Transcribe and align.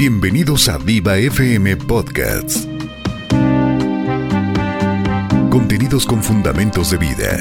Bienvenidos 0.00 0.66
a 0.70 0.78
Viva 0.78 1.18
FM 1.18 1.76
Podcasts. 1.76 2.66
Contenidos 5.50 6.06
con 6.06 6.22
fundamentos 6.22 6.90
de 6.90 6.96
vida. 6.96 7.38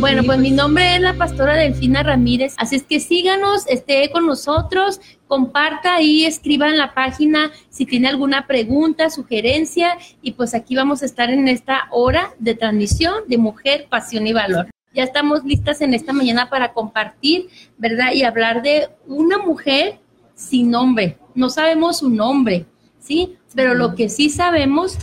Bueno, 0.00 0.24
pues 0.24 0.40
mi 0.40 0.50
nombre 0.50 0.96
es 0.96 1.00
la 1.02 1.14
pastora 1.14 1.54
Delfina 1.54 2.02
Ramírez, 2.02 2.56
así 2.58 2.74
es 2.74 2.82
que 2.82 2.98
síganos, 2.98 3.64
esté 3.68 4.10
con 4.10 4.26
nosotros, 4.26 5.00
comparta 5.28 6.02
y 6.02 6.24
escriba 6.24 6.68
en 6.68 6.76
la 6.76 6.92
página 6.92 7.52
si 7.70 7.86
tiene 7.86 8.08
alguna 8.08 8.48
pregunta, 8.48 9.08
sugerencia 9.08 9.98
y 10.20 10.32
pues 10.32 10.52
aquí 10.52 10.74
vamos 10.74 11.04
a 11.04 11.06
estar 11.06 11.30
en 11.30 11.46
esta 11.46 11.82
hora 11.92 12.34
de 12.40 12.56
transmisión 12.56 13.14
de 13.28 13.38
Mujer, 13.38 13.86
Pasión 13.88 14.26
y 14.26 14.32
Valor. 14.32 14.66
Ya 14.94 15.04
estamos 15.04 15.44
listas 15.44 15.80
en 15.80 15.94
esta 15.94 16.12
mañana 16.12 16.50
para 16.50 16.72
compartir, 16.72 17.48
¿verdad? 17.78 18.12
Y 18.12 18.24
hablar 18.24 18.62
de 18.62 18.88
una 19.06 19.38
mujer 19.38 20.00
sin 20.34 20.70
nombre. 20.70 21.18
No 21.34 21.48
sabemos 21.48 21.98
su 21.98 22.10
nombre, 22.10 22.66
¿sí? 22.98 23.36
Pero 23.54 23.74
lo 23.74 23.94
que 23.94 24.08
sí 24.08 24.28
sabemos 24.28 24.98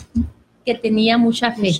que 0.66 0.76
tenía 0.76 1.18
mucha 1.18 1.52
fe, 1.54 1.74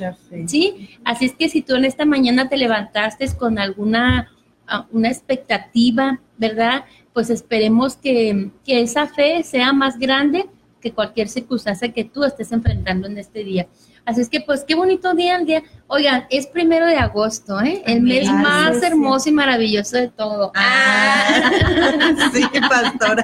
¿sí? 0.48 0.98
Así 1.04 1.26
es 1.26 1.34
que 1.34 1.50
si 1.50 1.62
tú 1.62 1.76
en 1.76 1.86
esta 1.86 2.06
mañana 2.06 2.50
te 2.50 2.58
levantaste 2.58 3.28
con 3.38 3.60
alguna 3.60 4.32
ah, 4.68 4.88
una 4.92 5.10
expectativa, 5.10 6.20
¿verdad? 6.38 6.86
Pues 7.14 7.30
esperemos 7.30 7.96
que, 7.96 8.50
que 8.66 8.82
esa 8.82 9.08
fe 9.08 9.44
sea 9.44 9.74
más 9.74 10.00
grande 10.00 10.48
que 10.82 10.94
cualquier 10.94 11.28
circunstancia 11.28 11.92
que 11.92 12.06
tú 12.06 12.24
estés 12.24 12.52
enfrentando 12.52 13.08
en 13.08 13.18
este 13.18 13.44
día. 13.44 13.68
Así 14.10 14.22
es 14.22 14.30
que, 14.30 14.42
pues, 14.42 14.64
qué 14.68 14.74
bonito 14.74 15.14
día 15.14 15.36
el 15.36 15.46
día. 15.46 15.62
Oigan, 15.86 16.26
es 16.32 16.48
primero 16.48 16.88
de 16.88 16.96
agosto, 16.96 17.62
¿eh? 17.62 17.84
El 17.86 18.02
mes 18.02 18.28
más 18.28 18.82
hermoso 18.82 19.30
y 19.30 19.32
maravilloso 19.32 19.98
de 19.98 20.08
todo. 20.08 20.52
Ah, 20.56 21.52
sí, 22.34 22.42
pastora. 22.68 23.24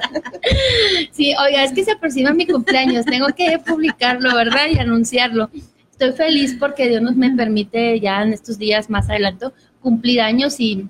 Sí, 1.10 1.34
oiga, 1.44 1.64
es 1.64 1.72
que 1.72 1.82
se 1.82 1.90
aproxima 1.90 2.32
mi 2.32 2.46
cumpleaños. 2.46 3.04
Tengo 3.04 3.26
que 3.36 3.58
publicarlo, 3.58 4.32
¿verdad? 4.32 4.68
Y 4.70 4.78
anunciarlo. 4.78 5.50
Estoy 5.90 6.12
feliz 6.12 6.56
porque 6.56 6.88
Dios 6.88 7.02
nos 7.02 7.16
me 7.16 7.32
permite 7.32 7.98
ya 7.98 8.22
en 8.22 8.32
estos 8.32 8.56
días 8.56 8.88
más 8.88 9.10
adelante 9.10 9.46
cumplir 9.80 10.20
años 10.20 10.60
y 10.60 10.86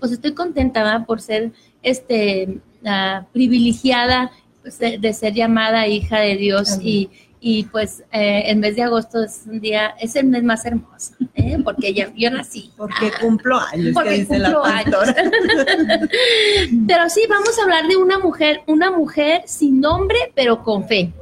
pues 0.00 0.12
estoy 0.12 0.34
contenta 0.34 1.02
por 1.06 1.22
ser 1.22 1.52
este 1.82 2.60
privilegiada 3.32 4.32
pues, 4.60 4.78
de, 4.78 5.12
ser 5.14 5.32
llamada 5.32 5.86
hija 5.88 6.18
de 6.18 6.36
Dios 6.36 6.78
y 6.82 7.08
y 7.46 7.64
pues 7.64 8.02
eh, 8.10 8.44
el 8.46 8.56
mes 8.56 8.74
de 8.74 8.84
agosto 8.84 9.22
es 9.22 9.42
un 9.46 9.60
día, 9.60 9.94
es 10.00 10.16
el 10.16 10.28
mes 10.28 10.42
más 10.42 10.64
hermoso, 10.64 11.12
¿eh? 11.34 11.58
porque 11.62 11.92
ya, 11.92 12.10
yo 12.16 12.30
nací. 12.30 12.70
Porque 12.74 13.12
cumplo 13.20 13.58
años, 13.60 13.90
porque 13.92 14.08
que 14.08 14.18
dice 14.20 14.38
la 14.38 14.62
pastora. 14.62 15.14
pero 16.88 17.10
sí, 17.10 17.20
vamos 17.28 17.58
a 17.58 17.62
hablar 17.64 17.86
de 17.86 17.98
una 17.98 18.18
mujer, 18.18 18.62
una 18.66 18.90
mujer 18.90 19.42
sin 19.44 19.78
nombre, 19.78 20.32
pero 20.34 20.62
con 20.62 20.88
fe. 20.88 21.12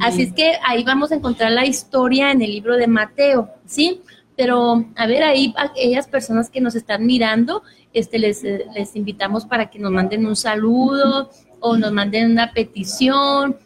Así 0.00 0.22
es 0.22 0.32
que 0.32 0.54
ahí 0.66 0.82
vamos 0.82 1.12
a 1.12 1.14
encontrar 1.14 1.52
la 1.52 1.64
historia 1.64 2.32
en 2.32 2.42
el 2.42 2.50
libro 2.50 2.76
de 2.76 2.88
Mateo, 2.88 3.50
¿sí? 3.66 4.02
Pero 4.36 4.84
a 4.96 5.06
ver, 5.06 5.22
ahí 5.22 5.54
aquellas 5.56 6.08
personas 6.08 6.50
que 6.50 6.60
nos 6.60 6.74
están 6.74 7.06
mirando, 7.06 7.62
este, 7.92 8.18
les, 8.18 8.42
les 8.42 8.96
invitamos 8.96 9.46
para 9.46 9.70
que 9.70 9.78
nos 9.78 9.92
manden 9.92 10.26
un 10.26 10.34
saludo 10.34 11.30
o 11.60 11.76
nos 11.76 11.92
manden 11.92 12.32
una 12.32 12.52
petición 12.52 13.56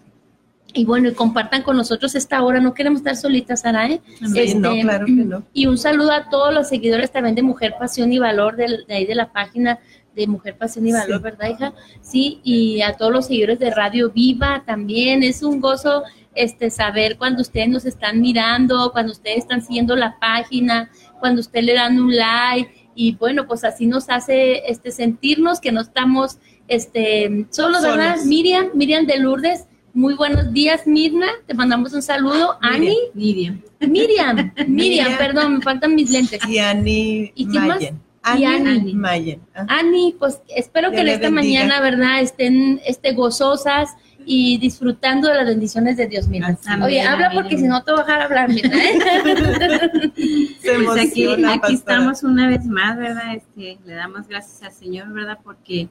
y 0.74 0.84
bueno, 0.84 1.08
y 1.08 1.14
compartan 1.14 1.62
con 1.62 1.76
nosotros 1.76 2.14
esta 2.14 2.42
hora. 2.42 2.60
No 2.60 2.74
queremos 2.74 2.98
estar 2.98 3.16
solitas, 3.16 3.60
Sara, 3.60 3.88
¿eh? 3.88 4.00
este, 4.34 4.56
no, 4.56 4.74
claro 4.80 5.06
que 5.06 5.12
no. 5.12 5.44
Y 5.52 5.66
un 5.66 5.78
saludo 5.78 6.10
a 6.10 6.28
todos 6.28 6.52
los 6.52 6.68
seguidores 6.68 7.12
también 7.12 7.36
de 7.36 7.42
Mujer 7.42 7.76
Pasión 7.78 8.12
y 8.12 8.18
Valor, 8.18 8.56
de, 8.56 8.84
ahí 8.88 9.06
de 9.06 9.14
la 9.14 9.32
página 9.32 9.78
de 10.14 10.26
Mujer 10.26 10.56
Pasión 10.58 10.86
y 10.86 10.92
Valor, 10.92 11.22
¿verdad, 11.22 11.48
hija? 11.48 11.72
Sí, 12.02 12.40
y 12.42 12.82
a 12.82 12.94
todos 12.94 13.12
los 13.12 13.26
seguidores 13.26 13.60
de 13.60 13.70
Radio 13.70 14.10
Viva 14.10 14.64
también. 14.66 15.22
Es 15.22 15.42
un 15.42 15.60
gozo 15.60 16.02
este 16.34 16.70
saber 16.70 17.16
cuando 17.16 17.42
ustedes 17.42 17.68
nos 17.68 17.84
están 17.84 18.20
mirando, 18.20 18.90
cuando 18.92 19.12
ustedes 19.12 19.38
están 19.38 19.62
siguiendo 19.62 19.94
la 19.94 20.18
página, 20.18 20.90
cuando 21.20 21.40
ustedes 21.40 21.64
le 21.66 21.74
dan 21.74 22.00
un 22.00 22.14
like 22.14 22.88
y 22.96 23.14
bueno, 23.14 23.46
pues 23.46 23.64
así 23.64 23.86
nos 23.86 24.08
hace 24.08 24.70
este 24.70 24.90
sentirnos 24.90 25.60
que 25.60 25.72
no 25.72 25.80
estamos 25.80 26.38
este 26.66 27.46
solos, 27.50 27.82
¿verdad? 27.82 28.18
Miriam, 28.24 28.68
Miriam 28.74 29.06
de 29.06 29.18
Lourdes 29.18 29.66
muy 29.94 30.14
buenos 30.14 30.52
días, 30.52 30.86
Mirna. 30.86 31.28
Te 31.46 31.54
mandamos 31.54 31.94
un 31.94 32.02
saludo. 32.02 32.58
Ani. 32.60 32.96
Miriam. 33.14 33.62
Miriam. 33.80 34.52
Miriam, 34.66 35.16
perdón, 35.16 35.58
me 35.58 35.62
faltan 35.62 35.94
mis 35.94 36.10
lentes. 36.10 36.40
Y 36.48 36.58
Ani. 36.58 37.32
¿Y 37.34 37.46
quién 37.46 37.68
más? 37.68 37.84
Ani, 38.22 38.44
Ani. 38.44 38.94
Mayen. 38.94 39.40
Ani, 39.68 40.16
pues 40.18 40.42
espero 40.48 40.90
que 40.90 41.00
en 41.00 41.08
esta 41.08 41.30
mañana, 41.30 41.80
¿verdad?, 41.80 42.20
estén 42.20 42.80
este, 42.84 43.12
gozosas 43.12 43.90
y 44.26 44.58
disfrutando 44.58 45.28
de 45.28 45.34
las 45.34 45.46
bendiciones 45.46 45.96
de 45.96 46.08
Dios, 46.08 46.26
Mirna. 46.26 46.58
Oye, 46.82 47.02
habla 47.02 47.30
porque 47.32 47.56
si 47.56 47.64
no 47.64 47.84
te 47.84 47.92
voy 47.92 48.00
a 48.00 48.04
dejar 48.04 48.22
hablar, 48.22 48.48
Mirna. 48.48 48.76
¿eh? 48.76 48.98
pues 50.86 51.08
aquí, 51.08 51.28
aquí 51.46 51.74
estamos 51.74 52.22
una 52.24 52.48
vez 52.48 52.64
más, 52.64 52.96
¿verdad? 52.96 53.36
Este, 53.36 53.78
le 53.84 53.94
damos 53.94 54.26
gracias 54.26 54.62
al 54.62 54.72
Señor, 54.72 55.12
¿verdad? 55.12 55.38
Porque 55.44 55.88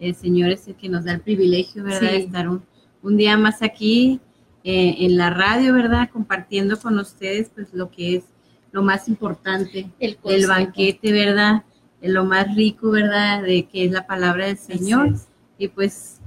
el 0.00 0.14
Señor 0.14 0.50
es 0.50 0.68
el 0.68 0.74
que 0.74 0.88
nos 0.88 1.04
da 1.04 1.12
el 1.12 1.20
privilegio, 1.20 1.84
¿verdad?, 1.84 2.10
de 2.10 2.16
estar 2.18 2.48
un 2.48 2.62
un 3.02 3.16
día 3.16 3.36
más 3.36 3.62
aquí 3.62 4.20
eh, 4.64 4.96
en 5.00 5.16
la 5.16 5.30
radio, 5.30 5.74
¿verdad? 5.74 6.10
Compartiendo 6.12 6.78
con 6.78 6.98
ustedes 6.98 7.50
pues 7.54 7.72
lo 7.72 7.90
que 7.90 8.16
es 8.16 8.24
lo 8.72 8.82
más 8.82 9.08
importante, 9.08 9.90
el, 9.98 10.18
banquete, 10.46 11.12
¿verdad? 11.12 11.62
Lo 12.02 12.24
más 12.24 12.54
rico, 12.54 12.90
¿verdad? 12.90 13.42
De 13.42 13.66
que 13.66 13.86
es 13.86 13.92
la 13.92 14.06
palabra 14.06 14.46
del 14.46 14.58
Señor. 14.58 15.14
Y 15.56 15.68
pues 15.68 16.20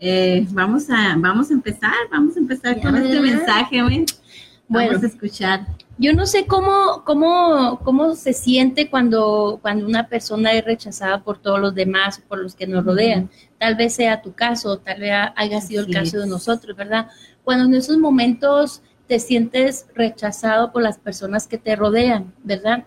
eh, 0.00 0.46
vamos, 0.50 0.90
a, 0.90 1.14
vamos 1.16 1.50
a 1.50 1.54
empezar, 1.54 1.94
vamos 2.10 2.36
a 2.36 2.40
empezar 2.40 2.80
con 2.80 2.96
este 2.96 3.20
mensaje, 3.20 3.82
¿ven? 3.82 4.06
Vamos 4.68 5.02
a 5.02 5.06
escuchar. 5.06 5.66
Yo 5.98 6.12
no 6.12 6.26
sé 6.26 6.46
cómo, 6.46 7.02
cómo, 7.04 7.80
cómo 7.82 8.14
se 8.16 8.32
siente 8.32 8.90
cuando, 8.90 9.58
cuando 9.62 9.86
una 9.86 10.08
persona 10.08 10.52
es 10.52 10.64
rechazada 10.64 11.22
por 11.22 11.38
todos 11.38 11.60
los 11.60 11.74
demás, 11.74 12.20
por 12.28 12.38
los 12.38 12.54
que 12.54 12.66
nos 12.66 12.84
rodean. 12.84 13.30
Tal 13.58 13.74
vez 13.74 13.94
sea 13.94 14.22
tu 14.22 14.34
caso, 14.34 14.78
tal 14.78 15.00
vez 15.00 15.12
haya 15.34 15.60
sido 15.60 15.84
el 15.84 15.92
caso 15.92 16.20
de 16.20 16.26
nosotros, 16.26 16.76
¿verdad? 16.76 17.08
Cuando 17.42 17.64
en 17.64 17.74
esos 17.74 17.96
momentos 17.98 18.82
te 19.06 19.18
sientes 19.18 19.86
rechazado 19.94 20.72
por 20.72 20.82
las 20.82 20.98
personas 20.98 21.46
que 21.46 21.58
te 21.58 21.76
rodean, 21.76 22.34
¿verdad? 22.42 22.84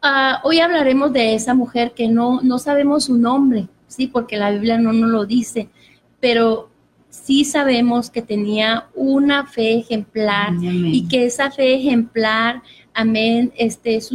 Ah, 0.00 0.40
hoy 0.44 0.60
hablaremos 0.60 1.12
de 1.12 1.34
esa 1.34 1.54
mujer 1.54 1.92
que 1.92 2.08
no, 2.08 2.40
no 2.42 2.58
sabemos 2.58 3.04
su 3.04 3.16
nombre, 3.16 3.68
sí, 3.88 4.06
porque 4.06 4.36
la 4.36 4.50
Biblia 4.50 4.78
no 4.78 4.92
nos 4.92 5.10
lo 5.10 5.26
dice, 5.26 5.68
pero 6.20 6.70
sí 7.10 7.44
sabemos 7.44 8.10
que 8.10 8.22
tenía 8.22 8.88
una 8.94 9.46
fe 9.46 9.78
ejemplar 9.78 10.52
y 10.62 11.08
que 11.08 11.26
esa 11.26 11.50
fe 11.50 11.74
ejemplar, 11.74 12.62
amén, 12.94 13.52
este, 13.56 13.96
es, 13.96 14.12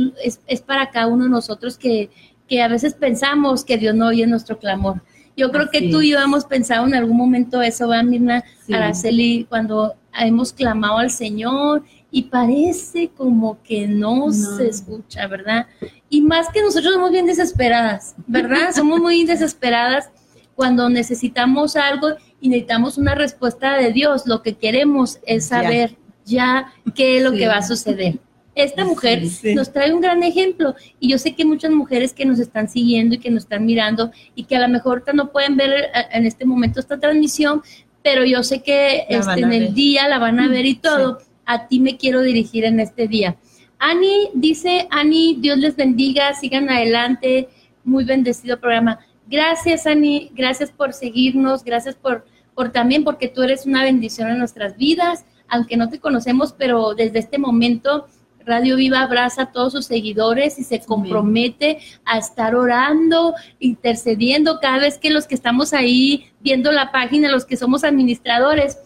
es, 0.47 0.62
para 0.62 0.90
cada 0.90 1.08
uno 1.08 1.25
de 1.25 1.30
nosotros 1.30 1.78
que, 1.78 2.09
que, 2.53 2.62
a 2.62 2.68
veces 2.68 2.94
pensamos 2.94 3.64
que 3.64 3.78
Dios 3.78 3.96
no 3.96 4.08
oye 4.08 4.28
nuestro 4.28 4.59
clamor. 4.59 5.02
Yo 5.36 5.52
creo 5.52 5.69
que 5.72 5.90
tú 5.90 6.02
y 6.02 6.12
yo 6.12 6.19
hemos 6.19 6.46
pensado 6.46 6.86
en 6.86 6.94
algún 6.94 7.18
momento 7.18 7.62
eso, 7.62 7.88
¿verdad, 7.88 8.03
Mirna? 8.03 8.44
Araceli, 8.72 9.47
cuando 9.50 9.96
hemos 10.19 10.53
clamado 10.53 11.00
al 11.00 11.09
Señor 11.09 11.84
y 12.12 12.24
parece 12.24 13.09
como 13.09 13.58
que 13.63 13.88
no, 13.88 14.31
se 14.31 14.68
escucha, 14.68 15.25
¿verdad? 15.25 15.66
Y 16.09 16.22
más 16.22 16.50
que 16.50 16.62
nosotros 16.62 16.94
somos 16.94 17.12
bien 17.12 17.25
desesperadas, 17.25 18.13
¿verdad? 18.28 18.72
somos 18.75 19.00
muy 19.00 19.25
desesperadas 19.25 20.12
cuando 20.53 20.88
necesitamos 20.90 21.75
algo 21.75 22.09
y 22.40 22.50
necesitamos 22.50 23.00
una 23.00 23.16
respuesta 23.16 23.78
de 23.78 23.92
Dios. 23.92 24.28
Lo 24.28 24.44
que 24.44 24.53
queremos 24.53 25.19
es 25.25 25.47
saber 25.47 25.97
ya, 26.25 26.72
qué 26.94 27.18
es 27.18 27.24
lo 27.24 27.31
que 27.31 27.47
va 27.47 27.58
a 27.58 27.63
suceder. 27.63 28.19
Esta 28.56 28.86
mujer 28.86 29.24
nos 29.56 29.72
trae 29.72 29.94
un 29.94 30.02
gran 30.02 30.22
ejemplo 30.22 30.75
y 31.00 31.09
yo 31.09 31.18
sé 31.18 31.33
que 31.33 31.44
muchas 31.44 31.72
mujeres 31.72 32.13
que 32.13 32.25
nos 32.25 32.39
están 32.39 32.69
siguiendo 32.69 33.16
y 33.16 33.18
que 33.18 33.31
nos 33.31 33.44
están 33.44 33.66
mirando 33.66 34.12
y 34.36 34.44
que 34.44 34.56
a 34.56 34.62
lo 34.62 34.68
mejor 34.68 35.04
no 35.13 35.31
pueden 35.31 35.57
ver 35.57 35.72
eh, 35.72 35.89
en 36.12 36.25
este 36.25 36.45
momento 36.45 36.80
esta 36.80 37.00
transmisión, 37.00 37.63
pero 38.04 38.25
yo 38.25 38.44
sé 38.44 38.62
que 38.62 39.06
este, 39.10 39.39
en 39.39 39.54
el 39.54 39.74
día 39.74 40.07
la 40.07 40.19
van 40.19 40.39
a 40.39 40.48
ver 40.48 40.66
y 40.66 40.75
todo. 40.75 41.19
A 41.45 41.68
ti 41.68 41.80
me 41.80 41.98
quiero 41.98 42.22
dirigir 42.22 42.63
en 42.66 42.80
este 42.80 43.07
día. 43.07 43.38
Ani 43.80 44.30
dice, 44.33 44.88
Ani, 44.92 45.38
Dios 45.39 45.57
les 45.57 45.75
bendiga, 45.75 46.33
sigan 46.36 46.69
adelante, 46.69 47.50
muy 47.83 48.06
bendecido 48.06 48.60
programa. 48.60 49.00
Gracias, 49.27 49.88
Ani, 49.88 50.31
gracias 50.33 50.72
por 50.72 50.94
seguirnos, 50.94 51.63
gracias 51.63 51.95
por 51.95 52.25
por 52.56 52.72
también 52.72 53.04
porque 53.04 53.27
tú 53.27 53.42
eres 53.42 53.66
una 53.66 53.83
bendición 53.83 54.30
en 54.30 54.39
nuestras 54.39 54.77
vidas, 54.77 55.25
aunque 55.48 55.77
no 55.77 55.89
te 55.89 56.00
conocemos, 56.00 56.54
pero 56.54 56.94
desde 56.94 57.19
este 57.19 57.38
momento 57.38 58.07
Radio 58.45 58.75
Viva 58.75 59.01
abraza 59.01 59.44
a 59.44 59.51
todos 59.51 59.74
sus 59.74 59.86
seguidores 59.86 60.60
y 60.60 60.63
se 60.63 60.80
compromete 60.80 61.80
a 62.06 62.18
estar 62.18 62.56
orando, 62.56 63.34
intercediendo 63.60 64.60
cada 64.60 64.80
vez 64.80 64.98
que 64.98 65.10
los 65.10 65.28
que 65.28 65.36
estamos 65.36 65.74
ahí 65.74 66.31
viendo 66.40 66.72
la 66.72 66.92
página, 66.92 67.31
los 67.31 67.45
que 67.45 67.57
somos 67.57 67.84
administradores, 67.84 68.80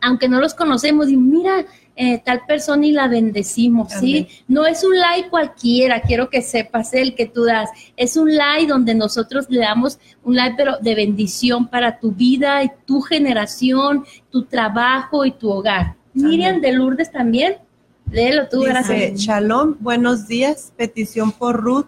aunque 0.00 0.28
no 0.28 0.40
los 0.40 0.54
conocemos, 0.54 1.10
y 1.10 1.16
mira, 1.16 1.66
eh, 1.94 2.22
tal 2.24 2.46
persona 2.46 2.86
y 2.86 2.92
la 2.92 3.06
bendecimos, 3.06 3.92
¿sí? 3.92 4.26
No 4.48 4.64
es 4.64 4.82
un 4.82 4.98
like 4.98 5.28
cualquiera, 5.28 6.00
quiero 6.00 6.30
que 6.30 6.40
sepas 6.40 6.94
el 6.94 7.14
que 7.14 7.26
tú 7.26 7.44
das, 7.44 7.68
es 7.96 8.16
un 8.16 8.34
like 8.34 8.66
donde 8.66 8.94
nosotros 8.94 9.46
le 9.50 9.60
damos 9.60 9.98
un 10.22 10.36
like 10.36 10.54
pero 10.56 10.78
de 10.80 10.94
bendición 10.94 11.68
para 11.68 11.98
tu 11.98 12.12
vida 12.12 12.64
y 12.64 12.70
tu 12.86 13.02
generación, 13.02 14.04
tu 14.30 14.44
trabajo 14.44 15.26
y 15.26 15.32
tu 15.32 15.50
hogar. 15.50 15.96
Miriam 16.14 16.62
de 16.62 16.72
Lourdes 16.72 17.10
también, 17.10 17.56
léelo 18.12 18.48
tú, 18.48 18.60
gracias. 18.60 19.18
Shalom, 19.20 19.76
buenos 19.80 20.28
días, 20.28 20.72
petición 20.76 21.32
por 21.32 21.60
Ruth 21.60 21.86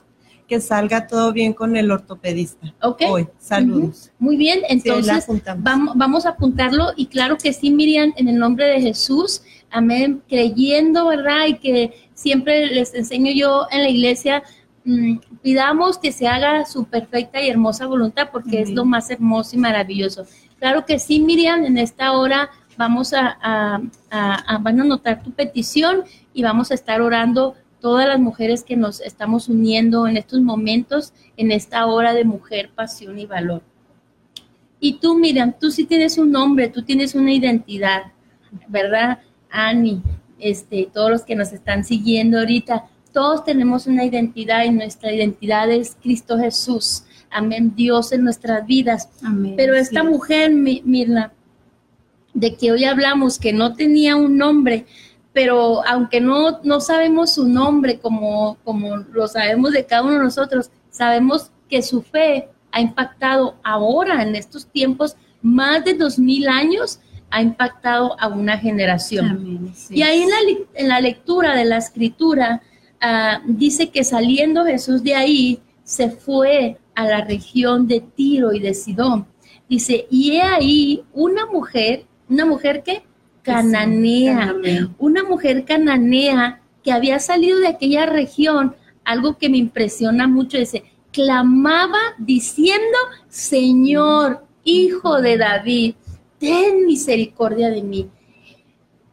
que 0.49 0.61
salga 0.61 1.07
todo 1.07 1.33
bien 1.33 1.53
con 1.53 1.77
el 1.77 1.91
ortopedista. 1.91 2.75
Ok. 2.83 3.03
Hoy, 3.09 3.29
saludos. 3.39 4.11
Muy 4.19 4.37
bien, 4.37 4.61
entonces 4.69 5.27
vamos, 5.59 5.97
vamos 5.97 6.27
a 6.27 6.31
apuntarlo 6.31 6.93
y 6.97 7.07
claro 7.07 7.39
que 7.39 7.53
sí, 7.53 7.71
Miriam, 7.71 8.13
en 8.17 8.29
el 8.29 8.39
nombre 8.39 8.67
de 8.67 8.81
Jesús, 8.81 9.43
amén, 9.71 10.23
creyendo, 10.29 11.07
¿verdad? 11.07 11.47
Y 11.47 11.55
que 11.55 11.95
siempre 12.15 12.67
les 12.67 12.95
enseño 12.95 13.33
yo 13.33 13.67
en 13.71 13.83
la 13.83 13.89
iglesia, 13.89 14.43
mm, 14.85 15.17
pidamos 15.43 15.99
que 15.99 16.13
se 16.13 16.29
haga 16.29 16.67
su 16.67 16.85
perfecta 16.85 17.41
y 17.41 17.49
hermosa 17.49 17.87
voluntad 17.87 18.29
porque 18.31 18.61
es 18.61 18.71
lo 18.71 18.85
más 18.85 19.11
hermoso 19.11 19.57
y 19.57 19.59
maravilloso. 19.59 20.27
Claro 20.59 20.85
que 20.85 20.99
sí, 20.99 21.21
Miriam, 21.21 21.65
en 21.65 21.79
esta 21.79 22.13
hora 22.13 22.51
vamos 22.77 23.13
a, 23.13 23.39
a, 23.41 23.81
a, 24.11 24.59
van 24.59 24.81
a 24.81 24.83
anotar 24.83 25.23
tu 25.23 25.31
petición 25.31 26.05
y 26.33 26.43
vamos 26.43 26.71
a 26.71 26.75
estar 26.75 27.01
orando 27.01 27.55
todas 27.81 28.09
las 28.09 28.19
mujeres 28.19 28.65
que 28.65 28.77
nos 28.77 29.01
estamos 29.01 29.49
uniendo 29.49 30.07
en 30.07 30.17
estos 30.17 30.41
momentos, 30.41 31.13
en 31.37 31.53
esta 31.53 31.87
hora 31.87 32.15
de 32.15 32.25
mujer, 32.25 32.71
pasión 32.75 33.19
y 33.19 33.27
valor. 33.27 33.63
Y 34.81 34.95
tú, 34.95 35.19
Miriam, 35.19 35.55
tú 35.59 35.71
sí 35.71 35.85
tienes 35.85 36.19
un 36.19 36.31
nombre, 36.31 36.69
tú 36.69 36.83
tienes 36.83 37.15
una 37.15 37.33
identidad, 37.33 38.13
¿verdad? 38.69 39.19
Ani, 39.51 40.03
este, 40.39 40.89
todos 40.93 41.11
los 41.11 41.23
que 41.25 41.37
nos 41.37 41.53
están 41.53 41.85
siguiendo 41.85 42.39
ahorita, 42.39 42.87
todos 43.13 43.45
tenemos 43.45 43.87
una 43.87 44.05
identidad 44.05 44.65
y 44.65 44.71
nuestra 44.71 45.13
identidad 45.13 45.71
es 45.71 45.97
Cristo 46.03 46.39
Jesús. 46.39 47.05
Amén, 47.31 47.73
Dios 47.75 48.13
en 48.13 48.25
nuestras 48.25 48.67
vidas. 48.67 49.09
Amén, 49.23 49.55
Pero 49.57 49.75
esta 49.75 50.03
mujer, 50.03 50.53
Mirna, 50.53 51.33
de 52.35 52.57
que 52.57 52.73
hoy 52.73 52.85
hablamos, 52.85 53.39
que 53.39 53.53
no 53.53 53.75
tenía 53.75 54.17
un 54.17 54.37
nombre, 54.37 54.87
pero 55.33 55.85
aunque 55.87 56.21
no, 56.21 56.61
no 56.63 56.81
sabemos 56.81 57.35
su 57.35 57.49
nombre 57.49 57.99
como, 57.99 58.59
como 58.65 58.97
lo 58.97 59.27
sabemos 59.27 59.73
de 59.73 59.87
cada 59.87 60.03
uno 60.03 60.13
de 60.15 60.25
nosotros, 60.25 60.71
sabemos 60.91 61.51
que 61.69 61.83
su 61.83 62.03
fe 62.03 62.49
ha 62.71 62.81
impactado 62.81 63.57
ahora, 63.63 64.23
en 64.23 64.35
estos 64.37 64.67
tiempos, 64.67 65.17
más 65.43 65.85
de 65.85 65.95
dos 65.95 66.19
mil 66.19 66.49
años, 66.49 67.01
ha 67.31 67.43
impactado 67.43 68.17
a 68.21 68.29
una 68.29 68.59
generación. 68.59 69.73
Y 69.91 70.03
ahí 70.03 70.23
en 70.23 70.31
la, 70.31 70.37
en 70.75 70.89
la, 70.89 71.01
lectura 71.01 71.57
de 71.57 71.65
la 71.65 71.79
escritura 71.79 72.63
ah, 73.01 73.41
dice 73.47 73.91
que 73.91 74.05
saliendo 74.05 74.65
Jesús 74.65 75.03
de 75.03 75.17
ahí, 75.17 75.61
se 75.83 76.11
fue 76.11 76.79
a 76.95 77.07
la 77.07 77.25
región 77.25 77.87
de 77.87 78.01
Tiro 78.01 78.53
y 78.53 78.61
de 78.61 78.73
Sidón. 78.75 79.27
Dice, 79.69 80.07
y 80.11 80.37
he 80.37 80.43
ahí 80.43 81.05
una 81.13 81.47
mujer, 81.47 82.07
una 82.35 82.47
mujer 82.47 82.83
que 82.83 83.03
cananea, 83.43 84.55
una 84.99 85.23
mujer 85.23 85.65
cananea 85.65 86.61
que 86.83 86.93
había 86.93 87.21
salido 87.21 87.61
de 87.61 87.69
aquella 87.69 88.07
región, 88.07 88.75
algo 89.05 89.39
que 89.39 89.49
me 89.49 89.59
impresiona 89.59 90.27
mucho, 90.27 90.59
dice, 90.59 90.85
clamaba 91.13 92.01
diciendo, 92.19 92.99
Señor, 93.29 94.45
hijo 94.65 95.21
de 95.21 95.39
David, 95.39 95.95
ten 96.39 96.87
misericordia 96.87 97.71
de 97.71 97.83
mí. 97.83 98.11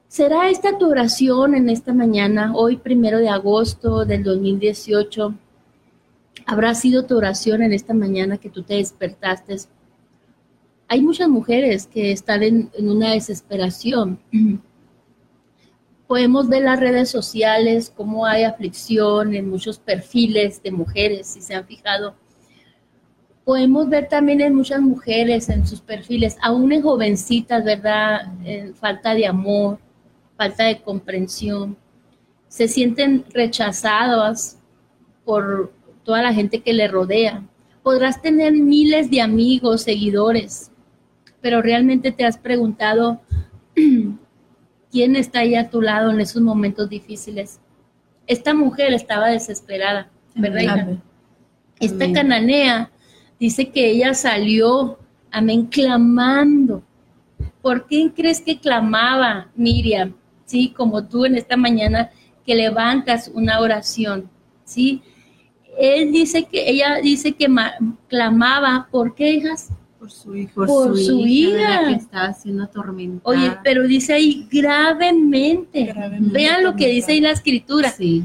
¿Será 0.08 0.50
esta 0.50 0.78
tu 0.78 0.90
oración 0.90 1.54
en 1.54 1.70
esta 1.70 1.94
mañana, 1.94 2.54
hoy 2.56 2.78
primero 2.78 3.20
de 3.20 3.30
agosto 3.30 4.04
del 4.04 4.24
2018? 4.24 5.34
¿Habrá 6.48 6.74
sido 6.74 7.06
tu 7.06 7.18
oración 7.18 7.62
en 7.62 7.72
esta 7.72 7.94
mañana 7.94 8.38
que 8.38 8.50
tú 8.50 8.64
te 8.64 8.74
despertaste 8.74 9.58
hay 10.92 11.00
muchas 11.02 11.30
mujeres 11.30 11.88
que 11.88 12.12
están 12.12 12.44
en, 12.44 12.70
una 12.78 13.12
desesperación. 13.12 14.20
Podemos 16.06 16.50
ver 16.50 16.64
las 16.64 16.82
redes 16.82 17.10
sociales, 17.10 17.94
cómo 17.96 18.26
hay 18.26 18.44
aflicción 18.44 19.34
en 19.34 19.50
muchos 19.50 19.80
perfiles 19.80 20.62
de 20.62 20.72
mujeres, 20.72 21.28
si 21.28 21.40
se 21.40 21.56
han 21.56 21.66
fijado. 21.66 22.14
Podemos 23.46 23.88
ver 23.88 24.10
también 24.10 24.42
en 24.42 24.54
muchas 24.54 24.82
mujeres 24.82 25.48
en 25.48 25.66
sus 25.66 25.80
perfiles, 25.80 26.36
aún 26.42 26.74
en 26.74 26.82
jovencitas, 26.82 27.64
¿verdad? 27.64 28.30
falta 28.76 29.14
de 29.14 29.26
amor, 29.26 29.80
falta 30.36 30.66
de 30.66 30.82
comprensión. 30.82 31.78
Se 32.50 32.68
sienten 32.68 33.24
rechazadas 33.34 34.60
por 35.24 35.72
toda 36.04 36.22
la 36.22 36.34
gente 36.34 36.60
que 36.60 36.74
le 36.74 36.90
rodea. 36.90 37.46
Podrás 37.82 38.22
tener 38.22 38.52
miles 38.52 39.10
de 39.10 39.22
amigos, 39.22 39.84
seguidores, 39.84 40.68
pero 41.42 41.62
realmente 41.62 42.12
te 42.12 42.26
has 42.26 42.38
preguntado 42.38 43.22
quién 44.92 45.16
está 45.16 45.40
ahí 45.40 45.56
a 45.56 45.70
tu 45.70 45.82
lado 45.82 46.12
en 46.12 46.22
esos 46.22 46.42
momentos 46.42 46.90
difíciles. 46.90 47.60
Esta 48.28 48.54
mujer 48.54 48.94
estaba 48.94 49.30
desesperada, 49.30 50.10
¿verdad? 50.36 50.98
Esta 51.80 52.12
cananea 52.14 52.92
dice 53.40 53.70
que 53.70 53.90
ella 53.90 54.14
salió, 54.14 55.00
amén, 55.32 55.66
clamando. 55.66 56.84
¿Por 57.62 57.88
qué 57.88 58.12
crees 58.16 58.40
que 58.40 58.60
clamaba 58.60 59.50
Miriam? 59.56 60.14
Sí, 60.46 60.74
como 60.76 61.04
tú 61.06 61.26
en 61.26 61.36
esta 61.36 61.58
mañana 61.58 62.12
que 62.46 62.56
levantas 62.56 63.32
una 63.34 63.60
oración, 63.60 64.30
¿sí? 64.64 65.02
Él 65.78 66.12
dice 66.12 66.44
que, 66.44 66.70
ella 66.70 66.98
dice 67.02 67.32
que 67.32 67.48
clamaba, 68.08 68.88
¿por 68.92 69.16
qué, 69.16 69.32
hijas? 69.32 69.70
Por 70.02 70.10
su 70.10 70.36
hijo. 70.36 70.66
Por 70.66 70.98
su, 70.98 71.20
hija. 71.20 71.90
Que 71.90 71.94
estaba 71.94 72.34
siendo 72.34 72.64
atormentada. 72.64 73.22
Oye, 73.24 73.56
pero 73.64 73.84
dice 73.84 74.14
ahí 74.14 74.48
gravemente. 74.52 75.94
Vean 76.22 76.64
lo 76.64 76.76
que 76.76 76.88
dice 76.88 77.12
ahí 77.12 77.20
la 77.22 77.30
escritura. 77.30 77.92
Sí. 77.92 78.24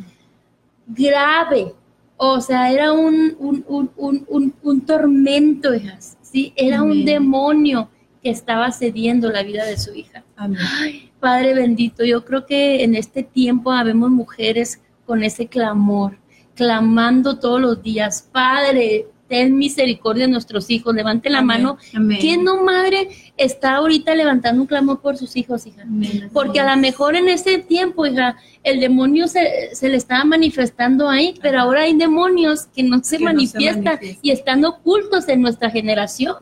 Grave. 0.86 1.74
O 2.16 2.40
sea, 2.40 2.72
era 2.72 2.94
un, 2.94 3.36
un, 3.38 3.92
un, 3.94 4.54
un 4.62 4.80
tormento, 4.86 5.74
hijas. 5.74 6.16
¿sí? 6.22 6.54
Era 6.56 6.82
un 6.82 7.04
demonio 7.04 7.90
que 8.22 8.30
estaba 8.30 8.72
cediendo 8.72 9.30
la 9.30 9.42
vida 9.42 9.66
de 9.66 9.76
su 9.76 9.94
hija. 9.94 10.24
Ay, 10.34 11.12
Padre 11.20 11.52
bendito, 11.52 12.06
yo 12.06 12.24
creo 12.24 12.46
que 12.46 12.84
en 12.84 12.94
este 12.94 13.22
tiempo 13.22 13.70
habemos 13.70 14.10
mujeres 14.10 14.80
con 15.04 15.22
ese 15.22 15.46
clamor, 15.46 16.16
clamando 16.54 17.38
todos 17.38 17.60
los 17.60 17.82
días, 17.82 18.26
Padre, 18.32 19.08
ten 19.28 19.56
misericordia 19.56 20.26
de 20.26 20.32
nuestros 20.32 20.70
hijos. 20.70 20.94
Levante 20.94 21.30
la 21.30 21.42
mano. 21.42 21.78
¿Quién 22.20 22.44
no, 22.44 22.62
madre, 22.62 23.08
está 23.36 23.76
ahorita 23.76 24.14
levantando 24.14 24.62
un 24.62 24.66
clamor 24.66 25.00
por 25.00 25.16
sus 25.16 25.36
hijos, 25.36 25.66
hija? 25.66 25.84
Porque 26.32 26.60
a 26.60 26.74
lo 26.74 26.80
mejor 26.80 27.16
en 27.16 27.28
ese 27.28 27.58
tiempo, 27.58 28.06
hija, 28.06 28.36
el 28.62 28.80
demonio 28.80 29.28
se, 29.28 29.70
le 29.80 29.96
estaba 29.96 30.24
manifestando 30.24 31.08
ahí, 31.08 31.34
pero 31.40 31.60
ahora 31.60 31.82
hay 31.82 31.96
demonios 31.96 32.66
que 32.74 32.82
no 32.82 33.02
se, 33.02 33.18
manifiestan 33.18 33.98
y 34.22 34.30
están 34.30 34.64
ocultos 34.64 35.28
en 35.28 35.40
nuestra 35.40 35.70
generación. 35.70 36.36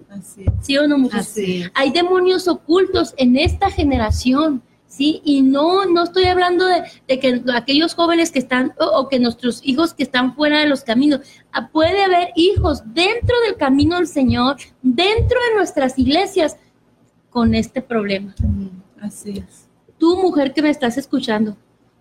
¿Sí 0.62 0.76
o 0.78 0.86
no, 0.86 0.98
muchachos? 0.98 1.36
Hay 1.74 1.90
demonios 1.90 2.48
ocultos 2.48 3.14
en 3.16 3.36
esta 3.36 3.70
generación 3.70 4.62
¿sí? 4.94 5.20
Y 5.24 5.42
no, 5.42 5.86
no 5.86 6.04
estoy 6.04 6.24
hablando 6.24 6.66
de, 6.66 6.84
que 7.18 7.42
aquellos 7.54 7.94
jóvenes 7.94 8.30
que 8.30 8.38
están 8.38 8.74
o, 8.78 9.08
que 9.08 9.18
nuestros 9.18 9.60
hijos 9.64 9.94
que 9.94 10.04
están 10.04 10.34
fuera 10.34 10.60
de 10.60 10.66
los 10.66 10.82
caminos. 10.82 11.20
Puede 11.72 12.02
haber 12.02 12.30
hijos 12.36 12.82
dentro 12.86 13.34
del 13.46 13.56
camino 13.56 13.96
del 13.96 14.06
Señor, 14.06 14.56
dentro 14.82 15.38
de 15.48 15.56
nuestras 15.56 15.98
iglesias, 15.98 16.56
con 17.30 17.54
este 17.54 17.82
problema. 17.82 18.34
Así 19.00 19.38
es. 19.38 19.68
Tú, 19.98 20.16
mujer 20.16 20.52
que 20.52 20.62
me 20.62 20.70
estás 20.70 20.96
escuchando, 20.96 21.56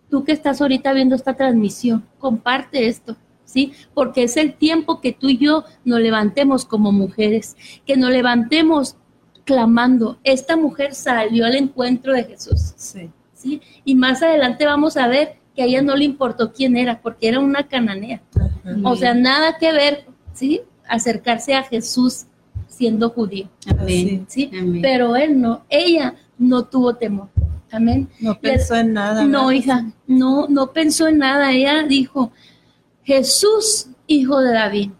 tú 0.09 0.23
que 0.23 0.31
estás 0.31 0.61
ahorita 0.61 0.93
viendo 0.93 1.15
esta 1.15 1.35
transmisión, 1.35 2.05
comparte 2.19 2.87
esto. 2.87 3.17
¿Sí? 3.45 3.73
Porque 3.93 4.23
es 4.23 4.37
el 4.37 4.53
tiempo 4.55 5.01
que 5.01 5.11
tú 5.11 5.29
y 5.29 5.37
yo 5.37 5.65
nos 5.85 5.99
levantemos 5.99 6.65
como 6.65 6.91
mujeres, 6.91 7.55
que 7.85 7.97
nos 7.97 8.09
levantemos 8.09 8.95
clamando. 9.43 10.17
Esta 10.23 10.55
mujer 10.55 10.95
salió 10.95 11.45
al 11.45 11.55
encuentro 11.55 12.13
de 12.13 12.23
Jesús. 12.23 12.73
Sí. 12.77 13.11
¿sí? 13.33 13.61
Y 13.83 13.95
más 13.95 14.23
adelante 14.23 14.65
vamos 14.65 14.97
a 14.97 15.07
ver 15.07 15.42
que 15.55 15.61
a 15.61 15.65
ella 15.65 15.81
no 15.81 15.95
le 15.95 16.05
importó 16.05 16.51
quién 16.51 16.77
era, 16.77 17.01
porque 17.01 17.27
era 17.27 17.39
una 17.39 17.67
cananea. 17.67 18.21
O 18.83 18.95
sea, 18.95 19.13
nada 19.13 19.57
que 19.57 19.71
ver, 19.71 20.05
¿sí? 20.33 20.61
Acercarse 20.87 21.53
a 21.53 21.63
Jesús 21.63 22.25
siendo 22.67 23.09
judío. 23.09 23.49
Amén. 23.67 24.25
¿sí? 24.27 24.49
Pero 24.81 25.15
él 25.15 25.39
no, 25.39 25.63
ella 25.69 26.15
no 26.37 26.65
tuvo 26.65 26.95
temor. 26.95 27.29
Amén. 27.71 28.09
No 28.19 28.39
pensó 28.39 28.75
en 28.75 28.93
nada. 28.93 29.23
No, 29.23 29.51
hija, 29.51 29.91
no, 30.05 30.47
no 30.47 30.71
pensó 30.71 31.07
en 31.07 31.19
nada. 31.19 31.51
Ella 31.51 31.83
dijo, 31.83 32.31
Jesús, 33.03 33.87
hijo 34.07 34.41
de 34.41 34.53
David, 34.53 34.91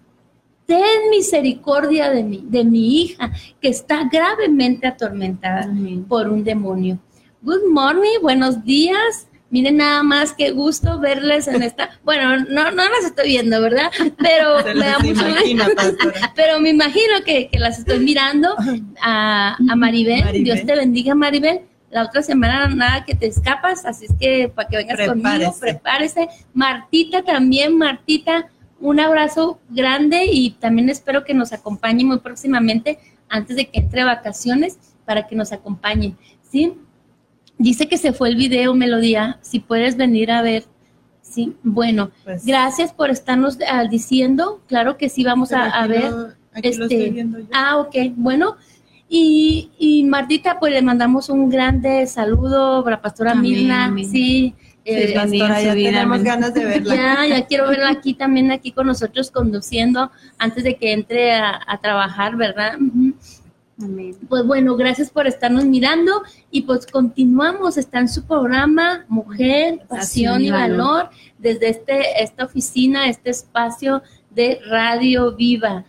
ten 0.66 1.10
misericordia 1.12 2.10
de 2.10 2.24
mi, 2.24 2.44
de 2.48 2.64
mi 2.64 3.02
hija 3.02 3.32
que 3.62 3.70
está 3.70 4.10
gravemente 4.12 4.88
atormentada 4.88 5.70
por 6.08 6.30
un 6.30 6.44
demonio. 6.44 7.00
Good 7.42 7.70
morning, 7.72 8.22
buenos 8.22 8.64
días. 8.64 9.28
Miren 9.54 9.78
nada 9.78 10.02
más 10.02 10.34
qué 10.34 10.50
gusto 10.50 11.00
verles 11.00 11.48
en 11.48 11.62
esta. 11.62 11.92
Bueno, 12.04 12.40
no, 12.40 12.72
no 12.72 12.90
las 12.90 13.06
estoy 13.06 13.28
viendo, 13.28 13.62
¿verdad? 13.62 13.92
Pero 14.18 14.66
me 14.76 14.84
da 14.84 14.98
mucho 14.98 15.24
Pero 16.36 16.60
me 16.60 16.72
imagino 16.72 17.14
que, 17.24 17.52
las 17.60 17.78
estoy 17.78 18.00
mirando 18.00 18.56
a, 19.00 19.56
a 19.70 19.76
Maribel. 19.76 20.44
Dios 20.44 20.66
te 20.66 20.76
bendiga, 20.76 21.14
Maribel. 21.14 21.62
La 21.92 22.02
otra 22.02 22.24
semana 22.24 22.68
nada 22.70 23.06
que 23.06 23.14
te 23.14 23.28
escapas, 23.28 23.86
así 23.86 24.06
es 24.06 24.14
que 24.20 24.50
para 24.50 24.68
que 24.68 24.78
vengas 24.78 25.08
conmigo, 25.08 25.56
prepárese. 25.60 26.30
Martita 26.56 27.22
también, 27.22 27.78
Martita, 27.78 28.50
un 28.80 29.00
abrazo 29.00 29.60
grande 29.70 30.26
y 30.32 30.50
también 30.54 30.90
espero 30.90 31.24
que 31.24 31.36
nos 31.36 31.54
acompañe 31.54 32.04
muy 32.04 32.18
próximamente 32.18 32.98
antes 33.30 33.56
de 33.56 33.70
que 33.70 33.82
entre 33.82 34.04
vacaciones 34.04 34.80
para 35.06 35.28
que 35.28 35.36
nos 35.36 35.52
acompañe, 35.52 36.16
¿sí? 36.42 36.74
Dice 37.58 37.88
que 37.88 37.98
se 37.98 38.14
fue 38.14 38.30
el 38.30 38.36
video, 38.36 38.74
Melodía, 38.74 39.40
si 39.42 39.60
puedes 39.60 39.96
venir 39.96 40.32
a 40.32 40.42
ver. 40.42 40.66
Sí, 41.22 41.56
bueno, 41.64 42.12
pues 42.24 42.46
gracias 42.46 42.94
por 42.94 43.10
estarnos 43.10 43.58
ah, 43.68 43.86
diciendo, 43.86 44.62
claro 44.68 44.98
que 44.98 45.10
sí, 45.10 45.24
vamos 45.24 45.52
a, 45.52 45.88
ver. 45.88 46.36
este, 46.62 47.26
Ah, 47.54 47.78
ok, 47.78 47.96
bueno. 48.16 48.58
Y, 49.10 49.72
y, 49.78 50.04
Martita, 50.04 50.60
pues 50.60 50.74
le 50.74 50.82
mandamos 50.82 51.30
un 51.30 51.50
grande 51.50 52.08
saludo 52.08 52.86
a 52.86 52.90
la 52.90 53.02
pastora 53.02 53.36
Mirna, 53.36 53.94
sí. 53.98 54.56
Eh, 54.86 55.14
pastora, 55.14 55.62
ya 55.62 55.74
tenemos 55.74 56.24
ganas 56.24 56.54
de 56.54 56.66
verla. 56.66 56.96
Ya, 56.96 57.26
ya 57.28 57.46
quiero 57.46 57.68
verla 57.70 57.90
aquí 57.90 58.14
también, 58.14 58.52
aquí 58.52 58.72
con 58.72 58.88
nosotros 58.88 59.32
conduciendo 59.32 60.12
antes 60.38 60.64
de 60.64 60.76
que 60.76 60.92
entre 60.92 61.34
a, 61.36 61.80
trabajar, 61.82 62.36
¿verdad? 62.36 62.78
Pues 64.30 64.46
bueno, 64.46 64.76
gracias 64.76 65.10
por 65.10 65.26
estarnos 65.26 65.66
mirando 65.66 66.22
y 66.52 66.62
pues 66.62 66.86
continuamos, 66.86 67.78
está 67.78 68.00
en 68.00 68.08
su 68.08 68.24
programa 68.24 69.06
Mujer, 69.08 69.82
Pasión 69.90 70.44
y 70.44 70.52
Valor, 70.52 71.10
desde 71.40 71.70
este, 71.70 72.22
esta 72.22 72.46
oficina, 72.46 73.08
este 73.10 73.32
espacio 73.32 74.04
de 74.30 74.60
Radio 74.70 75.36
Viva. 75.36 75.86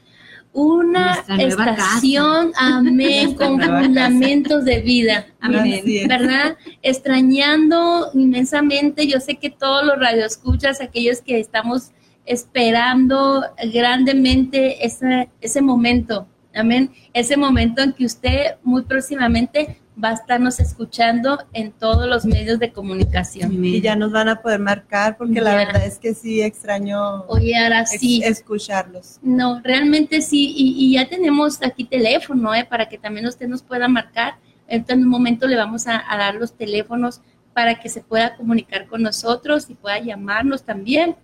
Una 0.54 1.24
estación, 1.38 2.52
amén, 2.56 3.34
con 3.34 3.60
fundamentos 3.60 4.64
de 4.64 4.80
vida, 4.80 5.26
¿verdad? 6.08 6.56
Extrañando 6.80 8.10
inmensamente, 8.14 9.06
yo 9.06 9.20
sé 9.20 9.34
que 9.34 9.50
todos 9.50 9.84
los 9.84 9.98
radioescuchas, 9.98 10.80
aquellos 10.80 11.20
que 11.20 11.38
estamos 11.38 11.90
esperando 12.24 13.44
grandemente 13.74 14.86
ese, 14.86 15.28
ese 15.42 15.60
momento, 15.60 16.26
Amén. 16.54 16.90
Ese 17.12 17.36
momento 17.36 17.82
en 17.82 17.92
que 17.92 18.04
usted 18.04 18.56
muy 18.62 18.82
próximamente 18.82 19.80
va 20.02 20.10
a 20.10 20.14
estarnos 20.14 20.58
escuchando 20.60 21.38
en 21.52 21.72
todos 21.72 22.08
los 22.08 22.24
medios 22.24 22.58
de 22.58 22.72
comunicación. 22.72 23.64
Y 23.64 23.80
ya 23.80 23.94
nos 23.94 24.12
van 24.12 24.28
a 24.28 24.40
poder 24.40 24.60
marcar 24.60 25.16
porque 25.16 25.40
la 25.40 25.54
verdad 25.54 25.84
es 25.84 25.98
que 25.98 26.14
sí 26.14 26.42
extraño 26.42 27.22
Oye, 27.28 27.56
ahora 27.56 27.86
sí. 27.86 28.22
escucharlos. 28.24 29.18
No, 29.22 29.60
realmente 29.62 30.20
sí. 30.20 30.52
Y, 30.56 30.94
ya 30.94 31.08
tenemos 31.08 31.62
aquí 31.62 31.84
teléfono 31.84 32.54
¿eh? 32.54 32.64
para 32.64 32.88
que 32.88 32.98
también 32.98 33.26
usted 33.26 33.48
nos 33.48 33.62
pueda 33.62 33.88
marcar. 33.88 34.36
Entonces, 34.66 34.96
en 34.96 35.04
un 35.04 35.10
momento 35.10 35.46
le 35.46 35.56
vamos 35.56 35.86
a, 35.86 36.04
dar 36.16 36.34
los 36.34 36.54
teléfonos 36.54 37.20
para 37.52 37.78
que 37.80 37.88
se 37.88 38.00
pueda 38.00 38.36
comunicar 38.36 38.86
con 38.86 39.02
nosotros 39.02 39.70
y 39.70 39.74
pueda 39.74 39.98
llamarnos 39.98 40.64
también. 40.64 41.16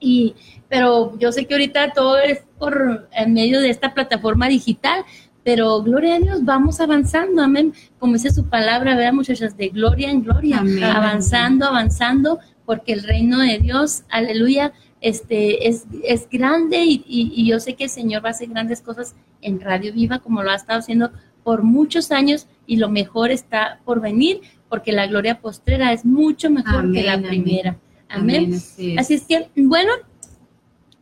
Y, 0.00 0.34
pero 0.68 1.16
yo 1.18 1.32
sé 1.32 1.46
que 1.46 1.54
ahorita 1.54 1.92
todo 1.92 2.18
es 2.18 2.42
por 2.58 3.08
en 3.12 3.32
medio 3.32 3.60
de 3.60 3.70
esta 3.70 3.94
plataforma 3.94 4.48
digital, 4.48 5.04
pero 5.44 5.82
gloria 5.82 6.16
a 6.16 6.18
Dios, 6.18 6.44
vamos 6.44 6.80
avanzando, 6.80 7.42
amén. 7.42 7.74
Como 7.98 8.14
dice 8.14 8.30
su 8.30 8.48
palabra, 8.48 8.96
¿verdad, 8.96 9.12
muchachas? 9.12 9.56
De 9.56 9.68
gloria 9.68 10.10
en 10.10 10.22
gloria, 10.22 10.62
avanzando, 10.94 11.66
avanzando, 11.66 12.38
porque 12.64 12.94
el 12.94 13.02
reino 13.02 13.38
de 13.38 13.58
Dios, 13.58 14.04
aleluya, 14.08 14.72
este, 15.02 15.68
es, 15.68 15.84
es 16.02 16.26
grande 16.30 16.82
y, 16.86 17.04
y, 17.06 17.46
yo 17.46 17.60
sé 17.60 17.74
que 17.74 17.84
el 17.84 17.90
Señor 17.90 18.24
va 18.24 18.28
a 18.28 18.30
hacer 18.30 18.48
grandes 18.48 18.80
cosas 18.80 19.14
en 19.42 19.60
Radio 19.60 19.92
Viva, 19.92 20.20
como 20.20 20.42
lo 20.42 20.50
ha 20.50 20.54
estado 20.54 20.78
haciendo 20.78 21.12
por 21.42 21.62
muchos 21.62 22.10
años 22.10 22.46
y 22.66 22.76
lo 22.76 22.88
mejor 22.88 23.30
está 23.30 23.80
por 23.84 24.00
venir, 24.00 24.40
porque 24.70 24.92
la 24.92 25.06
gloria 25.06 25.40
postrera 25.40 25.92
es 25.92 26.06
mucho 26.06 26.48
mejor 26.48 26.90
que 26.90 27.02
la 27.02 27.20
primera. 27.20 27.76
Amén. 28.08 28.54
Así, 28.98 29.14
es. 29.14 29.22
que, 29.22 29.48
bueno, 29.56 29.92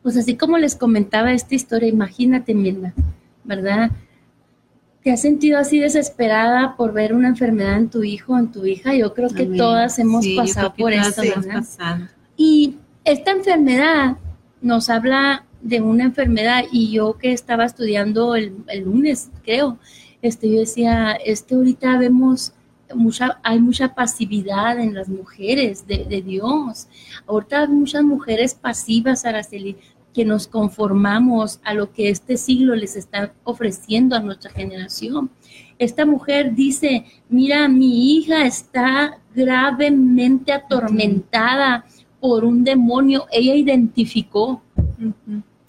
pues 0.03 0.17
así 0.17 0.37
como 0.37 0.59
les 0.59 0.77
comentaba 0.77 1.33
esta 1.33 1.55
historia, 1.55 1.89
imagínate, 1.89 2.55
Mirna, 2.55 2.95
¿verdad? 3.45 3.91
¿Te 5.03 5.11
has 5.11 5.21
sentido 5.21 5.59
así 5.59 5.79
desesperada 5.79 6.77
por 6.77 6.93
ver 6.93 7.15
una 7.15 7.29
enfermedad 7.29 7.77
en 7.77 7.91
tu 7.91 8.05
hijo 8.05 8.35
o 8.35 8.39
en 8.39 8.53
tu 8.53 8.65
hija? 8.65 8.95
Yo 8.95 9.15
creo 9.15 9.31
que 9.31 9.47
todas 9.47 9.99
hemos 9.99 10.27
pasado 10.37 10.75
por 10.75 10.93
esto, 10.93 11.23
¿verdad? 11.23 11.65
Y 12.37 12.77
esta 13.05 13.33
enfermedad 13.33 14.17
nos 14.61 14.89
habla 14.91 15.45
de 15.61 15.81
una 15.81 16.05
enfermedad 16.05 16.65
y 16.71 16.93
yo 16.93 17.19
que 17.19 17.33
estaba 17.33 17.65
estudiando 17.65 18.35
el, 18.37 18.55
el 18.69 18.85
lunes, 18.85 19.31
creo, 19.45 19.79
este, 20.23 20.49
yo 20.49 20.61
decía, 20.61 21.13
este 21.13 21.57
ahorita 21.57 21.99
vemos 21.99 22.53
mucha, 22.95 23.41
hay 23.43 23.61
mucha 23.61 23.95
pasividad 23.95 24.79
en 24.79 24.95
las 24.95 25.09
mujeres 25.09 25.87
de, 25.87 26.23
Dios. 26.23 26.89
Ahorita 27.27 27.63
hay 27.63 27.69
muchas 27.69 28.03
mujeres 28.03 28.55
pasivas, 28.55 29.25
Araceli, 29.25 29.77
que 30.13 30.25
nos 30.25 30.47
conformamos 30.47 31.61
a 31.65 31.75
lo 31.75 31.93
que 31.93 32.11
este 32.11 32.37
siglo 32.37 32.75
les 32.75 32.97
está 32.97 33.33
ofreciendo 33.45 34.15
a 34.15 34.21
nuestra 34.21 34.51
generación. 34.51 35.31
Esta 35.79 36.05
mujer 36.05 36.55
dice, 36.55 37.07
mira, 37.29 37.67
mi 37.69 38.17
hija 38.17 38.45
está 38.45 39.19
gravemente 39.35 40.53
atormentada 40.53 41.85
por 42.21 42.45
un 42.45 42.63
demonio. 42.63 43.27
Ella 43.33 43.55
identificó, 43.55 44.63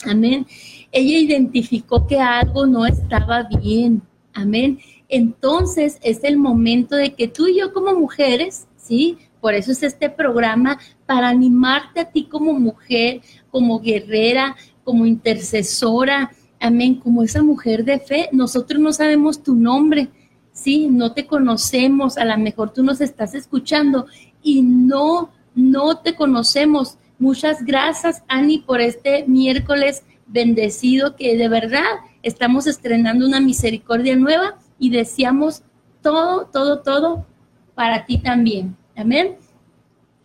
amén, 0.06 0.46
ella 0.92 1.18
identificó 1.18 2.06
que 2.06 2.20
algo 2.20 2.66
no 2.66 2.86
estaba 2.86 3.44
bien, 3.44 4.02
amén 4.34 4.80
entonces 5.14 6.00
es 6.02 6.24
el 6.24 6.38
momento 6.38 6.96
de 6.96 7.14
que 7.14 7.28
tú 7.28 7.48
y 7.48 7.60
yo 7.60 7.72
como 7.72 7.94
mujeres, 7.94 8.68
¿sí? 8.78 9.20
Por 9.40 9.54
eso 9.54 9.72
es 9.72 9.84
este 9.84 10.10
programa, 10.10 10.80
para 11.06 11.30
animarte 11.30 12.00
a 12.00 12.10
ti 12.10 12.24
como 12.24 12.54
mujer, 12.54 13.22
como 13.52 13.80
guerrera, 13.80 14.56
como 14.84 15.06
intercesora, 15.06 16.32
amén, 16.60 16.96
como 16.96 17.22
esa 17.22 17.44
mujer 17.44 17.86
de 17.86 18.00
fe. 18.00 18.30
Nosotros 18.32 18.82
no 18.82 18.92
sabemos 18.92 19.44
tu 19.44 19.54
nombre, 19.54 20.10
¿sí? 20.52 20.88
No 20.90 21.14
te 21.14 21.28
conocemos, 21.28 22.18
a 22.18 22.26
lo 22.26 22.38
mejor 22.40 22.74
tú 22.74 22.82
nos 22.82 23.00
estás 23.00 23.36
escuchando 23.36 24.08
y 24.42 24.64
no, 24.64 25.30
no 25.54 26.00
te 26.00 26.16
conocemos. 26.16 26.98
Muchas 27.20 27.64
gracias, 27.64 28.24
Ani, 28.28 28.60
por 28.60 28.82
este 28.82 29.26
miércoles 29.28 30.02
bendecido 30.26 31.16
que 31.16 31.38
de 31.38 31.50
verdad 31.50 31.84
estamos 32.24 32.66
estrenando 32.66 33.28
una 33.28 33.40
misericordia 33.40 34.16
nueva 34.16 34.58
y 34.84 34.90
deseamos 34.90 35.64
todo, 36.02 36.48
todo, 36.48 36.80
todo 36.82 37.26
para 37.74 38.06
ti 38.06 38.18
también. 38.18 38.76
Amén. 38.98 39.38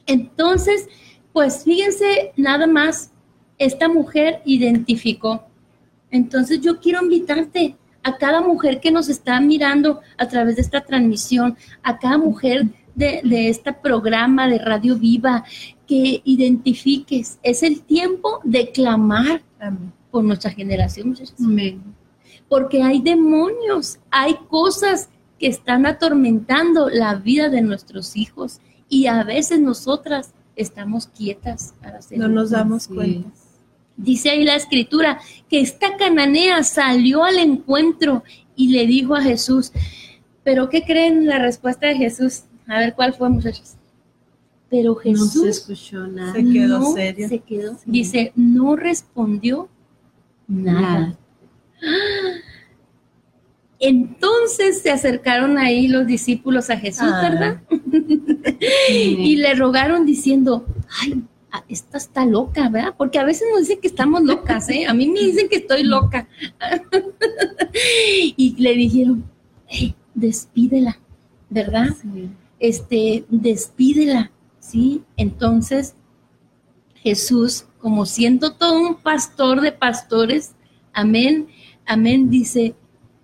Entonces, 0.05 0.89
pues 1.33 1.63
fíjense, 1.63 2.33
nada 2.37 2.67
más, 2.67 3.13
esta 3.57 3.89
mujer 3.89 4.43
identificó. 4.45 5.47
Entonces 6.11 6.61
yo 6.61 6.81
quiero 6.81 7.05
invitarte 7.05 7.77
a 8.03 8.17
cada 8.17 8.41
mujer 8.41 8.81
que 8.81 8.91
nos 8.91 9.09
está 9.09 9.41
mirando 9.41 10.01
a 10.17 10.27
través 10.27 10.57
de 10.57 10.63
esta 10.63 10.81
transmisión, 10.81 11.57
a 11.85 12.01
cada 12.01 12.19
mujer 12.19 12.67
de, 12.97 13.21
este 13.49 13.73
programa 13.73 14.49
de 14.49 14.59
Radio 14.59 14.97
Viva, 14.97 15.45
que 15.87 16.21
identifiques. 16.25 17.39
Es 17.45 17.63
el 17.63 17.83
tiempo 17.83 18.41
de 18.43 18.73
clamar 18.73 19.41
por 20.11 20.25
nuestra 20.25 20.51
generación. 20.51 21.17
Amén 21.39 21.98
porque 22.49 22.83
hay 22.83 23.01
demonios, 23.01 23.99
hay 24.11 24.37
cosas 24.49 25.09
que 25.39 25.47
están 25.47 25.87
atormentando 25.87 26.89
la 26.89 27.15
vida 27.15 27.49
de 27.49 27.63
nuestros 27.63 28.17
hijos 28.17 28.61
y 28.89 29.07
a 29.07 29.23
veces 29.23 29.61
nosotras 29.61 30.33
estamos 30.57 31.07
quietas. 31.07 31.75
Para 31.81 32.01
no 32.17 32.29
nos 32.29 32.51
damos 32.51 32.89
cuenta. 32.89 33.31
Dice 33.97 34.31
ahí 34.31 34.45
la 34.45 34.55
escritura 34.55 35.21
que 35.49 35.61
esta 35.61 35.97
cananea 35.97 36.63
salió 36.63 37.25
al 37.25 37.39
encuentro 37.39 38.23
y 38.55 38.69
le 38.69 38.87
dijo 38.87 39.15
a 39.15 39.23
Jesús, 39.23 39.73
pero 40.45 40.69
¿qué 40.69 40.85
creen 40.85 41.27
la 41.27 41.39
respuesta 41.39 41.89
de 41.89 41.97
Jesús? 41.97 42.45
A 42.67 42.79
ver 42.79 42.95
cuál 42.95 43.15
fue, 43.15 43.29
muchachos. 43.29 43.75
Pero 44.71 44.95
Jesús 44.97 45.37
no 45.37 45.43
se 45.43 45.49
escuchó 45.49 46.07
nada. 46.07 46.33
Se 46.33 46.45
quedó 46.45 46.93
serio. 46.93 47.29
Se 47.29 47.39
quedó. 47.41 47.77
Dice, 47.87 48.33
no 48.37 48.77
respondió 48.77 49.69
nada. 50.47 51.19
Entonces 53.81 54.83
se 54.83 54.91
acercaron 54.91 55.57
ahí 55.57 55.87
los 55.87 56.07
discípulos 56.07 56.69
a 56.71 56.77
Jesús, 56.77 57.09
ah. 57.13 57.29
¿verdad? 57.29 57.63
y 58.91 59.37
le 59.37 59.55
rogaron 59.55 60.05
diciendo, 60.05 60.67
ay, 61.01 61.23
esta 61.69 61.99
está 61.99 62.25
loca, 62.25 62.69
¿verdad? 62.69 62.95
Porque 62.97 63.19
a 63.19 63.25
veces 63.25 63.49
nos 63.51 63.61
dicen 63.61 63.81
que 63.81 63.89
estamos 63.89 64.23
locas, 64.23 64.69
¿eh? 64.69 64.87
A 64.87 64.95
mí 64.95 65.09
me 65.09 65.21
dicen 65.21 65.49
que 65.49 65.57
estoy 65.57 65.83
loca. 65.83 66.29
y 68.37 68.55
le 68.59 68.75
dijeron, 68.75 69.25
hey, 69.67 69.95
despídela, 70.15 70.99
¿verdad? 71.49 71.89
Este, 72.59 73.25
despídela, 73.29 74.31
¿sí? 74.59 75.03
Entonces, 75.17 75.95
Jesús, 76.97 77.67
como 77.79 78.07
siendo 78.07 78.55
todo 78.55 78.81
un 78.81 78.97
pastor 78.97 79.61
de 79.61 79.73
pastores, 79.73 80.55
amén, 80.93 81.49
amén, 81.89 82.31
dice, 82.31 82.77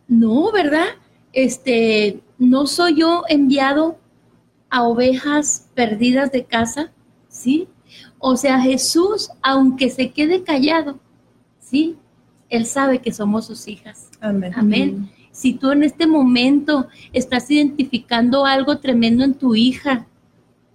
no, 0.08 0.50
¿verdad? 0.50 0.86
Este, 1.32 2.20
no 2.38 2.66
soy 2.66 2.96
yo 2.96 3.22
enviado 3.28 3.98
a 4.70 4.82
ovejas 4.82 5.68
perdidas 5.74 6.32
de 6.32 6.44
casa, 6.44 6.90
¿sí? 7.28 7.68
O 8.18 8.36
sea, 8.36 8.60
Jesús, 8.60 9.30
aunque 9.42 9.90
se 9.90 10.10
quede 10.10 10.42
callado, 10.42 10.98
¿sí? 11.60 11.96
Él 12.48 12.66
sabe 12.66 13.00
que 13.00 13.12
somos 13.12 13.46
sus 13.46 13.68
hijas. 13.68 14.10
Amén. 14.20 14.52
Amén. 14.56 15.10
Si 15.30 15.54
tú 15.54 15.70
en 15.72 15.82
este 15.82 16.06
momento 16.06 16.88
estás 17.12 17.50
identificando 17.50 18.46
algo 18.46 18.78
tremendo 18.78 19.24
en 19.24 19.34
tu 19.34 19.54
hija, 19.54 20.06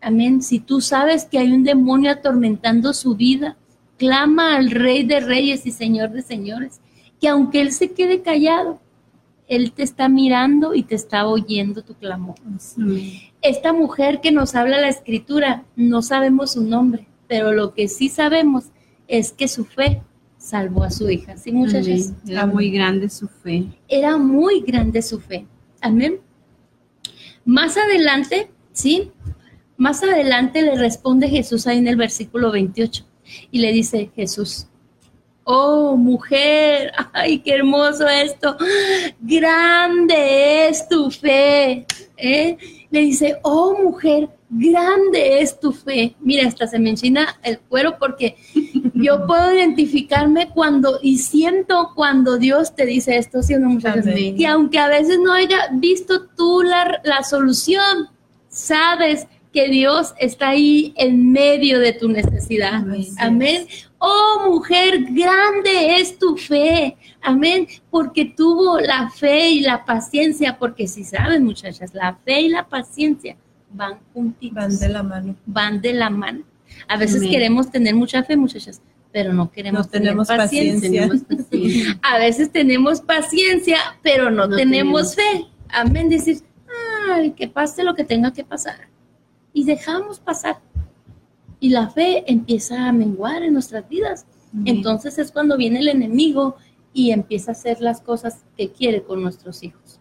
amén. 0.01 0.41
Si 0.41 0.59
tú 0.59 0.81
sabes 0.81 1.25
que 1.25 1.39
hay 1.39 1.51
un 1.51 1.63
demonio 1.63 2.11
atormentando 2.11 2.93
su 2.93 3.15
vida, 3.15 3.57
clama 3.97 4.55
al 4.57 4.69
Rey 4.71 5.03
de 5.03 5.21
Reyes 5.21 5.65
y 5.65 5.71
Señor 5.71 6.11
de 6.11 6.21
Señores, 6.21 6.81
que 7.19 7.27
aunque 7.27 7.61
Él 7.61 7.71
se 7.71 7.91
quede 7.91 8.21
callado, 8.21 8.79
Él 9.47 9.71
te 9.71 9.83
está 9.83 10.09
mirando 10.09 10.73
y 10.73 10.83
te 10.83 10.95
está 10.95 11.27
oyendo 11.27 11.83
tu 11.83 11.95
clamor. 11.95 12.35
Esta 13.41 13.73
mujer 13.73 14.21
que 14.21 14.31
nos 14.31 14.55
habla 14.55 14.81
la 14.81 14.89
escritura, 14.89 15.65
no 15.75 16.01
sabemos 16.01 16.53
su 16.53 16.63
nombre, 16.63 17.07
pero 17.27 17.51
lo 17.51 17.73
que 17.73 17.87
sí 17.87 18.09
sabemos 18.09 18.65
es 19.07 19.31
que 19.31 19.47
su 19.47 19.65
fe 19.65 20.01
salvó 20.37 20.83
a 20.83 20.91
su 20.91 21.09
hija. 21.09 21.37
Sí, 21.37 21.51
muchachas. 21.51 22.13
Era 22.27 22.45
muy 22.45 22.71
grande 22.71 23.09
su 23.09 23.27
fe. 23.27 23.65
Era 23.87 24.17
muy 24.17 24.61
grande 24.61 25.01
su 25.01 25.19
fe. 25.19 25.45
Amén. 25.81 26.19
Más 27.45 27.77
adelante, 27.77 28.49
¿sí? 28.71 29.11
Más 29.77 30.03
adelante 30.03 30.61
le 30.61 30.75
responde 30.75 31.29
Jesús 31.29 31.67
ahí 31.67 31.77
en 31.77 31.87
el 31.87 31.95
versículo 31.95 32.51
28 32.51 33.05
y 33.51 33.59
le 33.59 33.71
dice 33.71 34.11
Jesús, 34.15 34.67
oh 35.51 35.97
mujer, 35.97 36.91
ay, 37.13 37.39
qué 37.39 37.55
hermoso 37.55 38.07
esto, 38.07 38.55
grande 39.19 40.67
es 40.67 40.87
tu 40.87 41.09
fe. 41.09 41.87
¿eh? 42.17 42.57
Le 42.91 42.99
dice, 42.99 43.37
oh 43.41 43.75
mujer, 43.81 44.29
grande 44.47 45.41
es 45.41 45.59
tu 45.59 45.71
fe. 45.71 46.15
Mira, 46.19 46.47
hasta 46.47 46.67
se 46.67 46.77
me 46.77 46.91
enchina 46.91 47.39
el 47.41 47.59
cuero 47.59 47.97
porque 47.99 48.35
yo 48.93 49.25
puedo 49.27 49.55
identificarme 49.55 50.49
cuando 50.49 50.99
y 51.01 51.17
siento 51.17 51.93
cuando 51.95 52.37
Dios 52.37 52.75
te 52.75 52.85
dice 52.85 53.17
esto, 53.17 53.41
¿sí 53.41 53.55
o 53.55 53.59
no, 53.59 53.69
muchachos? 53.69 54.05
Y 54.15 54.45
aunque 54.45 54.77
a 54.77 54.87
veces 54.87 55.17
no 55.19 55.33
haya 55.33 55.69
visto 55.73 56.27
tú 56.37 56.61
la, 56.61 57.01
la 57.03 57.23
solución, 57.23 58.09
sabes 58.49 59.25
que 59.51 59.67
Dios 59.67 60.13
está 60.19 60.49
ahí 60.49 60.93
en 60.95 61.31
medio 61.31 61.79
de 61.79 61.93
tu 61.93 62.07
necesidad. 62.07 62.83
Amén. 63.17 63.65
Oh 63.99 64.47
mujer, 64.49 65.03
grande 65.09 65.97
es 65.97 66.17
tu 66.17 66.37
fe. 66.37 66.97
Amén. 67.21 67.67
Porque 67.91 68.25
tuvo 68.25 68.79
la 68.79 69.09
fe 69.09 69.49
y 69.49 69.59
la 69.59 69.85
paciencia, 69.85 70.57
porque 70.57 70.87
si 70.87 71.03
saben 71.03 71.43
muchachas, 71.43 71.93
la 71.93 72.15
fe 72.15 72.41
y 72.41 72.49
la 72.49 72.67
paciencia 72.67 73.35
van 73.71 73.99
juntitos. 74.13 74.55
Van 74.55 74.79
de 74.79 74.89
la 74.89 75.03
mano. 75.03 75.35
Van 75.45 75.81
de 75.81 75.93
la 75.93 76.09
mano. 76.09 76.43
A 76.87 76.97
veces 76.97 77.21
queremos 77.23 77.69
tener 77.71 77.95
mucha 77.95 78.23
fe, 78.23 78.37
muchachas, 78.37 78.81
pero 79.11 79.33
no 79.33 79.51
queremos 79.51 79.89
tener 79.89 80.15
paciencia. 80.15 81.09
A 82.01 82.17
veces 82.17 82.51
tenemos 82.51 83.01
paciencia, 83.01 83.77
pero 84.01 84.29
no, 84.29 84.47
tenemos, 84.49 85.15
fe. 85.15 85.47
Amén. 85.69 86.09
Decir, 86.09 86.39
ay, 87.11 87.31
que 87.31 87.47
pase 87.47 87.83
lo 87.83 87.95
que 87.95 88.03
tenga 88.03 88.31
que 88.31 88.43
pasar. 88.43 88.87
Y 89.51 89.65
dejamos 89.65 90.19
pasar. 90.19 90.59
Y 91.59 91.69
la 91.69 91.89
fe 91.89 92.23
empieza 92.31 92.87
a 92.87 92.91
menguar 92.91 93.43
en 93.43 93.53
nuestras 93.53 93.87
vidas. 93.87 94.25
Entonces 94.65 95.17
es 95.19 95.31
cuando 95.31 95.57
viene 95.57 95.79
el 95.79 95.89
enemigo 95.89 96.55
y 96.93 97.11
empieza 97.11 97.51
a 97.51 97.53
hacer 97.53 97.81
las 97.81 98.01
cosas 98.01 98.43
que 98.57 98.71
quiere 98.71 99.03
con 99.03 99.21
nuestros 99.21 99.63
hijos. 99.63 99.99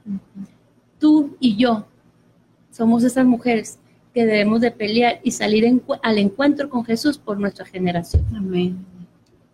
Tú 0.99 1.37
y 1.38 1.57
yo 1.57 1.87
somos 2.71 3.05
esas 3.05 3.27
mujeres 3.27 3.79
que 4.14 4.25
debemos 4.25 4.61
de 4.61 4.71
pelear 4.71 5.21
y 5.23 5.33
salir 5.33 5.83
al 6.03 6.18
encuentro 6.18 6.71
con 6.71 6.85
Jesús 6.85 7.18
por 7.18 7.38
nuestra 7.38 7.66
generación. 7.66 8.25
Amén. 8.35 8.85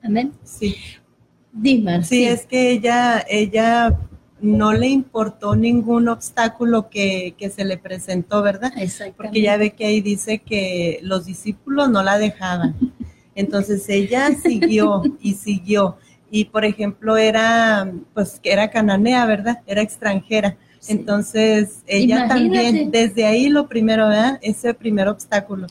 Amén. 0.03 0.33
Sí. 0.45 0.77
Dime. 1.53 2.03
Sí, 2.05 2.25
es 2.25 2.47
que 2.47 2.73
ella, 2.73 3.25
ella 3.29 3.99
no 4.45 4.73
le 4.73 4.89
importó 4.89 5.57
ningún 5.57 6.09
obstáculo 6.09 6.89
que, 6.91 7.35
que 7.39 7.51
se 7.51 7.65
le 7.65 7.79
presentó, 7.79 8.43
¿verdad? 8.43 8.73
Porque 9.17 9.41
ya 9.41 9.57
ve 9.57 9.71
que 9.71 9.87
ahí 9.87 10.01
dice 10.01 10.39
que 10.39 11.01
los 11.03 11.25
discípulos 11.25 11.91
no 11.91 12.03
la 12.03 12.19
dejaban. 12.19 12.75
Entonces 13.35 13.89
ella 13.89 14.31
siguió 14.35 15.03
y 15.21 15.35
siguió. 15.35 15.97
Y 16.31 16.47
por 16.47 16.65
ejemplo, 16.65 17.17
era, 17.17 17.91
pues, 18.13 18.41
era 18.43 18.71
cananea, 18.71 19.25
¿verdad? 19.27 19.61
Era 19.67 19.83
extranjera. 19.83 20.57
Entonces, 20.89 21.83
ella 21.87 22.29
también, 22.29 22.91
desde 22.91 23.25
ahí 23.25 23.49
lo 23.49 23.69
primero, 23.69 24.09
¿verdad? 24.09 24.39
Ese 24.43 24.75
primer 24.75 25.09
obstáculo. 25.09 25.67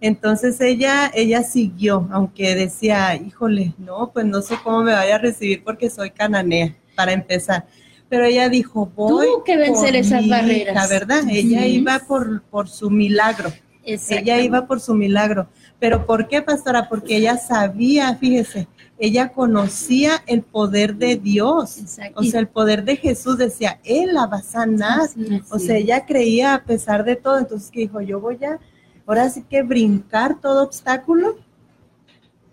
Entonces 0.00 0.60
ella, 0.60 1.10
ella 1.14 1.44
siguió, 1.44 2.08
aunque 2.10 2.56
decía, 2.56 3.14
híjole, 3.14 3.72
no, 3.78 4.10
pues 4.12 4.26
no 4.26 4.42
sé 4.42 4.56
cómo 4.62 4.82
me 4.82 4.92
vaya 4.92 5.14
a 5.14 5.18
recibir 5.18 5.62
porque 5.62 5.88
soy 5.90 6.10
cananea, 6.10 6.74
para 6.96 7.12
empezar. 7.12 7.66
Pero 8.12 8.26
ella 8.26 8.50
dijo, 8.50 8.92
voy. 8.94 9.26
Tuvo 9.26 9.42
que 9.42 9.56
vencer 9.56 9.96
esas 9.96 10.28
barreras. 10.28 10.74
La 10.74 10.86
verdad, 10.86 11.22
ella 11.30 11.64
iba 11.64 11.98
por, 12.00 12.42
por 12.42 12.68
su 12.68 12.90
milagro. 12.90 13.50
Ella 13.86 14.38
iba 14.38 14.66
por 14.66 14.80
su 14.80 14.92
milagro. 14.92 15.48
Pero 15.78 16.04
¿por 16.04 16.28
qué, 16.28 16.42
pastora? 16.42 16.90
Porque 16.90 17.16
ella 17.16 17.38
sabía, 17.38 18.14
fíjese, 18.16 18.68
ella 18.98 19.32
conocía 19.32 20.22
el 20.26 20.42
poder 20.42 20.96
de 20.96 21.16
Dios. 21.16 21.78
O 22.14 22.22
sea, 22.22 22.38
el 22.38 22.48
poder 22.48 22.84
de 22.84 22.96
Jesús 22.96 23.38
decía, 23.38 23.80
Él 23.82 24.12
la 24.12 24.26
va 24.26 24.36
a 24.36 24.42
sanar. 24.42 25.08
O 25.48 25.58
sea, 25.58 25.78
ella 25.78 26.04
creía 26.04 26.52
a 26.52 26.64
pesar 26.64 27.04
de 27.04 27.16
todo. 27.16 27.38
Entonces, 27.38 27.70
que 27.70 27.80
dijo, 27.80 28.02
yo 28.02 28.20
voy 28.20 28.36
a, 28.44 28.58
ahora 29.06 29.30
sí 29.30 29.42
que 29.48 29.62
brincar 29.62 30.38
todo 30.38 30.64
obstáculo 30.64 31.38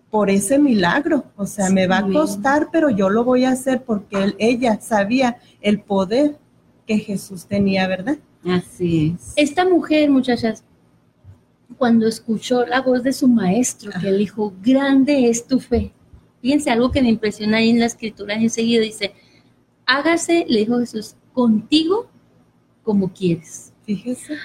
por 0.10 0.30
ese 0.30 0.60
milagro. 0.60 1.26
O 1.36 1.46
sea, 1.46 1.70
me 1.70 1.88
va 1.88 2.00
a 2.00 2.08
costar, 2.08 2.70
pero 2.72 2.90
yo 2.90 3.10
lo 3.10 3.24
voy 3.24 3.46
a 3.46 3.52
hacer 3.52 3.84
porque 3.84 4.36
ella 4.38 4.80
sabía 4.82 5.38
el 5.62 5.82
poder 5.82 6.38
que 6.86 6.98
Jesús 6.98 7.46
tenía, 7.46 7.88
¿verdad? 7.88 8.18
Así 8.44 9.16
es. 9.16 9.34
Esta 9.36 9.68
mujer, 9.68 10.10
muchachas, 10.10 10.64
cuando 11.78 12.08
escuchó 12.08 12.66
la 12.66 12.82
voz 12.82 13.04
de 13.04 13.14
su 13.14 13.28
maestro, 13.28 13.92
que 14.02 14.12
le 14.12 14.18
dijo, 14.18 14.54
grande 14.62 15.30
es 15.30 15.46
tu 15.46 15.60
fe, 15.60 15.94
Fíjense 16.42 16.70
algo 16.72 16.92
que 16.92 17.02
me 17.02 17.10
impresiona 17.10 17.58
ahí 17.58 17.70
en 17.70 17.80
la 17.80 17.86
escritura 17.86 18.36
y 18.36 18.44
enseguida 18.44 18.82
dice, 18.82 19.14
hágase, 19.86 20.46
le 20.48 20.60
dijo 20.60 20.80
Jesús, 20.80 21.16
contigo 21.34 22.10
como 22.84 23.12
quieres. 23.12 23.74
Fíjense. 23.84 24.38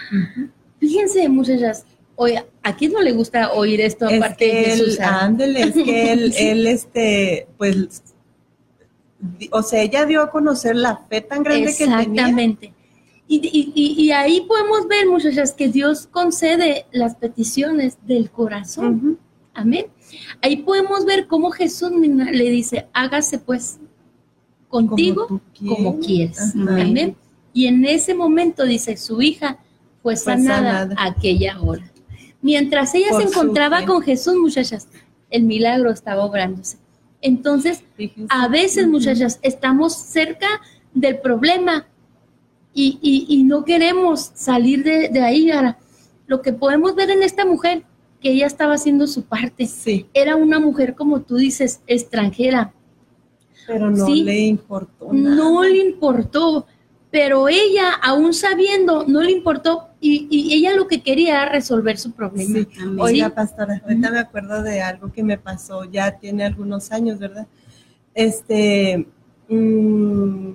Fíjense, 0.81 1.29
muchachas, 1.29 1.87
oye, 2.16 2.44
¿a 2.64 2.74
quién 2.74 2.92
no 2.92 3.00
le 3.03 3.12
gusta 3.12 3.53
oír 3.53 3.81
esto 3.81 4.07
aparte 4.07 4.46
de 4.46 4.64
Jesús? 4.64 4.98
Ándele, 4.98 5.62
es 5.62 5.74
que 5.74 6.12
él, 6.12 6.35
él, 6.38 6.66
este, 6.66 7.46
pues, 7.57 8.03
o 9.53 9.62
sea, 9.62 9.83
ella 9.83 10.07
dio 10.07 10.22
a 10.22 10.31
conocer 10.31 10.74
la 10.74 10.96
fe 10.96 11.20
tan 11.20 11.44
grande 11.44 11.72
que 11.77 11.85
tenía. 11.85 12.00
Exactamente. 12.00 12.72
Y, 13.29 13.72
y, 13.74 14.03
y, 14.03 14.11
ahí 14.11 14.42
podemos 14.42 14.87
ver, 14.87 15.07
muchachas, 15.09 15.53
que 15.53 15.68
Dios 15.68 16.07
concede 16.07 16.87
las 16.92 17.14
peticiones 17.14 17.96
del 18.07 18.31
corazón. 18.31 19.18
Amén. 19.55 19.87
Ahí 20.42 20.57
podemos 20.57 21.07
ver 21.07 21.27
cómo 21.27 21.50
Jesús 21.50 21.90
le 21.92 22.50
dice, 22.50 22.87
hágase 22.92 23.38
pues 23.38 23.79
contigo 24.68 25.40
como, 25.59 26.00
quieres. 26.00 26.55
Amén. 26.55 27.16
Y 27.55 27.66
en 27.66 27.85
ese 27.85 28.14
momento 28.14 28.64
dice, 28.64 28.96
su 28.96 29.22
hija 29.22 29.59
fue 30.03 30.16
sanada, 30.16 30.94
aquella 30.98 31.61
hora. 31.62 31.90
Mientras 32.45 32.95
ella 32.95 33.09
se 33.17 33.23
encontraba 33.23 33.87
con 33.87 34.03
Jesús, 34.03 34.35
muchachas, 34.37 34.87
el 35.31 35.45
milagro 35.45 35.91
estaba 35.91 36.27
obrándose. 36.27 36.77
Entonces, 37.23 37.83
a 38.29 38.49
veces, 38.49 38.87
muchachas, 38.87 39.39
estamos 39.41 39.97
cerca 39.97 40.61
del 40.93 41.21
problema 41.21 41.87
y, 42.75 43.43
no 43.47 43.65
queremos 43.65 44.31
salir 44.35 44.85
de, 44.85 45.09
de 45.09 45.21
ahí. 45.23 45.51
Ahora, 45.51 45.79
lo 46.27 46.43
que 46.43 46.53
podemos 46.53 46.95
ver 46.95 47.09
en 47.09 47.23
esta 47.23 47.47
mujer 47.47 47.85
que 48.21 48.33
ella 48.33 48.47
estaba 48.47 48.75
haciendo 48.75 49.07
su 49.07 49.23
parte. 49.23 49.67
Sí. 49.67 50.05
Era 50.13 50.37
una 50.37 50.61
mujer, 50.61 50.95
como 50.95 51.23
tú 51.23 51.37
dices, 51.37 51.81
extranjera. 51.87 52.75
Pero 53.67 53.91
no 53.91 54.07
le 54.07 54.41
importó. 54.41 55.09
Nada. 55.15 55.35
No 55.35 55.63
le 55.63 55.79
importó. 55.79 56.67
Pero 57.11 57.49
ella, 57.49 57.91
aún 58.03 58.35
sabiendo, 58.35 59.07
no 59.07 59.23
le 59.23 59.31
importó 59.33 59.94
y, 60.07 60.55
ella 60.55 60.77
lo 60.77 60.87
que 60.87 61.03
quería 61.03 61.43
era 61.43 61.53
resolver 61.53 61.97
su 61.97 62.12
problema. 62.12 62.59
Sí. 62.59 62.69
Oiga, 62.99 63.31
pastora, 63.31 63.81
ahorita 63.83 64.11
me 64.11 64.19
acuerdo 64.19 64.62
de 64.62 64.83
algo 64.83 65.11
que 65.11 65.23
me 65.23 65.38
pasó, 65.38 65.85
ya 65.85 66.19
tiene 66.19 66.45
algunos 66.45 66.93
años, 66.93 67.19
¿verdad? 67.19 67.47
Este, 68.12 69.07
mm, 69.49 70.51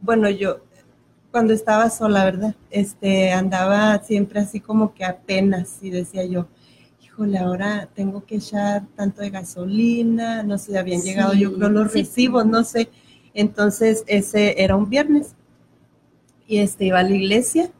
bueno, 0.00 0.28
yo 0.30 0.64
cuando 1.30 1.52
estaba 1.52 1.88
sola, 1.88 2.24
¿verdad? 2.24 2.56
Este, 2.70 3.30
andaba 3.30 4.02
siempre 4.02 4.40
así 4.40 4.58
como 4.58 4.92
que 4.92 5.04
apenas 5.04 5.78
y 5.82 5.90
decía 5.90 6.24
yo, 6.24 6.48
híjole, 7.00 7.38
ahora 7.38 7.88
tengo 7.94 8.24
que 8.24 8.36
echar 8.36 8.86
tanto 8.96 9.22
de 9.22 9.30
gasolina, 9.30 10.42
no 10.42 10.58
sé, 10.58 10.76
habían 10.76 11.02
llegado 11.02 11.34
yo 11.34 11.54
creo 11.54 11.68
los 11.68 11.92
recibos, 11.92 12.44
no 12.44 12.64
sé. 12.64 12.90
Entonces, 13.34 14.02
ese 14.08 14.60
era 14.60 14.74
un 14.74 14.90
viernes 14.90 15.36
y 16.48 16.58
este 16.58 16.86
iba 16.86 16.98
a 16.98 17.04
la 17.04 17.14
iglesia 17.14 17.70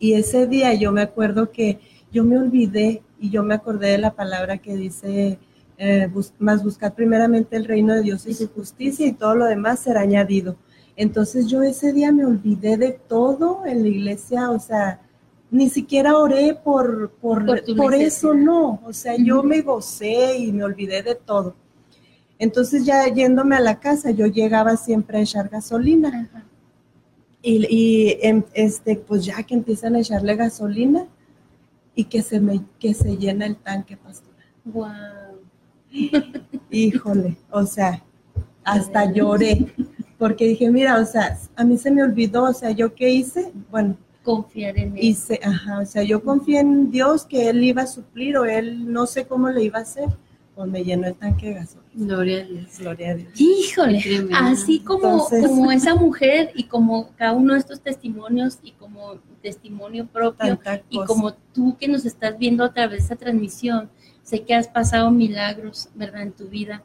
y 0.00 0.14
ese 0.14 0.46
día 0.46 0.74
yo 0.74 0.90
me 0.90 1.02
acuerdo 1.02 1.52
que 1.52 1.78
yo 2.10 2.24
me 2.24 2.38
olvidé 2.38 3.02
y 3.20 3.30
yo 3.30 3.44
me 3.44 3.54
acordé 3.54 3.92
de 3.92 3.98
la 3.98 4.14
palabra 4.14 4.58
que 4.58 4.74
dice, 4.74 5.38
eh, 5.76 6.10
más 6.38 6.64
buscar 6.64 6.94
primeramente 6.94 7.56
el 7.56 7.66
reino 7.66 7.94
de 7.94 8.02
Dios 8.02 8.26
y 8.26 8.34
su 8.34 8.48
justicia 8.48 9.06
y 9.06 9.12
todo 9.12 9.34
lo 9.34 9.44
demás 9.44 9.80
será 9.80 10.00
añadido. 10.00 10.56
Entonces 10.96 11.46
yo 11.46 11.62
ese 11.62 11.92
día 11.92 12.12
me 12.12 12.24
olvidé 12.24 12.78
de 12.78 12.92
todo 12.92 13.64
en 13.66 13.82
la 13.82 13.88
iglesia, 13.88 14.50
o 14.50 14.58
sea, 14.58 15.00
ni 15.50 15.68
siquiera 15.68 16.16
oré 16.16 16.54
por, 16.54 17.10
por, 17.20 17.44
por, 17.76 17.94
eso, 17.94 18.34
no, 18.34 18.80
o 18.84 18.92
sea, 18.92 19.16
yo 19.16 19.42
me 19.42 19.60
gocé 19.60 20.38
y 20.38 20.52
me 20.52 20.64
olvidé 20.64 21.02
de 21.02 21.14
todo. 21.14 21.54
Entonces 22.38 22.86
ya 22.86 23.06
yéndome 23.06 23.56
a 23.56 23.60
la 23.60 23.80
casa, 23.80 24.12
yo 24.12 24.26
llegaba 24.26 24.76
siempre 24.76 25.18
a 25.18 25.22
echar 25.22 25.50
gasolina. 25.50 26.30
Y, 27.42 27.66
y 27.68 28.18
em, 28.20 28.42
este, 28.52 28.96
pues 28.96 29.24
ya 29.24 29.42
que 29.42 29.54
empiezan 29.54 29.94
a 29.94 30.00
echarle 30.00 30.36
gasolina 30.36 31.06
y 31.94 32.04
que 32.04 32.22
se 32.22 32.40
me 32.40 32.62
que 32.78 32.94
se 32.94 33.16
llena 33.16 33.46
el 33.46 33.56
tanque, 33.56 33.96
pastora. 33.96 34.36
Wow. 34.64 35.40
Híjole, 36.70 37.36
o 37.50 37.64
sea, 37.66 38.02
hasta 38.64 39.10
lloré 39.12 39.72
porque 40.20 40.46
dije, 40.46 40.70
mira, 40.70 41.00
o 41.00 41.04
sea, 41.06 41.38
a 41.56 41.64
mí 41.64 41.78
se 41.78 41.90
me 41.90 42.02
olvidó, 42.02 42.44
o 42.44 42.52
sea, 42.52 42.72
¿yo 42.72 42.94
qué 42.94 43.08
hice? 43.08 43.52
Bueno, 43.70 43.96
confiar 44.22 44.78
en 44.78 44.96
él. 44.96 45.02
Hice, 45.02 45.40
ajá, 45.42 45.80
o 45.80 45.86
sea, 45.86 46.02
yo 46.02 46.22
confié 46.22 46.60
en 46.60 46.90
Dios 46.90 47.24
que 47.24 47.48
él 47.48 47.64
iba 47.64 47.82
a 47.82 47.86
suplir 47.86 48.36
o 48.36 48.44
él 48.44 48.92
no 48.92 49.06
sé 49.06 49.26
cómo 49.26 49.48
le 49.48 49.64
iba 49.64 49.78
a 49.78 49.82
hacer, 49.82 50.08
pues 50.54 50.70
me 50.70 50.84
llenó 50.84 51.06
el 51.06 51.14
tanque 51.14 51.48
de 51.48 51.54
gasolina. 51.54 51.90
Gloria 51.94 52.38
a 52.38 52.44
Dios. 52.44 52.78
Gloria 52.78 53.10
a 53.10 53.14
Dios. 53.14 53.32
Híjole, 53.36 54.02
así 54.34 54.80
como, 54.80 55.26
como 55.28 55.72
esa 55.72 55.94
mujer 55.94 56.50
y 56.54 56.64
como 56.64 57.10
cada 57.16 57.32
uno 57.32 57.54
de 57.54 57.60
estos 57.60 57.80
testimonios 57.80 58.58
y 58.62 58.72
como 58.72 59.18
testimonio 59.42 60.06
propio 60.06 60.58
y 60.88 60.98
como 61.04 61.32
tú 61.32 61.76
que 61.78 61.88
nos 61.88 62.04
estás 62.04 62.38
viendo 62.38 62.64
a 62.64 62.72
través 62.72 62.98
de 62.98 63.04
esa 63.06 63.16
transmisión, 63.16 63.90
sé 64.22 64.42
que 64.42 64.54
has 64.54 64.68
pasado 64.68 65.10
milagros, 65.10 65.88
¿verdad? 65.94 66.22
En 66.22 66.32
tu 66.32 66.48
vida. 66.48 66.82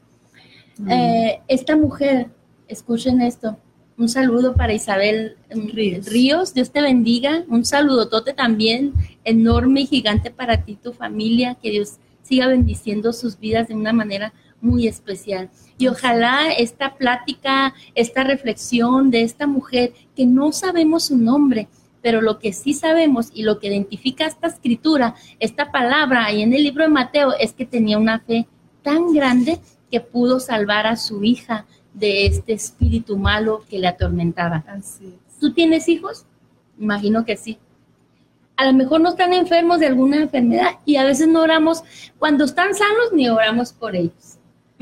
Mm. 0.78 0.92
Eh, 0.92 1.42
esta 1.48 1.76
mujer 1.76 2.30
escuchen 2.68 3.22
esto. 3.22 3.58
Un 3.98 4.10
saludo 4.10 4.56
para 4.56 4.74
Isabel 4.74 5.38
em, 5.50 5.70
Ríos. 5.70 6.54
Dios 6.54 6.72
te 6.72 6.82
bendiga. 6.82 7.46
Un 7.48 7.64
saludotote 7.64 8.34
también 8.34 8.94
enorme 9.24 9.82
y 9.82 9.86
gigante 9.86 10.32
para 10.32 10.64
ti, 10.64 10.76
tu 10.76 10.92
familia. 10.92 11.56
Que 11.56 11.72
Dios 11.72 11.98
siga 12.26 12.48
bendiciendo 12.48 13.14
sus 13.14 13.40
vidas 13.40 13.68
de 13.68 13.76
una 13.76 13.94
manera 13.94 14.34
muy 14.62 14.88
especial. 14.88 15.50
Y 15.78 15.88
ojalá 15.88 16.52
esta 16.52 16.96
plática, 16.96 17.74
esta 17.94 18.24
reflexión 18.24 19.12
de 19.12 19.22
esta 19.22 19.48
mujer, 19.48 19.94
que 20.16 20.26
no 20.26 20.52
sabemos 20.52 21.06
su 21.06 21.18
nombre, 21.18 21.68
pero 22.02 22.22
lo 22.22 22.40
que 22.40 22.54
sí 22.54 22.74
sabemos 22.74 23.32
y 23.34 23.44
lo 23.44 23.60
que 23.60 23.68
identifica 23.68 24.26
esta 24.26 24.48
escritura, 24.48 25.16
esta 25.40 25.72
palabra 25.72 26.26
ahí 26.26 26.42
en 26.42 26.54
el 26.54 26.64
libro 26.64 26.84
de 26.84 26.90
Mateo, 26.90 27.34
es 27.40 27.54
que 27.54 27.66
tenía 27.66 27.98
una 27.98 28.20
fe 28.20 28.48
tan 28.82 29.14
grande 29.14 29.60
que 29.92 30.02
pudo 30.02 30.40
salvar 30.40 30.88
a 30.88 30.96
su 30.96 31.24
hija 31.24 31.66
de 31.94 32.26
este 32.26 32.54
espíritu 32.54 33.18
malo 33.18 33.64
que 33.70 33.80
le 33.80 33.88
atormentaba. 33.88 34.64
¿Tú 35.40 35.54
tienes 35.54 35.88
hijos? 35.88 36.26
Imagino 36.80 37.24
que 37.26 37.38
sí. 37.38 37.58
A 38.58 38.66
lo 38.66 38.74
mejor 38.74 39.02
no 39.02 39.10
están 39.10 39.34
enfermos 39.34 39.80
de 39.80 39.88
alguna 39.88 40.18
enfermedad 40.18 40.80
y 40.86 40.96
a 40.96 41.04
veces 41.04 41.28
no 41.28 41.42
oramos, 41.42 41.84
cuando 42.20 42.46
están 42.46 42.74
sanos 42.74 43.12
ni 43.14 43.28
oramos 43.30 43.74
por 43.74 43.96
ellos. 43.96 44.38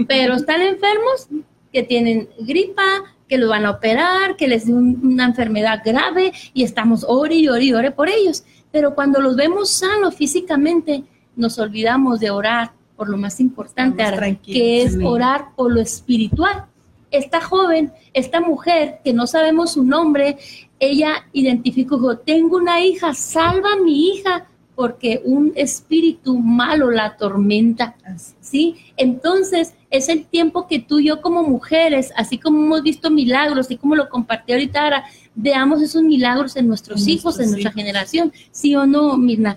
Pero 0.07 0.35
están 0.35 0.61
enfermos 0.61 1.27
que 1.71 1.83
tienen 1.83 2.29
gripa, 2.39 2.83
que 3.27 3.37
los 3.37 3.49
van 3.49 3.65
a 3.65 3.71
operar, 3.71 4.35
que 4.35 4.47
les 4.47 4.65
dio 4.65 4.75
una 4.75 5.25
enfermedad 5.25 5.81
grave 5.83 6.31
y 6.53 6.63
estamos 6.63 7.05
ore 7.07 7.35
y 7.35 7.47
ore 7.47 7.63
y 7.63 7.73
ore 7.73 7.91
por 7.91 8.09
ellos. 8.09 8.43
Pero 8.71 8.93
cuando 8.93 9.21
los 9.21 9.35
vemos 9.35 9.69
sanos 9.69 10.15
físicamente, 10.15 11.03
nos 11.35 11.57
olvidamos 11.57 12.19
de 12.19 12.29
orar 12.29 12.73
por 12.95 13.09
lo 13.09 13.17
más 13.17 13.39
importante, 13.39 14.03
que 14.43 14.83
es 14.83 14.97
orar 15.03 15.55
por 15.55 15.73
lo 15.73 15.81
espiritual 15.81 16.67
esta 17.13 17.39
joven, 17.39 17.93
esta 18.13 18.41
mujer, 18.41 18.99
que 19.03 19.13
no 19.13 19.27
sabemos 19.27 19.73
su 19.73 19.83
nombre, 19.83 20.37
ella 20.79 21.25
identificó, 21.31 21.95
dijo, 21.95 22.17
tengo 22.17 22.57
una 22.57 22.81
hija, 22.81 23.13
salva 23.13 23.73
a 23.73 23.81
mi 23.81 24.09
hija, 24.09 24.47
porque 24.75 25.21
un 25.23 25.53
espíritu 25.55 26.39
malo 26.39 26.89
la 26.89 27.05
atormenta, 27.05 27.95
¿sí? 28.41 28.75
Entonces, 28.97 29.75
es 29.91 30.09
el 30.09 30.25
tiempo 30.25 30.67
que 30.67 30.79
tú 30.79 30.99
y 30.99 31.05
yo 31.05 31.21
como 31.21 31.43
mujeres, 31.43 32.11
así 32.15 32.39
como 32.39 32.65
hemos 32.65 32.81
visto 32.81 33.11
milagros, 33.11 33.69
y 33.69 33.77
como 33.77 33.95
lo 33.95 34.09
compartí 34.09 34.51
ahorita 34.51 34.83
ahora, 34.83 35.03
veamos 35.35 35.81
esos 35.81 36.01
milagros 36.01 36.55
en 36.55 36.67
nuestros 36.67 37.07
hijos, 37.07 37.39
en 37.39 37.51
nuestra 37.51 37.71
generación, 37.71 38.33
¿sí 38.51 38.75
o 38.75 38.87
no, 38.87 39.15
Mirna? 39.17 39.55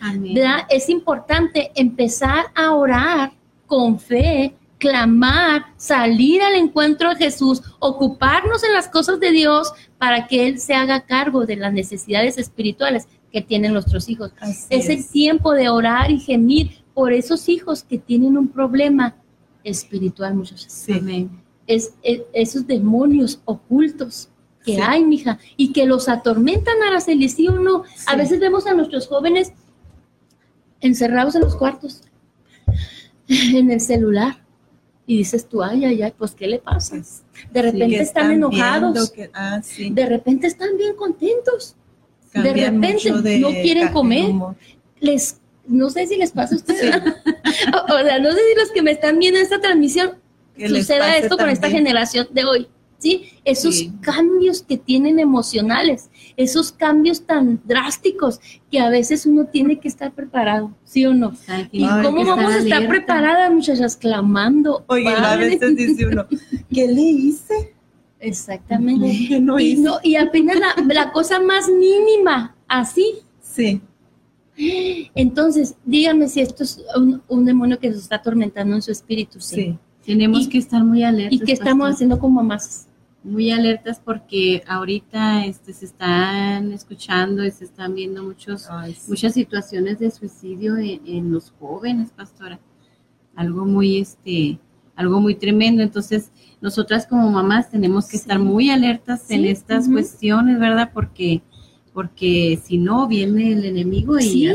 Es 0.68 0.90
importante 0.90 1.70
empezar 1.74 2.46
a 2.54 2.72
orar 2.72 3.32
con 3.66 3.98
fe, 3.98 4.54
clamar, 4.86 5.66
salir 5.76 6.42
al 6.42 6.54
encuentro 6.54 7.10
de 7.10 7.16
Jesús, 7.16 7.62
ocuparnos 7.80 8.62
en 8.62 8.72
las 8.72 8.88
cosas 8.88 9.18
de 9.18 9.32
Dios 9.32 9.72
para 9.98 10.26
que 10.28 10.46
Él 10.46 10.60
se 10.60 10.74
haga 10.74 11.00
cargo 11.00 11.44
de 11.44 11.56
las 11.56 11.72
necesidades 11.72 12.38
espirituales 12.38 13.08
que 13.32 13.42
tienen 13.42 13.72
nuestros 13.72 14.08
hijos. 14.08 14.32
es, 14.70 14.88
el 14.88 15.06
tiempo 15.08 15.52
de 15.52 15.68
orar 15.68 16.10
y 16.10 16.20
gemir 16.20 16.84
por 16.94 17.12
esos 17.12 17.48
hijos 17.48 17.82
que 17.82 17.98
tienen 17.98 18.38
un 18.38 18.48
problema 18.48 19.16
espiritual, 19.64 20.34
muchachos. 20.34 20.66
Sí. 20.68 21.28
Es, 21.66 21.94
esos 22.32 22.66
demonios 22.66 23.40
ocultos 23.44 24.28
que 24.64 24.80
hay, 24.80 25.04
mija, 25.04 25.38
y 25.56 25.72
que 25.72 25.86
los 25.86 26.08
atormentan 26.08 26.82
a 26.82 26.90
la 26.90 27.00
¿sí 27.00 27.48
no? 27.48 27.84
A 28.06 28.16
veces 28.16 28.40
vemos 28.40 28.66
a 28.66 28.74
nuestros 28.74 29.06
jóvenes 29.06 29.52
encerrados 30.80 31.34
en 31.34 31.42
los 31.42 31.56
cuartos, 31.56 32.02
en 33.28 33.70
el 33.70 33.80
celular, 33.80 34.45
y 35.06 35.18
dices 35.18 35.48
tú, 35.48 35.62
ay, 35.62 35.84
ay, 35.84 36.02
ay, 36.02 36.12
pues 36.16 36.32
¿qué 36.32 36.46
le 36.46 36.58
pasa? 36.58 36.96
De 37.52 37.62
repente 37.62 38.00
están, 38.00 38.32
enojados, 38.32 39.12
ah, 39.34 39.60
de 39.90 40.06
repente 40.06 40.46
están 40.48 40.76
bien 40.76 40.96
contentos, 40.96 41.76
de 42.34 42.52
repente 42.52 43.10
no 43.38 43.50
quieren 43.50 43.88
comer, 43.88 44.34
les, 44.98 45.40
no 45.66 45.90
sé 45.90 46.06
si 46.06 46.16
les 46.16 46.32
pasa 46.32 46.54
a 46.54 46.58
ustedes, 46.58 46.94
o, 47.88 47.98
sea, 47.98 48.18
no 48.18 48.32
sé 48.32 48.38
si 48.38 48.58
los 48.58 48.70
que 48.72 48.82
me 48.82 48.90
están 48.90 49.18
viendo 49.18 49.38
esta 49.38 49.60
transmisión 49.60 50.16
suceda 50.58 51.16
esto 51.16 51.36
con 51.36 51.48
esta 51.50 51.70
generación 51.70 52.28
de 52.32 52.44
hoy. 52.44 52.68
¿Sí? 52.98 53.30
Esos 53.44 53.88
cambios 54.00 54.62
que 54.62 54.76
tienen 54.76 55.18
emocionales, 55.18 56.10
esos 56.36 56.72
cambios 56.72 57.26
tan 57.26 57.60
drásticos 57.64 58.40
que 58.70 58.80
a 58.80 58.90
veces 58.90 59.26
uno 59.26 59.46
tiene 59.46 59.78
que 59.78 59.88
estar 59.88 60.12
preparado, 60.12 60.72
¿sí 60.84 61.06
o 61.06 61.14
no? 61.14 61.32
¿Y 61.72 61.86
cómo 61.86 62.24
vamos 62.24 62.52
a 62.52 62.58
estar 62.58 62.88
preparadas, 62.88 63.52
muchachas, 63.52 63.96
clamando? 63.96 64.84
Oye, 64.88 65.08
a 65.08 65.36
veces 65.36 65.76
dice 65.76 66.06
uno, 66.06 66.26
¿qué 66.72 66.86
le 66.86 67.02
hice? 67.02 67.74
Exactamente. 68.20 69.06
y, 69.60 69.84
y 70.02 70.16
apenas 70.16 70.56
la, 70.86 71.12
cosa 71.12 71.40
más 71.40 71.68
mínima, 71.68 72.56
así. 72.68 73.14
Sí. 73.40 73.80
Entonces, 75.14 75.76
dígame 75.84 76.28
si 76.28 76.40
esto 76.40 76.64
es 76.64 76.82
un, 77.28 77.44
demonio 77.44 77.78
que 77.78 77.90
nos 77.90 77.98
está 77.98 78.16
atormentando 78.16 78.74
en 78.74 78.82
su 78.82 78.90
espíritu. 78.90 79.40
Sí. 79.40 79.78
Tenemos 80.06 80.48
que 80.48 80.58
estar 80.58 80.84
muy 80.84 81.02
alertas. 81.02 81.32
¿Y 81.32 81.44
qué 81.44 81.52
estamos 81.52 81.90
haciendo 81.90 82.18
como 82.18 82.42
mamás? 82.42 82.86
Muy 83.24 83.50
alertas 83.50 84.00
porque 84.02 84.62
ahorita 84.68 85.44
este, 85.46 85.72
se 85.72 85.86
están 85.86 86.72
escuchando 86.72 87.44
y 87.44 87.50
se 87.50 87.64
están 87.64 87.94
viendo 87.94 88.22
muchos, 88.22 88.68
muchas 89.08 89.34
situaciones 89.34 89.98
de 89.98 90.12
suicidio 90.12 90.76
en, 90.76 91.32
los 91.32 91.52
jóvenes, 91.58 92.12
pastora. 92.12 92.60
Algo 93.34 93.66
muy, 93.66 93.98
este, 93.98 94.60
algo 94.94 95.20
muy 95.20 95.34
tremendo. 95.34 95.82
Entonces, 95.82 96.30
nosotras 96.60 97.06
como 97.06 97.28
mamás 97.30 97.68
tenemos 97.68 98.06
que 98.06 98.16
estar 98.16 98.38
muy 98.38 98.70
alertas 98.70 99.28
en 99.30 99.44
estas 99.44 99.88
cuestiones, 99.88 100.60
¿verdad? 100.60 100.92
Porque, 100.94 101.42
porque 101.92 102.60
si 102.62 102.78
no, 102.78 103.08
viene 103.08 103.52
el 103.52 103.64
enemigo 103.64 104.20
y... 104.20 104.54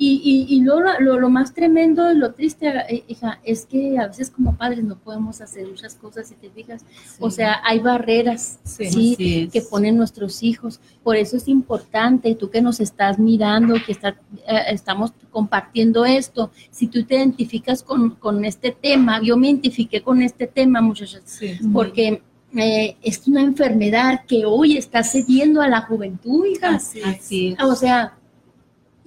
Y, 0.00 0.46
y, 0.48 0.54
y 0.54 0.60
lo, 0.60 0.78
lo, 1.00 1.28
más 1.28 1.52
tremendo 1.52 2.12
y 2.12 2.16
lo 2.16 2.32
triste, 2.32 2.68
eh, 2.88 3.02
hija, 3.08 3.40
es 3.42 3.66
que 3.66 3.98
a 3.98 4.06
veces 4.06 4.30
como 4.30 4.56
padres 4.56 4.84
no 4.84 4.96
podemos 4.96 5.40
hacer 5.40 5.66
muchas 5.66 5.96
cosas, 5.96 6.28
si 6.28 6.36
te 6.36 6.50
fijas. 6.50 6.84
O 7.18 7.30
sea, 7.30 7.60
hay 7.64 7.80
barreras 7.80 8.60
sí, 8.62 9.48
que 9.52 9.60
ponen 9.62 9.96
nuestros 9.96 10.44
hijos. 10.44 10.80
Por 11.02 11.16
eso 11.16 11.36
es 11.36 11.48
importante, 11.48 12.36
tú 12.36 12.48
que 12.48 12.62
nos 12.62 12.78
estás 12.78 13.18
mirando, 13.18 13.74
que 13.84 13.90
está, 13.90 14.10
eh, 14.46 14.62
estamos 14.68 15.12
compartiendo 15.30 16.04
esto, 16.04 16.52
si 16.70 16.86
tú 16.86 17.04
te 17.04 17.16
identificas 17.16 17.82
con, 17.82 18.10
con, 18.10 18.44
este 18.44 18.70
tema, 18.70 19.20
yo 19.20 19.36
me 19.36 19.48
identifiqué 19.48 20.00
con 20.00 20.22
este 20.22 20.46
tema, 20.46 20.80
muchachas, 20.80 21.40
porque 21.72 22.22
eh, 22.56 22.96
es 23.02 23.26
una 23.26 23.42
enfermedad 23.42 24.24
que 24.26 24.46
hoy 24.46 24.78
está 24.78 25.02
cediendo 25.02 25.60
a 25.60 25.68
la 25.68 25.82
juventud, 25.82 26.46
hija. 26.46 26.76
Así, 26.76 27.56
O 27.62 27.74
sea, 27.74 28.17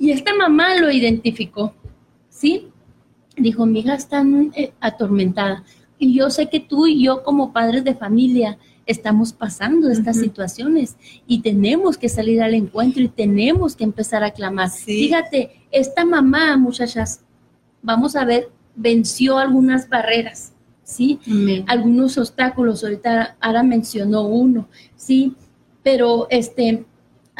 y 0.01 0.09
esta 0.09 0.33
mamá 0.35 0.73
lo 0.77 0.89
identificó, 0.89 1.75
¿sí? 2.27 2.69
Dijo, 3.37 3.67
mi 3.67 3.81
hija 3.81 3.93
está 3.93 4.25
eh, 4.55 4.73
atormentada. 4.79 5.63
Y 5.99 6.15
yo 6.15 6.31
sé 6.31 6.49
que 6.49 6.59
tú 6.59 6.87
y 6.87 7.03
yo 7.03 7.21
como 7.21 7.53
padres 7.53 7.83
de 7.83 7.93
familia 7.93 8.57
estamos 8.87 9.31
pasando 9.31 9.91
estas 9.91 10.17
situaciones 10.17 10.95
y 11.27 11.43
tenemos 11.43 11.99
que 11.99 12.09
salir 12.09 12.41
al 12.41 12.55
encuentro 12.55 13.03
y 13.03 13.09
tenemos 13.09 13.75
que 13.75 13.83
empezar 13.83 14.23
a 14.23 14.31
clamar. 14.31 14.71
Fíjate, 14.71 15.67
esta 15.69 16.03
mamá, 16.03 16.57
muchachas, 16.57 17.21
vamos 17.83 18.15
a 18.15 18.25
ver, 18.25 18.49
venció 18.75 19.37
algunas 19.37 19.87
barreras, 19.87 20.53
¿sí? 20.83 21.19
Algunos 21.67 22.17
obstáculos, 22.17 22.83
ahorita 22.83 23.37
Ara 23.39 23.61
mencionó 23.61 24.23
uno, 24.23 24.67
¿sí? 24.95 25.35
Pero 25.83 26.25
este, 26.31 26.85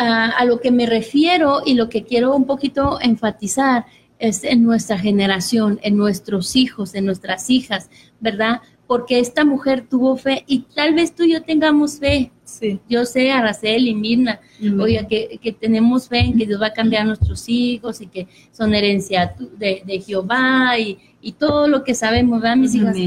a, 0.01 0.29
a, 0.29 0.45
lo 0.45 0.59
que 0.59 0.71
me 0.71 0.85
refiero 0.85 1.61
y 1.65 1.73
lo 1.73 1.89
que 1.89 2.03
quiero 2.03 2.35
un 2.35 2.45
poquito 2.45 2.99
enfatizar 3.01 3.85
es 4.19 4.43
en 4.43 4.63
nuestra 4.63 4.99
generación, 4.99 5.79
en 5.81 5.97
nuestros 5.97 6.55
hijos, 6.55 6.93
en 6.93 7.05
nuestras 7.05 7.49
hijas, 7.49 7.89
¿verdad? 8.19 8.61
porque 8.91 9.19
esta 9.19 9.45
mujer 9.45 9.87
tuvo 9.89 10.17
fe 10.17 10.43
y 10.47 10.63
tal 10.75 10.93
vez 10.93 11.15
tú 11.15 11.23
y 11.23 11.31
yo 11.31 11.41
tengamos 11.41 11.97
fe. 11.97 12.29
Sí. 12.43 12.77
Yo 12.89 13.05
sé, 13.05 13.31
Araceli 13.31 13.91
y 13.91 13.95
Mirna, 13.95 14.41
oiga, 14.81 15.07
que, 15.07 15.55
tenemos 15.57 16.09
fe 16.09 16.19
en 16.19 16.37
que 16.37 16.45
Dios 16.45 16.61
va 16.61 16.67
a 16.67 16.73
cambiar 16.73 17.03
a 17.03 17.05
nuestros 17.05 17.47
hijos 17.47 18.01
y 18.01 18.07
que 18.07 18.27
son 18.51 18.75
herencia 18.75 19.33
de, 19.57 20.03
Jehová 20.05 20.77
y, 20.77 21.31
todo 21.39 21.69
lo 21.69 21.85
que 21.85 21.95
sabemos, 21.95 22.41
¿verdad, 22.41 22.57
mis 22.57 22.75
hijas? 22.75 22.97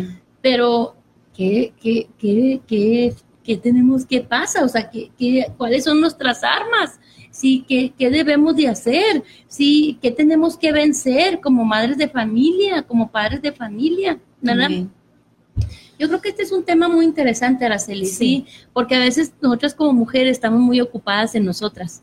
Pero, 0.41 0.97
¿qué, 1.37 1.75
qué, 1.79 2.09
qué, 2.19 2.63
qué, 2.67 3.15
qué 3.45 3.57
tenemos, 3.57 4.07
qué 4.07 4.21
pasa? 4.21 4.65
O 4.65 4.69
sea, 4.69 4.91
¿qué, 4.91 5.11
qué, 5.19 5.47
cuáles 5.57 5.85
son 5.85 6.01
nuestras 6.01 6.43
armas? 6.43 6.99
Sí, 7.31 7.65
¿qué, 7.69 7.93
¿qué, 7.97 8.11
debemos 8.11 8.57
de 8.57 8.69
hacer? 8.69 9.23
Sí, 9.47 9.99
¿qué 10.01 10.11
tenemos 10.11 10.57
que 10.57 10.73
vencer 10.73 11.41
como 11.41 11.65
madres 11.65 11.99
de 11.99 12.09
familia, 12.09 12.83
como 12.83 13.11
padres 13.11 13.43
de 13.43 13.53
familia? 13.53 14.19
¿Verdad? 14.41 14.71
Yo 15.99 16.09
creo 16.09 16.21
que 16.21 16.31
este 16.31 16.43
es 16.43 16.53
un 16.53 16.65
tema 16.65 16.89
muy 16.89 17.05
interesante, 17.05 17.65
Araceli, 17.65 18.07
sí, 18.07 18.47
porque 18.73 18.97
a 18.97 19.01
veces 19.01 19.33
nosotras 19.41 19.75
como 19.75 19.93
mujeres 19.93 20.33
estamos 20.33 20.61
muy 20.61 20.81
ocupadas 20.81 21.35
en 21.35 21.45
nosotras. 21.45 22.03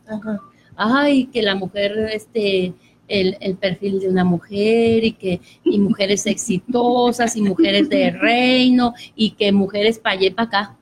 Ay, 0.76 1.26
que 1.26 1.42
la 1.42 1.56
mujer, 1.56 2.10
este, 2.14 2.74
el, 3.08 3.38
el, 3.42 3.56
perfil 3.58 4.00
de 4.00 4.10
una 4.10 4.24
mujer 4.24 5.04
y 5.04 5.12
que 5.12 5.42
y 5.64 5.80
mujeres 5.80 6.26
exitosas 6.26 7.36
y 7.36 7.42
mujeres 7.42 7.90
de 7.90 8.12
reino 8.12 8.94
y 9.16 9.32
que 9.32 9.52
mujeres 9.52 10.00
para 10.00 10.16
allá 10.16 10.28
y 10.28 10.32
para 10.32 10.48
acá. 10.48 10.78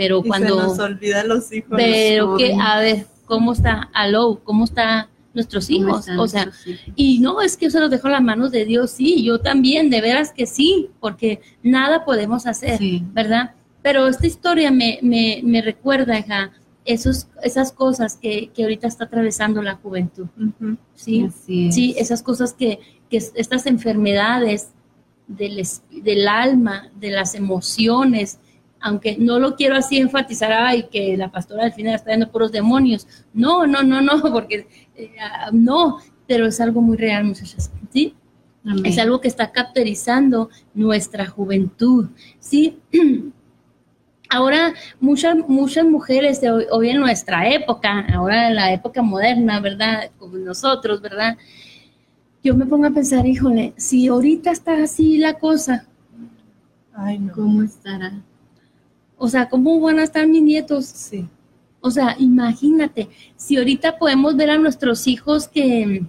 Pero 0.00 0.22
cuando... 0.22 0.58
Se 0.58 0.66
nos 0.66 0.78
olvida 0.78 1.22
los 1.24 1.52
hijos. 1.52 1.72
Pero 1.76 2.34
que, 2.38 2.56
a 2.58 2.80
ver, 2.80 3.04
¿cómo 3.26 3.52
está? 3.52 3.90
Aló, 3.92 4.40
¿cómo 4.42 4.64
está 4.64 5.10
nuestros 5.34 5.68
hijos, 5.68 6.06
o 6.18 6.26
sea, 6.26 6.50
y 6.96 7.20
no 7.20 7.40
es 7.40 7.56
que 7.56 7.66
yo 7.66 7.70
se 7.70 7.78
los 7.78 7.88
dejo 7.88 8.08
en 8.08 8.14
las 8.14 8.22
manos 8.22 8.50
de 8.50 8.64
Dios, 8.64 8.90
sí, 8.90 9.22
yo 9.22 9.38
también, 9.38 9.88
de 9.88 10.00
veras 10.00 10.32
que 10.32 10.44
sí, 10.44 10.88
porque 10.98 11.40
nada 11.62 12.04
podemos 12.04 12.46
hacer, 12.46 12.80
¿verdad? 13.12 13.54
Pero 13.80 14.08
esta 14.08 14.26
historia 14.26 14.72
me, 14.72 14.98
me, 15.02 15.40
me 15.44 15.62
recuerda, 15.62 16.18
hija, 16.18 16.50
esos, 16.84 17.28
esas 17.44 17.70
cosas 17.70 18.16
que, 18.16 18.50
que, 18.52 18.64
ahorita 18.64 18.88
está 18.88 19.04
atravesando 19.04 19.62
la 19.62 19.76
juventud, 19.76 20.26
¿sí? 20.96 21.28
Sí, 21.46 21.94
esas 21.96 22.24
cosas 22.24 22.54
que, 22.54 22.80
que 23.08 23.18
estas 23.18 23.66
enfermedades 23.66 24.70
del, 25.28 25.62
del 25.90 26.26
alma, 26.26 26.90
de 26.98 27.10
las 27.10 27.36
emociones, 27.36 28.40
aunque 28.80 29.16
no 29.18 29.38
lo 29.38 29.56
quiero 29.56 29.76
así 29.76 29.98
enfatizar, 29.98 30.52
ay, 30.52 30.88
que 30.90 31.16
la 31.16 31.30
pastora 31.30 31.64
al 31.64 31.72
final 31.72 31.94
está 31.94 32.10
viendo 32.10 32.30
puros 32.30 32.50
demonios. 32.50 33.06
No, 33.32 33.66
no, 33.66 33.82
no, 33.82 34.00
no, 34.00 34.20
porque 34.32 34.66
eh, 34.96 35.12
ah, 35.20 35.50
no, 35.52 35.98
pero 36.26 36.46
es 36.46 36.60
algo 36.60 36.80
muy 36.80 36.96
real, 36.96 37.24
muchachas, 37.24 37.70
¿sí? 37.92 38.14
Es 38.84 38.98
algo 38.98 39.22
que 39.22 39.28
está 39.28 39.52
capturizando 39.52 40.50
nuestra 40.74 41.26
juventud, 41.26 42.08
¿sí? 42.38 42.78
Ahora, 44.28 44.74
muchas, 45.00 45.36
muchas 45.48 45.84
mujeres 45.86 46.40
de 46.40 46.50
hoy, 46.50 46.90
en 46.90 47.00
nuestra 47.00 47.48
época, 47.52 48.06
ahora 48.14 48.46
en 48.46 48.54
la 48.54 48.72
época 48.72 49.02
moderna, 49.02 49.58
¿verdad? 49.58 50.12
Como 50.18 50.36
nosotros, 50.36 51.02
¿verdad? 51.02 51.36
Yo 52.44 52.54
me 52.54 52.64
pongo 52.64 52.86
a 52.86 52.90
pensar, 52.90 53.26
híjole, 53.26 53.72
si 53.76 54.06
ahorita 54.06 54.52
está 54.52 54.84
así 54.84 55.18
la 55.18 55.34
cosa, 55.34 55.84
Ay, 56.94 57.18
no. 57.18 57.32
¿cómo 57.32 57.64
estará? 57.64 58.22
O 59.22 59.28
sea, 59.28 59.50
¿cómo 59.50 59.78
van 59.80 59.98
a 59.98 60.02
estar 60.02 60.26
mis 60.26 60.42
nietos? 60.42 60.86
Sí. 60.86 61.28
O 61.82 61.90
sea, 61.90 62.16
imagínate, 62.18 63.10
si 63.36 63.58
ahorita 63.58 63.98
podemos 63.98 64.34
ver 64.34 64.48
a 64.48 64.56
nuestros 64.56 65.06
hijos 65.06 65.46
que, 65.46 66.06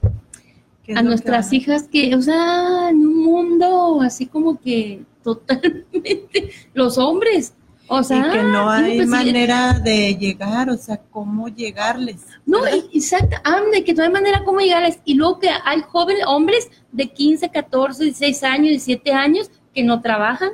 a 0.95 1.03
nuestras 1.03 1.51
hijas 1.51 1.89
que, 1.91 2.15
o 2.15 2.21
sea, 2.21 2.87
en 2.89 3.05
un 3.05 3.17
mundo 3.17 3.99
así 4.01 4.27
como 4.27 4.61
que 4.61 5.03
totalmente, 5.25 6.51
los 6.73 6.97
hombres, 6.97 7.53
o 7.89 8.01
sea, 8.01 8.29
y 8.29 8.31
que 8.31 8.43
no 8.43 8.69
hay 8.69 8.95
pues, 8.95 9.09
manera 9.09 9.73
de 9.73 10.15
llegar, 10.15 10.69
o 10.69 10.77
sea, 10.77 11.01
cómo 11.11 11.49
llegarles. 11.49 12.21
No, 12.45 12.65
exacto, 12.65 13.35
ande, 13.43 13.83
que 13.83 13.93
no 13.93 14.03
hay 14.03 14.09
manera 14.09 14.45
cómo 14.45 14.61
llegarles. 14.61 15.01
Y 15.03 15.15
luego 15.15 15.39
que 15.39 15.49
hay 15.49 15.81
jóvenes, 15.81 16.23
hombres 16.27 16.69
de 16.93 17.11
15, 17.11 17.49
14, 17.49 18.05
16 18.05 18.43
años, 18.43 18.69
17 18.69 19.11
años 19.11 19.51
que 19.73 19.83
no 19.83 20.01
trabajan, 20.01 20.51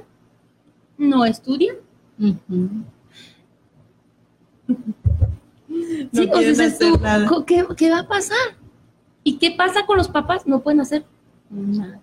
no 0.97 1.23
estudian 1.23 1.75
¿qué, 7.75 7.89
va 7.91 7.99
a 7.99 8.08
pasar? 8.08 8.38
¿Y 9.23 9.38
qué 9.38 9.51
pasa 9.51 9.86
con 9.86 9.97
los 9.97 10.08
papás? 10.08 10.47
No 10.47 10.62
pueden 10.62 10.82
hacer 10.82 11.06
nada. 11.49 12.01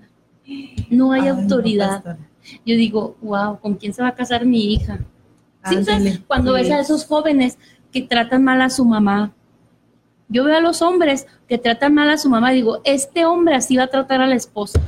No 0.91 1.13
hay 1.13 1.29
autoridad. 1.29 2.19
Yo 2.65 2.77
digo, 2.77 3.17
wow, 3.23 3.59
¿con 3.61 3.75
quién 3.75 3.93
se 3.93 4.03
va 4.03 4.09
a 4.09 4.15
casar 4.15 4.45
mi 4.45 4.73
hija? 4.73 5.01
Cuando 6.27 6.53
ves 6.53 6.71
a 6.71 6.81
esos 6.81 7.07
jóvenes 7.07 7.59
que 7.91 8.03
tratan 8.03 8.45
mal 8.45 8.61
a 8.61 8.71
su 8.71 8.85
mamá, 8.85 9.33
yo 10.29 10.45
veo 10.45 10.57
a 10.57 10.61
los 10.61 10.83
hombres 10.83 11.27
que 11.49 11.59
tratan 11.59 11.95
mal 11.95 12.11
a 12.11 12.19
su 12.19 12.29
mamá, 12.29 12.51
digo, 12.51 12.81
este 12.85 13.25
hombre 13.25 13.55
así 13.55 13.77
va 13.77 13.85
a 13.85 13.89
tratar 13.89 14.21
a 14.21 14.27
la 14.27 14.35
esposa, 14.35 14.81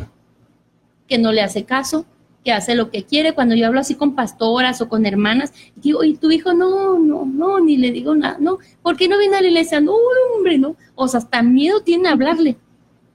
que 1.07 1.19
no 1.19 1.33
le 1.33 1.43
hace 1.43 1.65
caso, 1.65 2.05
que 2.47 2.53
hace 2.53 2.77
lo 2.77 2.93
que 2.93 3.03
quiere. 3.03 3.35
Cuando 3.35 3.57
yo 3.57 3.67
hablo 3.67 3.81
así 3.81 3.97
con 3.97 4.15
pastoras 4.15 4.81
o 4.81 4.89
con 4.89 5.05
hermanas, 5.05 5.53
digo, 5.75 6.05
y 6.05 6.15
tu 6.15 6.31
hijo, 6.31 6.55
no, 6.55 6.97
no, 6.97 7.27
no, 7.27 7.59
ni 7.59 7.77
le 7.77 7.91
digo 7.91 8.15
nada, 8.15 8.37
no, 8.39 8.59
¿por 8.83 8.97
qué 8.97 9.09
no 9.09 9.19
viene 9.19 9.37
a 9.37 9.43
la 9.43 9.49
iglesia? 9.49 9.81
No, 9.81 9.97
hombre, 10.37 10.57
no. 10.57 10.77
O 10.95 11.09
sea, 11.09 11.19
hasta 11.19 11.43
miedo 11.43 11.81
tiene 11.81 12.09
a 12.09 12.13
hablarle. 12.13 12.57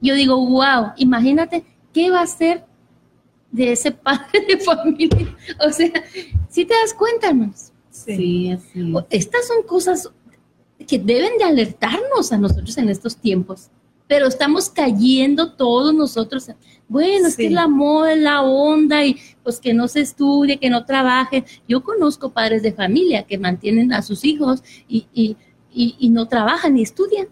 Yo 0.02 0.15
digo, 0.15 0.36
wow, 0.36 0.91
imagínate 0.98 1.63
qué 1.94 2.12
va 2.12 2.20
a 2.20 2.28
ser 2.28 2.65
de 3.52 3.72
ese 3.72 3.91
padre 4.08 4.46
de 4.50 4.58
familia. 4.58 5.38
O 5.65 5.72
sea, 5.72 5.94
si 6.50 6.65
te 6.65 6.74
das 6.74 6.94
cuenta, 6.94 7.30
hermanos. 7.30 7.72
Sí, 7.89 8.52
así. 8.52 8.94
Estas 9.12 9.48
son 9.48 9.63
cosas 9.63 10.12
que 10.86 11.00
deben 11.00 11.38
de 11.38 11.46
alertarnos 11.46 12.34
a 12.34 12.38
nosotros 12.38 12.78
en 12.78 12.89
estos 12.89 13.15
tiempos 13.15 13.72
pero 14.12 14.28
estamos 14.28 14.70
cayendo 14.70 15.54
todos 15.54 15.94
nosotros. 15.96 16.52
Bueno, 16.91 17.30
es 17.30 17.38
que 17.38 17.49
la 17.49 17.69
moda, 17.69 18.17
la 18.17 18.41
onda 18.41 19.06
y 19.06 19.15
pues 19.43 19.62
que 19.62 19.73
no 19.73 19.88
se 19.88 20.01
estudie, 20.01 20.58
que 20.58 20.69
no 20.69 20.84
trabaje. 20.84 21.45
Yo 21.65 21.84
conozco 21.84 22.32
padres 22.32 22.63
de 22.63 22.73
familia 22.73 23.23
que 23.23 23.38
mantienen 23.38 23.93
a 23.93 24.01
sus 24.01 24.25
hijos 24.25 24.62
y, 24.89 25.08
y, 25.13 25.38
y, 25.73 26.10
no 26.10 26.27
trabajan 26.27 26.73
ni 26.73 26.82
estudian. 26.82 27.30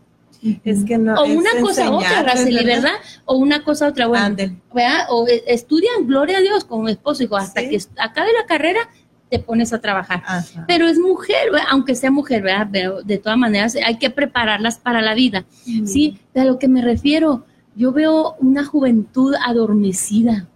Es 0.63 0.85
que 0.85 0.97
no, 0.97 1.13
o 1.15 1.25
una 1.25 1.49
cosa 1.59 1.91
otra, 1.91 2.23
Raceli, 2.23 2.63
¿verdad? 2.63 2.93
O 3.25 3.35
una 3.35 3.61
cosa 3.61 3.89
otra, 3.89 4.07
bueno, 4.07 4.33
¿verdad? 4.73 5.07
O 5.09 5.27
eh, 5.27 5.43
estudian, 5.47 6.07
gloria 6.07 6.37
a 6.37 6.41
Dios, 6.41 6.63
con 6.63 6.87
esposo, 6.87 7.23
hijo, 7.23 7.35
hasta 7.35 7.59
que 7.59 7.77
acabe 7.97 8.29
la 8.31 8.45
carrera, 8.45 8.89
te 9.29 9.39
pones 9.39 9.73
a 9.73 9.81
trabajar. 9.81 10.23
Pero 10.67 10.87
es 10.87 10.97
mujer, 10.97 11.49
aunque 11.69 11.95
sea 11.95 12.11
mujer, 12.11 12.43
¿verdad? 12.43 12.69
Pero 12.71 13.03
de 13.03 13.17
todas 13.17 13.37
maneras 13.37 13.75
hay 13.75 13.97
que 13.97 14.09
prepararlas 14.09 14.77
para 14.77 15.01
la 15.01 15.15
vida. 15.15 15.43
Sí, 15.85 16.17
a 16.33 16.45
lo 16.45 16.57
que 16.59 16.69
me 16.69 16.81
refiero, 16.81 17.45
yo 17.79 17.93
veo 17.93 18.35
una 18.39 18.65
juventud 18.65 19.33
adormecida, 19.43 20.49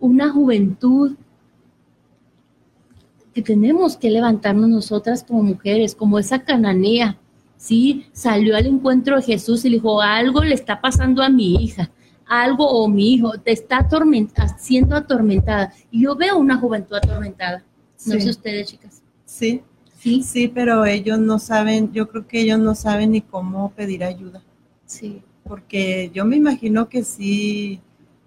una 0.00 0.30
juventud 0.30 1.14
que 3.34 3.42
tenemos 3.42 3.98
que 3.98 4.10
levantarnos 4.10 4.70
nosotras 4.70 5.22
como 5.22 5.42
mujeres, 5.42 5.94
como 5.94 6.18
esa 6.18 6.42
cananea, 6.42 7.18
¿sí? 7.58 8.06
Salió 8.12 8.56
al 8.56 8.64
encuentro 8.64 9.16
de 9.16 9.22
Jesús 9.22 9.64
y 9.66 9.68
le 9.68 9.76
dijo, 9.76 10.00
algo 10.00 10.42
le 10.42 10.54
está 10.54 10.80
pasando 10.80 11.22
a 11.22 11.28
mi 11.28 11.56
hija 11.56 11.90
algo 12.26 12.68
o 12.68 12.88
mi 12.88 13.14
hijo 13.14 13.38
te 13.38 13.52
está 13.52 13.86
siendo 14.58 14.96
atormentada. 14.96 15.72
Y 15.90 16.02
yo 16.02 16.16
veo 16.16 16.38
una 16.38 16.56
juventud 16.56 16.96
atormentada. 16.96 17.64
No 18.04 18.20
sé 18.20 18.30
ustedes, 18.30 18.68
chicas. 18.68 19.02
Sí, 19.24 19.62
sí, 19.98 20.22
sí, 20.22 20.48
pero 20.48 20.84
ellos 20.84 21.18
no 21.18 21.38
saben, 21.38 21.92
yo 21.92 22.08
creo 22.08 22.26
que 22.26 22.40
ellos 22.40 22.58
no 22.58 22.74
saben 22.74 23.12
ni 23.12 23.20
cómo 23.20 23.70
pedir 23.70 24.04
ayuda. 24.04 24.42
Sí. 24.84 25.22
Porque 25.48 26.10
yo 26.12 26.24
me 26.24 26.36
imagino 26.36 26.88
que 26.88 27.04
sí, 27.04 27.80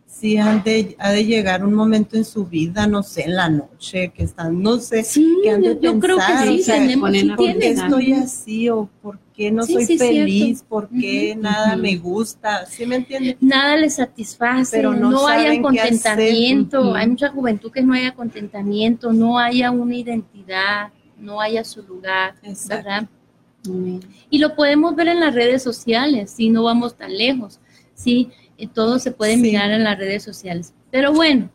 sí 0.06 0.38
han 0.38 0.64
de, 0.64 0.96
ha 1.00 1.12
de 1.12 1.26
llegar 1.26 1.64
un 1.64 1.74
momento 1.74 2.18
en 2.18 2.26
su 2.26 2.46
vida, 2.46 2.88
no 2.88 3.04
sé, 3.04 3.24
en 3.24 3.36
la 3.36 3.50
noche, 3.50 4.10
que 4.10 4.24
están, 4.24 4.62
no 4.62 4.78
sé, 4.78 5.04
sí, 5.04 5.38
que 5.44 5.52
han 5.52 5.62
de 5.62 5.78
yo, 5.80 6.00
pensar, 6.00 6.44
creo 6.44 6.56
que 6.56 6.64
sí, 6.64 6.72
tenemos, 6.72 7.12
¿por 7.36 7.58
qué 7.60 7.70
estoy 7.70 8.14
así 8.14 8.70
o 8.70 8.90
por 9.02 9.20
qué 9.36 9.52
no 9.52 9.64
soy 9.64 9.86
feliz, 9.86 10.64
por 10.68 10.90
qué 10.90 11.36
nada 11.36 11.76
me 11.76 11.96
gusta, 11.98 12.66
¿sí 12.66 12.86
me 12.86 12.98
entiendes? 12.98 13.38
Nada 13.40 13.78
les 13.78 13.96
satisface, 13.96 14.76
Pero 14.76 14.94
no, 14.94 15.12
no 15.12 15.28
haya 15.28 15.62
contentamiento, 15.62 16.96
hay 16.96 17.08
mucha 17.08 17.30
juventud 17.30 17.72
que 17.72 17.82
no 17.82 17.94
haya 17.94 18.14
contentamiento, 18.14 19.14
no 19.14 19.40
haya 19.40 19.72
una 19.72 19.96
identidad, 19.96 20.90
no 21.18 21.40
haya 21.40 21.64
su 21.64 21.84
lugar, 21.84 22.36
¿verdad? 22.68 23.08
Y 24.30 24.38
lo 24.38 24.56
podemos 24.56 24.96
ver 24.96 25.10
en 25.10 25.20
las 25.20 25.34
redes 25.34 25.62
sociales, 25.64 26.32
si 26.32 26.50
no 26.50 26.64
vamos 26.64 26.96
tan 26.96 27.18
lejos, 27.18 27.60
¿sí? 27.94 28.30
todo 28.68 29.00
se 29.00 29.12
puede 29.12 29.38
mirar 29.38 29.72
en 29.72 29.84
las 29.84 29.98
redes 29.98 30.24
sociales. 30.24 30.74
Pero 30.92 31.14
bueno, 31.14 31.50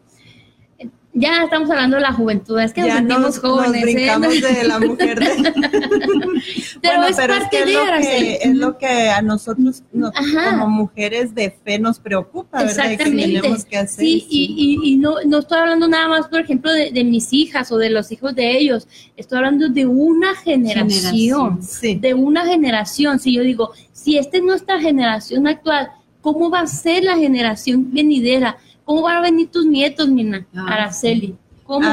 ya 1.15 1.45
estamos 1.45 1.71
hablando 1.71 1.97
de 1.97 2.03
la 2.03 2.13
juventud, 2.13 2.59
es 2.59 2.73
que 2.73 2.85
ya 2.85 3.01
nos 3.01 3.39
jóvenes. 3.39 3.83
Nos 3.83 3.91
¿eh? 3.91 3.95
brincamos 3.95 4.41
de 4.41 4.65
la 4.65 4.81
mujer. 4.81 5.19
pero 6.83 7.05
es 7.05 7.17
parte 7.17 7.59
es, 7.61 7.67
de 7.67 7.73
lo 7.73 8.01
que, 8.01 8.35
es 8.43 8.55
lo 8.57 8.79
que 8.79 9.11
a 9.11 9.23
nosotros 9.23 9.83
como 9.93 10.69
mujeres 10.69 11.35
de 11.35 11.51
fe 11.51 11.79
nos 11.79 12.01
preocupa, 12.01 12.65
¿verdad? 12.65 12.93
Exactamente. 12.93 13.33
Que 13.33 13.41
tenemos 13.41 13.65
que 13.65 13.77
hacer. 13.79 14.05
Sí, 14.05 14.27
y, 14.29 14.81
y, 14.83 14.97
no, 14.97 15.15
no 15.25 15.39
estoy 15.39 15.59
hablando 15.59 15.87
nada 15.87 16.09
más, 16.09 16.27
por 16.27 16.41
ejemplo, 16.41 16.73
de, 16.73 16.91
de, 16.91 17.05
mis 17.05 17.33
hijas 17.33 17.71
o 17.71 17.79
de 17.79 17.91
los 17.91 18.11
hijos 18.11 18.35
de 18.35 18.59
ellos. 18.59 18.89
Estoy 19.17 19.39
hablando 19.39 19.69
de 19.69 19.87
una 19.87 20.35
generación, 20.35 21.61
generación 21.63 22.01
de 22.01 22.15
una 22.15 22.45
generación. 22.45 23.21
Si 23.21 23.33
yo 23.33 23.43
digo, 23.43 23.71
si 23.93 24.19
esta 24.19 24.39
es 24.39 24.43
nuestra 24.43 24.81
generación 24.81 25.47
actual, 25.47 25.91
¿Cómo 26.25 26.49
va 26.49 26.61
a 26.61 26.67
ser 26.67 27.05
la 27.05 27.19
generación 27.19 27.93
venidera? 27.93 28.57
¿Cómo 28.85 29.03
van 29.03 29.17
a 29.17 29.21
venir 29.21 29.51
tus 29.51 29.67
nietos, 29.67 30.09
Mina? 30.09 30.47
Ah, 30.55 30.67
Araceli. 30.69 31.37
¿Cómo? 31.65 31.89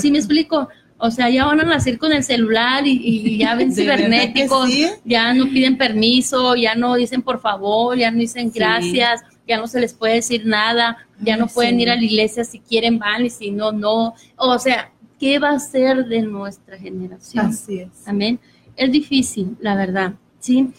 ¿Sí 0.00 0.10
me 0.10 0.18
explico? 0.18 0.68
O 1.04 1.10
sea, 1.10 1.28
ya 1.28 1.46
van 1.46 1.60
a 1.60 1.64
nacer 1.64 1.98
con 1.98 2.12
el 2.12 2.22
celular 2.22 2.86
y, 2.86 3.36
ya 3.36 3.56
ven 3.56 3.72
cibernéticos, 3.74 4.70
ya 5.04 5.34
no 5.34 5.46
piden 5.46 5.76
permiso, 5.76 6.54
ya 6.54 6.76
no 6.76 6.94
dicen 6.94 7.22
por 7.22 7.40
favor, 7.40 7.98
ya 7.98 8.10
no 8.10 8.18
dicen 8.18 8.52
gracias, 8.54 9.20
ya 9.46 9.58
no 9.58 9.66
se 9.66 9.80
les 9.80 9.94
puede 9.94 10.14
decir 10.14 10.46
nada, 10.46 10.96
ya 11.20 11.36
no 11.36 11.48
pueden 11.48 11.80
ir 11.80 11.90
a 11.90 11.96
la 11.96 12.04
iglesia 12.04 12.44
si 12.44 12.60
quieren 12.60 13.00
van 13.00 13.26
y 13.26 13.30
si 13.30 13.50
no, 13.50 13.72
no. 13.72 14.14
O 14.36 14.58
sea, 14.60 14.92
¿qué 15.18 15.40
va 15.40 15.50
a 15.50 15.58
ser 15.58 16.06
de 16.06 16.22
nuestra 16.22 16.78
generación? 16.78 17.46
Así 17.46 17.80
es. 17.80 17.90
Amén. 18.06 18.38
Es 18.76 18.92
difícil, 18.92 19.56
la 19.60 19.74
verdad, 19.74 20.14
¿sí? 20.38 20.70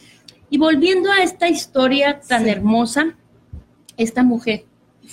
Y 0.49 0.57
volviendo 0.57 1.11
a 1.11 1.21
esta 1.21 1.49
historia 1.49 2.21
tan 2.21 2.47
hermosa, 2.47 3.15
esta 3.97 4.23
mujer. 4.23 4.63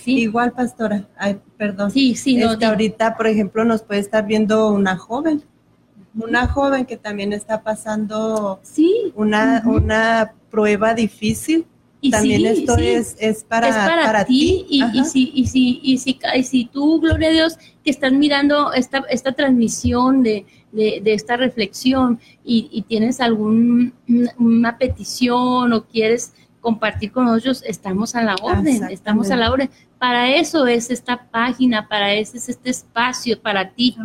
¿Sí? 0.04 0.18
Igual, 0.18 0.52
pastora, 0.52 1.08
Ay, 1.16 1.38
perdón. 1.56 1.90
Sí, 1.90 2.14
sí, 2.14 2.36
no, 2.36 2.52
este, 2.52 2.66
ahorita, 2.66 3.16
por 3.16 3.26
ejemplo, 3.26 3.64
nos 3.64 3.82
puede 3.82 4.00
estar 4.00 4.26
viendo 4.26 4.70
una 4.72 4.96
joven, 4.96 5.42
una 6.14 6.46
joven 6.48 6.86
que 6.86 6.96
también 6.96 7.32
está 7.32 7.62
pasando 7.62 8.60
sí. 8.62 9.12
una, 9.14 9.62
una 9.66 10.32
prueba 10.50 10.94
difícil. 10.94 11.66
Y 12.02 12.10
también 12.10 12.46
esto 12.46 12.78
Es, 12.78 13.14
es, 13.20 13.44
para, 13.44 13.68
es 13.68 13.74
para, 13.74 14.24
ti, 14.24 14.64
Y, 14.70 14.82
y, 14.98 15.04
si, 15.04 15.30
y, 15.34 15.46
si, 15.46 15.80
y, 15.82 15.98
si, 15.98 16.18
y 16.34 16.42
si 16.44 16.64
tú, 16.64 16.98
gloria 16.98 17.28
a 17.28 17.32
Dios, 17.32 17.58
que 17.84 17.90
estás 17.90 18.12
mirando 18.12 18.72
esta, 18.72 19.04
esta 19.10 19.32
transmisión 19.32 20.22
de, 20.22 20.46
de, 20.72 21.02
esta 21.12 21.36
reflexión 21.36 22.20
y, 22.44 22.84
tienes 22.88 23.20
alguna 23.20 24.78
petición 24.78 25.72
o 25.72 25.84
quieres 25.84 26.32
compartir 26.60 27.10
con 27.10 27.24
nosotros, 27.24 27.62
estamos 27.66 28.14
a 28.14 28.22
la 28.22 28.36
orden, 28.42 28.84
estamos 28.90 29.30
a 29.30 29.36
la 29.36 29.50
orden. 29.50 29.70
Para 29.98 30.34
eso 30.34 30.66
es 30.66 30.90
esta 30.90 31.28
página, 31.30 31.88
para 31.88 32.14
eso 32.14 32.36
es 32.36 32.48
este 32.48 32.70
espacio 32.70 33.40
para 33.40 33.70
ti 33.70 33.96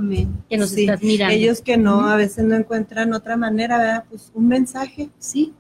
que 0.50 0.58
nos 0.58 0.76
estás 0.76 1.02
mirando. 1.02 1.34
Ellos 1.34 1.62
que 1.62 1.78
no, 1.78 2.08
a 2.08 2.16
veces 2.16 2.46
no 2.46 2.56
encuentran 2.56 3.14
otra 3.14 3.38
manera, 3.38 3.78
¿verdad? 3.78 4.06
Pues 4.10 4.32
un 4.34 4.48
mensaje. 4.48 5.10
Sí. 5.20 5.54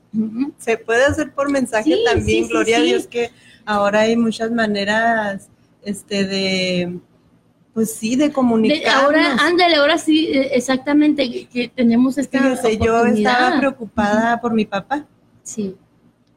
Se 0.57 0.77
puede 0.77 1.05
hacer 1.05 1.33
por 1.33 1.51
mensaje 1.51 1.97
también, 2.05 2.47
gloria 2.47 2.77
a 2.77 2.81
Dios 2.81 3.07
que 3.07 3.31
ahora 3.65 4.01
hay 4.01 4.15
muchas 4.15 4.51
maneras 4.51 5.49
este 5.83 6.25
de 6.25 6.99
pues 7.73 7.93
sí, 7.93 8.15
de 8.15 8.31
comunicar. 8.31 9.03
Ahora, 9.03 9.35
ándale, 9.37 9.75
ahora 9.75 9.97
sí, 9.97 10.27
eh, 10.27 10.51
exactamente, 10.53 11.45
que, 11.47 11.67
tenemos 11.67 12.17
esta 12.17 12.39
Fíjese, 12.39 12.77
yo 12.77 13.05
estaba 13.05 13.59
preocupada 13.59 14.39
por 14.39 14.53
mi 14.53 14.63
papá. 14.63 15.05
Sí. 15.43 15.75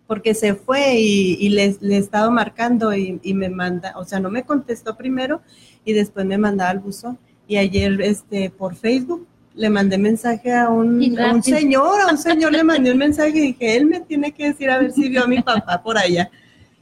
Porque 0.08 0.34
se 0.34 0.54
fue 0.54 0.96
y, 0.98 1.48
le, 1.50 1.76
he 1.80 1.96
estado 1.96 2.32
marcando 2.32 2.92
y, 2.92 3.20
me 3.34 3.48
manda, 3.48 3.94
o 3.96 4.04
sea, 4.04 4.18
no 4.18 4.30
me 4.30 4.42
contestó 4.42 4.96
primero 4.96 5.40
y 5.84 5.92
después 5.92 6.26
me 6.26 6.36
mandaba 6.36 6.70
al 6.70 6.80
buzón. 6.80 7.16
Y 7.46 7.58
ayer, 7.58 8.00
este, 8.00 8.50
por 8.50 8.74
Facebook, 8.74 9.24
le 9.54 9.70
mandé 9.70 9.98
mensaje 9.98 10.52
a 10.52 10.68
un, 10.68 11.16
a 11.20 11.32
un 11.32 11.42
señor, 11.42 12.00
a 12.00 12.10
un 12.10 12.18
señor 12.28 12.52
le 12.52 12.64
mandé 12.64 12.90
un 12.90 12.98
mensaje 12.98 13.38
y 13.38 13.52
dije, 13.52 13.76
él 13.76 13.86
me 13.86 14.00
tiene 14.00 14.32
que 14.32 14.46
decir 14.46 14.68
a 14.70 14.78
ver 14.78 14.90
si 14.90 15.08
vio 15.08 15.22
a 15.22 15.28
mi 15.28 15.40
papá 15.40 15.80
por 15.80 15.96
allá. 15.96 16.28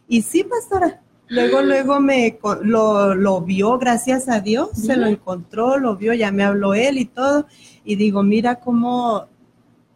Y 0.09 0.23
sí, 0.23 0.43
pastora, 0.43 1.03
Luego, 1.29 1.61
luego 1.61 2.01
me 2.01 2.39
lo, 2.63 3.15
lo 3.15 3.41
vio, 3.41 3.79
gracias 3.79 4.29
a 4.29 4.41
Dios, 4.41 4.71
se 4.75 4.97
lo 4.97 5.07
encontró, 5.07 5.77
lo 5.77 5.97
vio, 5.97 6.15
ya 6.15 6.31
me 6.31 6.45
habló 6.45 6.75
él 6.75 6.99
y 6.99 7.05
todo. 7.07 7.47
Y 7.85 7.97
digo, 7.97 8.23
mira 8.23 8.57
cómo 8.57 9.27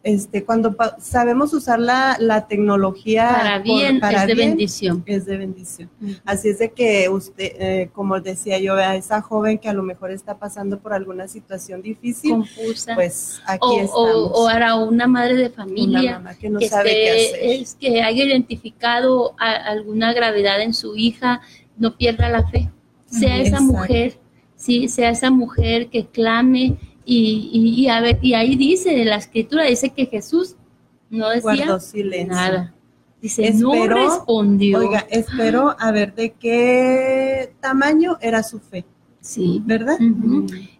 este, 0.03 0.43
cuando 0.43 0.75
sabemos 0.99 1.53
usar 1.53 1.79
la, 1.79 2.17
la 2.19 2.47
tecnología 2.47 3.29
para 3.29 3.59
bien, 3.59 4.01
es 4.03 4.27
de 4.27 4.33
bendición. 4.33 5.03
Es 5.05 5.25
de 5.25 5.37
bendición. 5.37 5.89
Así 6.25 6.49
es 6.49 6.57
de 6.57 6.71
que 6.71 7.07
usted, 7.07 7.51
eh, 7.59 7.89
como 7.93 8.19
decía 8.19 8.57
yo, 8.57 8.73
a 8.73 8.95
esa 8.95 9.21
joven 9.21 9.59
que 9.59 9.69
a 9.69 9.73
lo 9.73 9.83
mejor 9.83 10.09
está 10.09 10.39
pasando 10.39 10.79
por 10.79 10.93
alguna 10.93 11.27
situación 11.27 11.83
difícil, 11.83 12.31
confusa, 12.31 12.95
pues 12.95 13.41
aquí 13.45 13.59
o, 13.61 13.79
estamos. 13.79 14.31
O, 14.33 14.49
ahora 14.49 14.75
una 14.75 15.05
madre 15.05 15.35
de 15.35 15.49
familia 15.51 16.21
que 16.39 16.49
no 16.49 16.59
sabe 16.61 16.89
qué 16.89 17.11
hacer. 17.11 17.61
Es 17.61 17.75
que 17.75 18.01
haya 18.01 18.23
identificado 18.23 19.35
alguna 19.37 20.13
gravedad 20.13 20.61
en 20.61 20.73
su 20.73 20.95
hija, 20.95 21.41
no 21.77 21.95
pierda 21.95 22.27
la 22.27 22.47
fe. 22.47 22.71
Sea 23.05 23.37
esa 23.37 23.59
mujer, 23.59 24.17
sí, 24.55 24.87
sea 24.87 25.09
esa 25.09 25.29
mujer 25.29 25.89
que 25.89 26.07
clame 26.07 26.77
y, 27.05 27.49
y, 27.77 27.87
a 27.87 28.01
ver, 28.01 28.19
y 28.21 28.33
ahí 28.33 28.55
dice, 28.55 29.03
la 29.05 29.15
escritura 29.15 29.65
dice 29.65 29.89
que 29.89 30.05
Jesús 30.05 30.55
no 31.09 31.29
decía 31.29 31.77
nada. 32.27 32.73
Dice, 33.21 33.53
no 33.53 33.85
respondió. 33.85 34.79
Oiga, 34.79 35.05
espero 35.09 35.75
a 35.77 35.91
ver 35.91 36.15
de 36.15 36.31
qué 36.31 37.53
tamaño 37.59 38.17
era 38.21 38.41
su 38.41 38.59
fe. 38.59 38.85
Sí. 39.19 39.61
¿Verdad? 39.63 39.97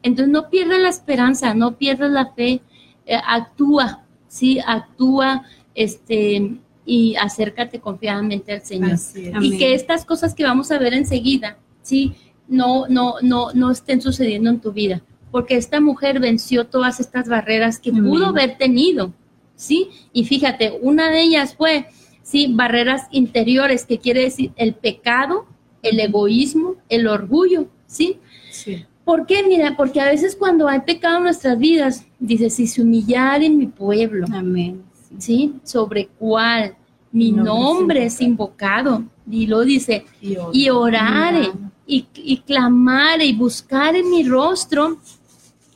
Entonces 0.01 0.29
no 0.29 0.49
pierdas 0.49 0.79
la 0.79 0.89
esperanza, 0.89 1.53
no 1.53 1.77
pierdas 1.77 2.10
la 2.10 2.34
fe, 2.34 2.62
eh, 3.05 3.15
actúa, 3.23 4.03
sí, 4.27 4.60
actúa, 4.65 5.43
este, 5.75 6.57
y 6.84 7.15
acércate 7.17 7.79
confiadamente 7.79 8.53
al 8.53 8.63
Señor. 8.63 8.97
Y 9.41 9.60
que 9.60 9.75
estas 9.75 10.05
cosas 10.05 10.34
que 10.34 10.43
vamos 10.43 10.71
a 10.71 10.79
ver 10.79 10.95
enseguida, 10.95 11.60
sí, 11.84 12.15
no, 12.47 12.88
no, 12.88 13.15
no, 13.21 13.53
no 13.53 13.69
estén 13.69 14.01
sucediendo 14.01 14.49
en 14.49 14.60
tu 14.60 14.71
vida 14.71 15.03
porque 15.32 15.56
esta 15.56 15.80
mujer 15.80 16.20
venció 16.20 16.67
todas 16.67 17.00
estas 17.00 17.28
barreras 17.28 17.80
que 17.80 17.91
pudo 17.91 18.28
haber 18.28 18.58
tenido, 18.58 19.13
¿sí? 19.56 19.89
Y 20.13 20.26
fíjate, 20.26 20.78
una 20.82 21.10
de 21.10 21.22
ellas 21.22 21.56
fue, 21.56 21.88
¿sí? 22.22 22.48
Barreras 22.52 23.08
interiores, 23.12 23.86
que 23.86 23.98
quiere 23.98 24.22
decir 24.22 24.52
el 24.58 24.74
pecado, 24.74 25.46
el 25.82 26.00
egoísmo, 26.00 26.76
el 26.89 27.08
orgullo, 27.08 27.67
¿sí? 27.88 28.20
Sí. 28.52 28.86
¿Por 29.04 29.26
qué? 29.26 29.44
Mira, 29.44 29.76
porque 29.76 30.00
a 30.00 30.06
veces 30.06 30.36
cuando 30.36 30.67
hay 30.67 30.82
pecado 30.82 31.17
en 31.17 31.24
nuestras 31.24 31.58
vidas, 31.58 32.06
dice, 32.20 32.50
si 32.50 32.67
se 32.67 32.82
humillar 32.82 33.41
en 33.41 33.58
mi 33.58 33.67
pueblo, 33.67 34.28
Amén. 34.32 34.84
¿sí? 35.17 35.56
¿Sobre 35.63 36.08
cuál? 36.20 36.76
Mi 37.12 37.32
nombre, 37.32 38.06
es 38.06 38.22
invocado. 38.22 39.04
Y 39.30 39.48
lo 39.48 39.62
dice, 39.62 40.06
y, 40.22 40.70
orare, 40.70 41.52
y, 41.86 42.06
y 42.15 42.38
clamare, 42.38 43.26
y 43.26 43.34
buscar 43.34 43.96
en 43.96 44.10
mi 44.10 44.24
rostro, 44.24 44.98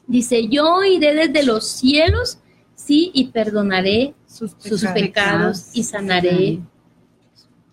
Dice, 0.07 0.47
yo 0.47 0.83
iré 0.83 1.13
desde 1.13 1.43
los 1.43 1.67
cielos, 1.67 2.39
sí, 2.75 3.11
y 3.13 3.27
perdonaré 3.27 4.13
sus, 4.27 4.53
pecados, 4.93 5.69
y 5.73 5.83
sanaré, 5.83 6.59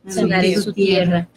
sanaré 0.06 0.56
su 0.56 0.72
tierra. 0.72 1.28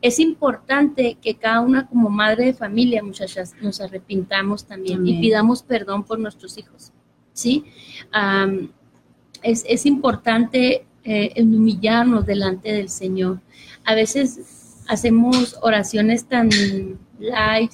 Es 0.00 0.18
importante 0.18 1.18
que 1.20 1.36
cada 1.36 1.60
una 1.60 1.86
como 1.86 2.10
madre 2.10 2.46
de 2.46 2.54
familia, 2.54 3.02
muchachas, 3.02 3.54
nos 3.60 3.80
arrepintamos 3.80 4.64
también 4.64 5.06
y 5.06 5.20
pidamos 5.20 5.62
perdón 5.62 6.04
por 6.04 6.18
nuestros 6.18 6.58
hijos, 6.58 6.92
¿sí? 7.32 7.64
es, 9.42 9.86
importante 9.86 10.86
eh, 11.04 11.32
humillarnos 11.42 12.26
delante 12.26 12.72
del 12.72 12.88
Señor. 12.88 13.40
A 13.84 13.94
veces 13.94 14.82
hacemos 14.88 15.56
oraciones 15.62 16.24
tan 16.24 16.50
light, 17.18 17.72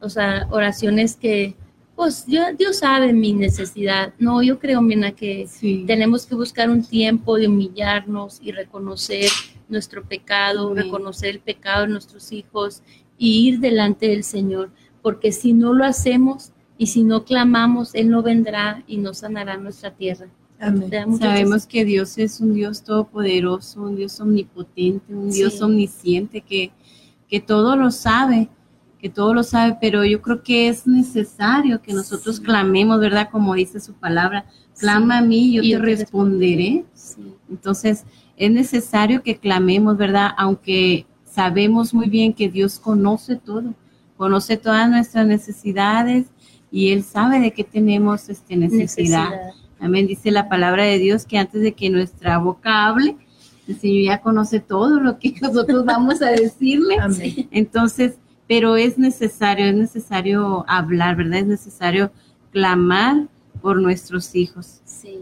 o 0.00 0.08
sea, 0.08 0.46
oraciones 0.50 1.16
que 1.16 1.56
pues 2.00 2.24
Dios 2.24 2.78
sabe 2.78 3.12
mi 3.12 3.34
necesidad. 3.34 4.14
No, 4.18 4.42
yo 4.42 4.58
creo, 4.58 4.80
Mina, 4.80 5.12
que 5.12 5.46
tenemos 5.86 6.24
que 6.24 6.34
buscar 6.34 6.70
un 6.70 6.82
tiempo 6.82 7.36
de 7.36 7.46
humillarnos 7.46 8.40
y 8.42 8.52
reconocer 8.52 9.28
nuestro 9.68 10.02
pecado, 10.02 10.72
reconocer 10.72 11.28
el 11.28 11.40
pecado 11.40 11.82
de 11.82 11.92
nuestros 11.92 12.32
hijos 12.32 12.82
y 13.18 13.46
ir 13.46 13.60
delante 13.60 14.08
del 14.08 14.24
Señor, 14.24 14.70
porque 15.02 15.30
si 15.30 15.52
no 15.52 15.74
lo 15.74 15.84
hacemos 15.84 16.52
y 16.78 16.86
si 16.86 17.02
no 17.02 17.26
clamamos, 17.26 17.94
Él 17.94 18.08
no 18.08 18.22
vendrá 18.22 18.82
y 18.86 18.96
no 18.96 19.12
sanará 19.12 19.58
nuestra 19.58 19.90
tierra. 19.90 20.26
Sabemos 21.18 21.66
que 21.66 21.84
Dios 21.84 22.16
es 22.16 22.40
un 22.40 22.54
Dios 22.54 22.82
todopoderoso, 22.82 23.82
un 23.82 23.96
Dios 23.96 24.18
omnipotente, 24.20 25.14
un 25.14 25.30
Dios 25.30 25.60
omnisciente 25.60 26.40
que, 26.40 26.70
que 27.28 27.40
todo 27.40 27.76
lo 27.76 27.90
sabe, 27.90 28.48
que 29.00 29.08
todo 29.08 29.34
lo 29.34 29.42
sabe, 29.42 29.76
pero 29.80 30.04
yo 30.04 30.20
creo 30.20 30.42
que 30.42 30.68
es 30.68 30.86
necesario 30.86 31.80
que 31.80 31.92
nosotros 31.92 32.38
clamemos, 32.40 33.00
¿verdad? 33.00 33.30
Como 33.30 33.54
dice 33.54 33.80
su 33.80 33.94
palabra, 33.94 34.44
clama 34.78 35.18
a 35.18 35.22
mí, 35.22 35.52
yo, 35.52 35.62
te 35.62 35.78
responderé. 35.78 36.84
Entonces, 37.48 38.04
es 38.36 38.50
necesario 38.50 39.22
que 39.22 39.38
clamemos, 39.38 39.96
¿verdad? 39.96 40.32
Aunque 40.36 41.06
sabemos 41.24 41.94
muy 41.94 42.08
bien 42.08 42.32
que 42.32 42.48
Dios 42.48 42.78
conoce 42.78 43.36
todo, 43.36 43.74
conoce 44.16 44.56
todas 44.56 44.90
nuestras 44.90 45.26
necesidades 45.26 46.26
y 46.70 46.90
Él 46.90 47.02
sabe 47.02 47.40
de 47.40 47.52
qué 47.52 47.64
tenemos 47.64 48.28
este, 48.28 48.56
necesidad. 48.56 49.30
Amén. 49.78 50.06
Dice 50.06 50.30
la 50.30 50.48
palabra 50.48 50.84
de 50.84 50.98
Dios 50.98 51.24
que 51.24 51.38
antes 51.38 51.62
de 51.62 51.72
que 51.72 51.88
nuestra 51.88 52.36
boca 52.38 52.86
hable, 52.86 53.16
el 53.66 53.78
Señor 53.78 54.04
ya 54.04 54.20
conoce 54.20 54.60
todo 54.60 55.00
lo 55.00 55.18
que 55.18 55.34
nosotros 55.40 55.84
vamos 55.84 56.20
a 56.20 56.30
decirle. 56.30 56.96
Entonces, 57.50 58.18
pero 58.50 58.74
es 58.74 58.98
necesario, 58.98 59.66
es 59.66 59.76
necesario 59.76 60.64
hablar, 60.66 61.14
¿verdad? 61.14 61.38
Es 61.38 61.46
necesario 61.46 62.10
clamar 62.50 63.28
por 63.62 63.80
nuestros 63.80 64.34
hijos. 64.34 64.80
Sí. 64.84 65.20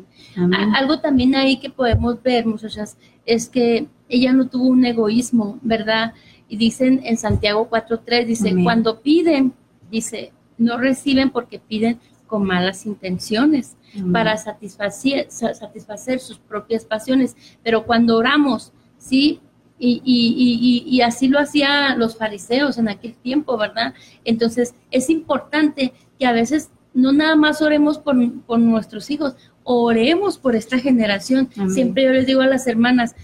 Algo 0.75 1.01
también 1.01 1.35
ahí 1.35 1.61
que 1.61 1.69
podemos 1.69 2.23
ver, 2.23 2.47
muchachas, 2.47 2.97
es 3.27 3.51
que 3.51 3.87
ella 4.09 4.33
no 4.33 4.49
tuvo 4.49 4.69
un 4.69 4.83
egoísmo, 4.83 5.59
¿verdad? 5.61 6.15
Y 6.49 6.57
dicen 6.57 7.03
en 7.05 7.19
Santiago 7.19 7.69
4.3, 7.69 8.25
dice, 8.25 8.55
cuando 8.65 9.03
piden, 9.03 9.53
dice, 9.91 10.33
no 10.57 10.79
reciben 10.79 11.29
porque 11.29 11.59
piden 11.59 12.01
con 12.27 12.45
malas 12.45 12.87
intenciones 12.87 13.77
para 14.11 14.39
satisfacer, 14.39 15.27
satisfacer 15.29 16.21
sus 16.21 16.39
propias 16.39 16.87
pasiones. 16.87 17.37
Pero 17.63 17.85
cuando 17.85 18.17
oramos, 18.17 18.73
¿sí? 18.97 19.43
Y, 19.81 20.03
y, 20.05 20.85
y, 20.85 20.97
y, 20.97 21.03
así 21.03 21.29
lo 21.29 21.39
hacían 21.39 22.01
los 22.01 22.17
fariseos 22.17 22.79
en 22.79 22.89
aquel 22.89 23.15
tiempo, 23.15 23.57
¿verdad? 23.57 23.95
Entonces 24.25 24.75
es 24.91 25.09
importante 25.09 25.93
que 26.19 26.27
a 26.27 26.33
veces 26.33 26.71
no 26.95 27.13
nada 27.13 27.37
más 27.37 27.63
oremos 27.63 27.99
por, 27.99 28.17
por 28.43 28.59
nuestros 28.59 29.09
hijos, 29.11 29.37
oremos 29.63 30.39
por 30.39 30.57
esta 30.57 30.79
generación. 30.79 31.51
Siempre 31.69 32.05
yo 32.05 32.11
les 32.11 32.27
digo 32.27 32.41
a 32.41 32.47
las 32.47 32.67
hermanas, 32.67 33.15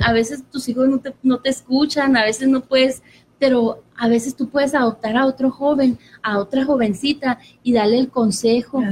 a 0.00 0.12
veces 0.12 0.44
tus 0.50 0.68
hijos 0.68 0.88
no 0.88 0.98
te, 1.00 1.14
no 1.22 1.38
te 1.38 1.50
escuchan, 1.50 2.16
a 2.16 2.24
veces 2.24 2.48
no 2.48 2.60
puedes, 2.60 3.02
pero 3.40 3.82
a 3.96 4.06
veces 4.06 4.36
tú 4.36 4.48
puedes 4.50 4.74
adoptar 4.74 5.16
a 5.16 5.26
otro 5.26 5.50
joven, 5.50 5.98
a 6.22 6.38
otra 6.38 6.64
jovencita 6.64 7.38
y 7.62 7.72
darle 7.72 7.98
el 7.98 8.10
consejo. 8.10 8.82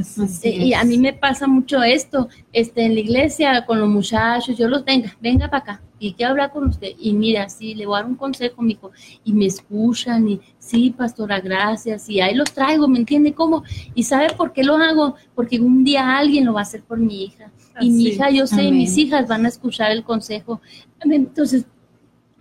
Eh, 0.42 0.51
y 0.51 0.74
a 0.74 0.82
mí 0.84 0.99
me 0.99 1.12
pasa 1.12 1.46
mucho 1.46 1.82
esto, 1.82 2.28
este, 2.53 2.84
en 2.86 2.94
la 2.94 3.01
iglesia 3.01 3.66
con 3.66 3.78
los 3.78 3.88
muchachos, 3.88 4.57
yo 4.57 4.66
los 4.66 4.84
venga, 4.84 5.14
venga 5.20 5.49
para 5.49 5.62
acá 5.62 5.82
y 5.99 6.14
quiero 6.14 6.30
hablar 6.30 6.51
con 6.51 6.66
usted. 6.66 6.88
Y 6.99 7.12
mira, 7.12 7.49
sí, 7.49 7.74
le 7.74 7.84
voy 7.86 7.96
a 7.99 8.03
dar 8.03 8.11
un 8.11 8.16
consejo, 8.16 8.62
mi 8.62 8.72
hijo, 8.72 8.90
y 9.22 9.32
me 9.32 9.46
escuchan, 9.46 10.28
y 10.28 10.40
sí, 10.59 10.94
pastora, 10.96 11.40
gracias, 11.40 12.09
y 12.09 12.20
ahí 12.20 12.34
los 12.34 12.53
traigo, 12.53 12.88
¿me 12.88 12.99
entiende 12.99 13.34
cómo? 13.34 13.64
Y 13.94 14.05
sabe 14.05 14.32
por 14.34 14.53
qué 14.53 14.64
lo 14.64 14.76
hago, 14.76 15.16
porque 15.34 15.61
un 15.61 15.84
día 15.84 16.16
alguien 16.16 16.46
lo 16.46 16.55
va 16.55 16.61
a 16.61 16.62
hacer 16.62 16.82
por 16.82 16.99
mi 16.99 17.24
hija. 17.24 17.51
y 17.80 17.90
mi 17.90 18.05
hija, 18.05 18.30
yo 18.30 18.46
sé, 18.46 18.70
mis 18.70 18.96
hijas 18.96 19.28
van 19.28 19.44
a 19.44 19.49
escuchar 19.49 19.90
el 19.92 20.05
consejo. 20.05 20.61
Entonces, 21.01 21.66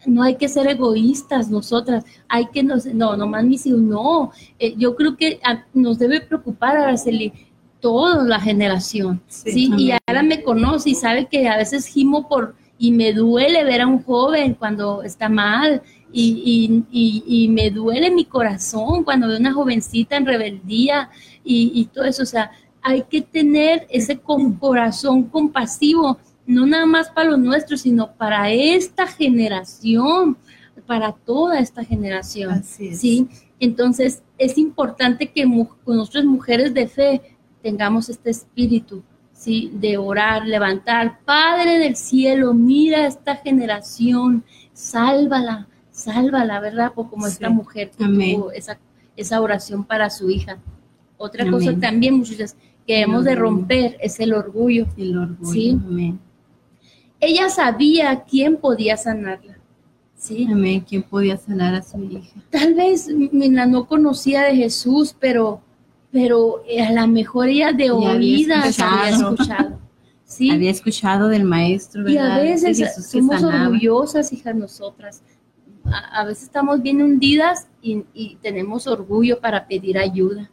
no 0.07 0.23
hay 0.23 0.35
que 0.35 0.49
ser 0.49 0.67
egoístas 0.67 1.49
nosotras, 1.49 2.05
hay 2.27 2.47
que, 2.47 2.63
nos, 2.63 2.85
no, 2.85 3.15
nomás 3.15 3.43
mis 3.43 3.65
hijos, 3.65 3.81
no, 3.81 4.31
eh, 4.59 4.73
yo 4.77 4.95
creo 4.95 5.15
que 5.15 5.39
nos 5.73 5.99
debe 5.99 6.21
preocupar, 6.21 6.77
Araceli, 6.77 7.33
toda 7.79 8.23
la 8.23 8.39
generación, 8.39 9.21
¿sí? 9.27 9.71
Y 9.77 9.91
ahora 9.91 10.23
me 10.23 10.41
conoce 10.41 10.91
y 10.91 10.95
sabe 10.95 11.27
que 11.27 11.47
a 11.47 11.57
veces 11.57 11.85
gimo 11.85 12.27
por, 12.27 12.55
y 12.79 12.91
me 12.91 13.13
duele 13.13 13.63
ver 13.63 13.81
a 13.81 13.87
un 13.87 14.03
joven 14.03 14.55
cuando 14.55 15.03
está 15.03 15.29
mal, 15.29 15.81
y, 16.11 16.85
y, 16.89 17.43
y, 17.43 17.49
me 17.49 17.69
duele 17.69 18.09
mi 18.09 18.23
corazón 18.23 19.03
cuando 19.03 19.27
veo 19.27 19.37
una 19.37 19.53
jovencita 19.53 20.15
en 20.15 20.25
rebeldía 20.25 21.09
y, 21.43 21.71
y 21.75 21.85
todo 21.85 22.05
eso, 22.05 22.23
o 22.23 22.25
sea, 22.25 22.49
hay 22.81 23.03
que 23.03 23.21
tener 23.21 23.85
ese 23.89 24.17
corazón 24.17 25.23
compasivo 25.23 26.17
no 26.47 26.65
nada 26.65 26.85
más 26.85 27.09
para 27.09 27.31
los 27.31 27.39
nuestros, 27.39 27.81
sino 27.81 28.13
para 28.13 28.49
esta 28.51 29.05
generación, 29.05 30.37
para 30.87 31.11
toda 31.11 31.59
esta 31.59 31.83
generación. 31.83 32.63
¿sí? 32.63 33.27
Entonces, 33.59 34.23
es 34.37 34.57
importante 34.57 35.29
que 35.29 35.45
nuestras 35.85 36.23
mujeres 36.23 36.73
de 36.73 36.87
fe 36.87 37.21
tengamos 37.61 38.07
este 38.09 38.29
espíritu, 38.29 39.03
¿sí? 39.33 39.71
De 39.73 39.97
orar, 39.97 40.47
levantar. 40.47 41.19
Padre 41.25 41.79
del 41.79 41.97
cielo, 41.97 42.53
mira 42.53 43.05
esta 43.05 43.35
generación, 43.35 44.45
sálvala, 44.71 45.67
sálvala, 45.91 46.61
¿verdad? 46.61 46.93
como 46.93 47.27
esta 47.27 47.49
mujer 47.49 47.91
que 47.91 48.05
tuvo 48.05 48.51
esa, 48.51 48.79
esa 49.17 49.41
oración 49.41 49.83
para 49.83 50.09
su 50.09 50.29
hija. 50.29 50.59
Otra 51.17 51.49
cosa 51.49 51.77
también, 51.77 52.13
muchachas, 52.13 52.55
que 52.85 53.01
hemos 53.01 53.25
de 53.25 53.35
romper 53.35 53.97
es 53.99 54.19
el 54.21 54.33
orgullo. 54.33 54.85
El 54.95 55.17
orgullo. 55.17 55.51
¿sí? 55.51 55.77
Amén 55.85 56.26
ella 57.19 57.49
sabía 57.49 58.23
quién 58.23 58.57
podía 58.57 58.97
sanarla. 58.97 59.57
¿sí? 60.15 60.47
Amén, 60.49 60.83
quién 60.87 61.03
podía 61.03 61.37
sanar 61.37 61.75
a 61.75 61.83
su 61.83 62.01
hija. 62.03 62.39
Tal 62.49 62.73
vez 62.73 63.07
Mina 63.07 63.65
no 63.65 63.87
conocía 63.87 64.43
de 64.43 64.55
Jesús, 64.55 65.15
pero, 65.19 65.61
pero 66.11 66.63
a 66.87 66.91
lo 66.91 67.07
mejor 67.07 67.47
ella 67.47 67.71
de 67.71 67.91
oídas 67.91 68.79
había 68.79 69.09
escuchado. 69.09 69.79
¿sí? 70.25 70.49
Había 70.51 70.71
escuchado 70.71 71.29
del 71.29 71.43
maestro, 71.43 72.03
¿verdad? 72.03 72.13
Y 72.13 72.17
a 72.17 72.37
veces 72.39 73.09
somos 73.09 73.43
orgullosas, 73.43 74.33
hijas, 74.33 74.55
nosotras. 74.55 75.23
A, 75.85 76.25
veces 76.25 76.43
estamos 76.43 76.81
bien 76.81 77.01
hundidas 77.01 77.67
y 77.81 78.35
tenemos 78.41 78.87
orgullo 78.87 79.39
para 79.39 79.67
pedir 79.67 79.97
ayuda. 79.97 80.51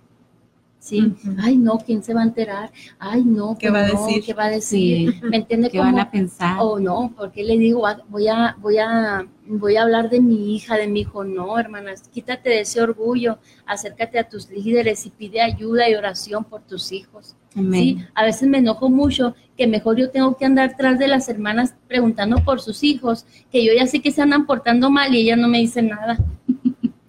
¿Sí? 0.84 1.14
Ay, 1.38 1.56
no, 1.56 1.78
¿quién 1.78 2.02
se 2.02 2.12
va 2.12 2.20
a 2.20 2.24
enterar? 2.24 2.70
Ay, 2.98 3.24
no, 3.24 3.56
¿qué 3.58 3.70
va 3.70 3.78
a 3.78 3.86
decir? 3.86 4.22
¿Qué 4.22 4.34
va 4.34 4.44
a 4.44 4.50
decir? 4.50 5.14
¿Me 5.22 5.38
entiende? 5.38 5.70
¿Qué 5.70 5.78
van 5.78 5.98
a 5.98 6.10
pensar? 6.10 6.58
O 6.60 6.72
oh, 6.72 6.78
no, 6.78 7.14
porque 7.16 7.42
le 7.42 7.56
digo, 7.56 7.86
ah, 7.86 8.02
voy 8.10 8.28
a, 8.28 8.54
voy 8.60 8.76
a, 8.76 9.26
voy 9.46 9.76
a 9.76 9.82
hablar 9.82 10.10
de 10.10 10.20
mi 10.20 10.54
hija, 10.54 10.76
de 10.76 10.86
mi 10.86 11.00
hijo. 11.00 11.24
No, 11.24 11.58
hermanas, 11.58 12.10
quítate 12.12 12.50
de 12.50 12.60
ese 12.60 12.82
orgullo, 12.82 13.38
acércate 13.64 14.18
a 14.18 14.28
tus 14.28 14.50
líderes 14.50 15.06
y 15.06 15.10
pide 15.10 15.40
ayuda 15.40 15.88
y 15.88 15.94
oración 15.94 16.44
por 16.44 16.60
tus 16.60 16.92
hijos. 16.92 17.34
¿sí? 17.54 18.04
A 18.14 18.24
veces 18.24 18.46
me 18.46 18.58
enojo 18.58 18.90
mucho 18.90 19.34
que 19.56 19.66
mejor 19.66 19.96
yo 19.96 20.10
tengo 20.10 20.36
que 20.36 20.44
andar 20.44 20.76
tras 20.76 20.98
de 20.98 21.08
las 21.08 21.28
hermanas 21.30 21.74
preguntando 21.88 22.44
por 22.44 22.60
sus 22.60 22.82
hijos, 22.82 23.24
que 23.50 23.64
yo 23.64 23.72
ya 23.72 23.86
sé 23.86 24.00
que 24.02 24.10
se 24.10 24.20
andan 24.20 24.44
portando 24.44 24.90
mal 24.90 25.14
y 25.14 25.20
ellas 25.20 25.38
no 25.38 25.48
me 25.48 25.60
dicen 25.60 25.88
nada. 25.88 26.18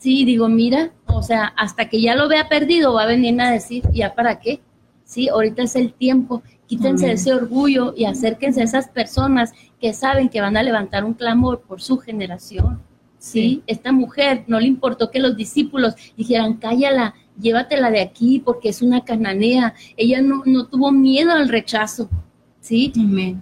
Sí, 0.06 0.24
digo, 0.24 0.50
mira, 0.50 0.92
o 1.08 1.24
sea, 1.24 1.46
hasta 1.58 1.90
que 1.90 2.00
ya 2.00 2.14
lo 2.14 2.28
vea 2.28 2.48
perdido 2.48 2.94
va 2.94 3.02
a 3.02 3.08
venir 3.08 3.42
a 3.42 3.50
decir, 3.50 3.82
¿ya 3.92 4.14
para 4.14 4.40
qué? 4.40 4.62
Sí, 5.04 5.30
ahorita 5.30 5.64
es 5.64 5.76
el 5.76 5.94
tiempo, 5.94 6.44
quítense 6.68 7.12
ese 7.12 7.34
orgullo 7.34 7.92
y 7.98 8.06
acérquense 8.06 8.62
a 8.62 8.66
esas 8.66 8.88
personas 8.88 9.54
que 9.82 9.94
saben 9.94 10.30
que 10.30 10.42
van 10.42 10.58
a 10.58 10.62
levantar 10.62 11.06
un 11.06 11.16
clamor 11.16 11.62
por 11.62 11.82
su 11.82 11.98
generación. 11.98 12.84
¿sí? 13.18 13.64
Esta 13.66 13.92
mujer 13.92 14.44
no 14.46 14.60
le 14.60 14.68
importó 14.68 15.10
que 15.10 15.18
los 15.18 15.36
discípulos 15.36 15.96
dijeran, 16.16 16.58
cállala, 16.58 17.16
llévatela 17.42 17.90
de 17.90 18.02
aquí 18.02 18.38
porque 18.46 18.70
es 18.70 18.84
una 18.84 19.04
cananea. 19.04 19.74
Ella 19.98 20.22
no, 20.22 20.44
no 20.46 20.68
tuvo 20.68 20.92
miedo 20.92 21.32
al 21.32 21.50
rechazo. 21.50 22.12
¿sí? 22.60 22.94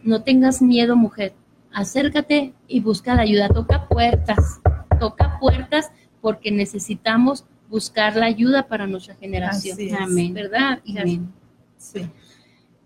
No 0.06 0.22
tengas 0.22 0.62
miedo, 0.62 0.96
mujer. 0.96 1.34
Acércate 1.74 2.54
y 2.70 2.80
busca 2.80 3.16
la 3.16 3.24
ayuda. 3.24 3.50
Toca 3.50 3.86
puertas. 3.90 4.62
Toca 4.98 5.38
puertas 5.42 5.92
porque 6.24 6.52
necesitamos 6.52 7.44
buscar 7.70 8.16
la 8.16 8.28
ayuda 8.28 8.66
para 8.70 8.88
nuestra 8.88 9.14
generación. 9.16 9.78
Amén. 10.00 10.34
¿Verdad? 10.34 10.80
Amén. 10.88 11.34
Sí. 11.78 12.00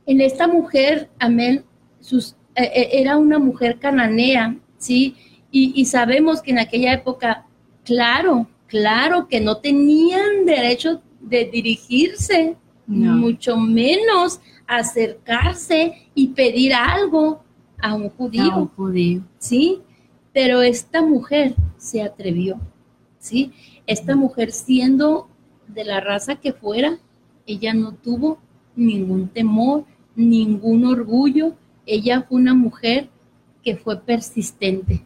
En 0.08 0.22
esta 0.22 0.48
mujer, 0.48 1.08
amén, 1.20 1.64
sus, 2.00 2.32
eh, 2.56 2.64
eh, 2.64 2.90
era 2.94 3.16
una 3.18 3.38
mujer 3.38 3.78
cananea, 3.78 4.58
¿sí? 4.80 5.16
Y, 5.52 5.86
sabemos 5.86 6.42
que 6.42 6.52
en 6.52 6.60
aquella 6.60 6.94
época, 6.94 7.46
claro, 7.84 8.48
claro 8.68 9.28
que 9.28 9.40
no 9.40 9.58
tenían 9.58 10.46
derecho 10.46 11.02
de 11.20 11.46
dirigirse, 11.46 12.56
mucho 12.86 13.58
menos 13.58 14.40
acercarse 14.68 16.10
y 16.14 16.28
pedir 16.30 16.74
algo 16.74 17.44
a 17.80 17.94
un 17.96 18.10
judío. 18.10 18.52
A 18.52 18.58
un 18.58 18.68
judío. 18.68 19.22
Sí, 19.40 19.82
pero 20.32 20.62
esta 20.62 21.02
mujer 21.02 21.56
se 21.78 22.04
atrevió. 22.04 22.60
¿Sí? 23.28 23.52
Esta 23.86 24.16
mujer 24.16 24.52
siendo 24.52 25.30
de 25.68 25.84
la 25.84 26.00
raza 26.00 26.36
que 26.36 26.54
fuera, 26.54 26.98
ella 27.46 27.74
no 27.74 27.94
tuvo 27.94 28.40
ningún 28.76 29.28
temor, 29.28 29.86
ningún 30.16 30.86
orgullo, 30.86 31.56
ella 31.86 32.26
fue 32.28 32.40
una 32.40 32.54
mujer 32.54 33.10
que 33.64 33.76
fue 33.76 34.00
persistente, 34.00 35.06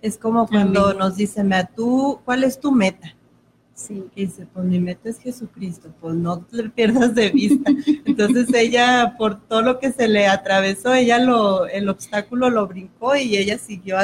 Es 0.00 0.16
como 0.16 0.46
cuando 0.46 0.94
nos 0.94 1.16
dicen, 1.16 1.52
tú, 1.76 2.20
¿cuál 2.24 2.44
es 2.44 2.58
tu 2.58 2.72
meta? 2.72 3.14
Sí. 3.74 4.04
Y 4.14 4.26
dice, 4.26 4.46
pues 4.52 4.64
mi 4.66 4.78
meta 4.78 5.08
es 5.08 5.18
Jesucristo, 5.18 5.92
pues 6.00 6.14
no 6.14 6.40
te 6.40 6.68
pierdas 6.70 7.14
de 7.14 7.30
vista. 7.30 7.70
Entonces 8.04 8.52
ella, 8.54 9.14
por 9.18 9.40
todo 9.40 9.62
lo 9.62 9.78
que 9.78 9.92
se 9.92 10.08
le 10.08 10.26
atravesó, 10.26 10.94
ella 10.94 11.18
lo, 11.18 11.66
el 11.66 11.88
obstáculo 11.88 12.50
lo 12.50 12.66
brincó 12.66 13.16
y 13.16 13.36
ella 13.36 13.58
siguió 13.58 13.98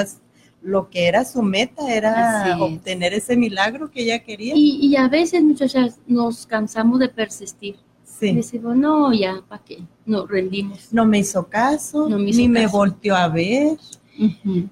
lo 0.66 0.90
que 0.90 1.06
era 1.06 1.24
su 1.24 1.42
meta, 1.42 1.94
era 1.94 2.58
obtener 2.60 3.14
ese 3.14 3.36
milagro 3.36 3.90
que 3.90 4.02
ella 4.02 4.18
quería. 4.18 4.54
Y, 4.56 4.96
a 4.96 5.08
veces, 5.08 5.42
muchachas, 5.42 5.98
nos 6.06 6.46
cansamos 6.46 6.98
de 6.98 7.08
persistir. 7.08 7.76
Sí. 8.04 8.34
decimos, 8.34 8.74
no, 8.74 9.12
ya, 9.12 9.42
¿para 9.46 9.62
qué? 9.62 9.82
Nos 10.06 10.26
rendimos. 10.28 10.88
No 10.90 11.04
me 11.04 11.18
hizo 11.18 11.46
caso, 11.48 12.08
ni 12.08 12.48
me 12.48 12.66
volteó 12.66 13.14
a 13.14 13.28
ver. 13.28 13.76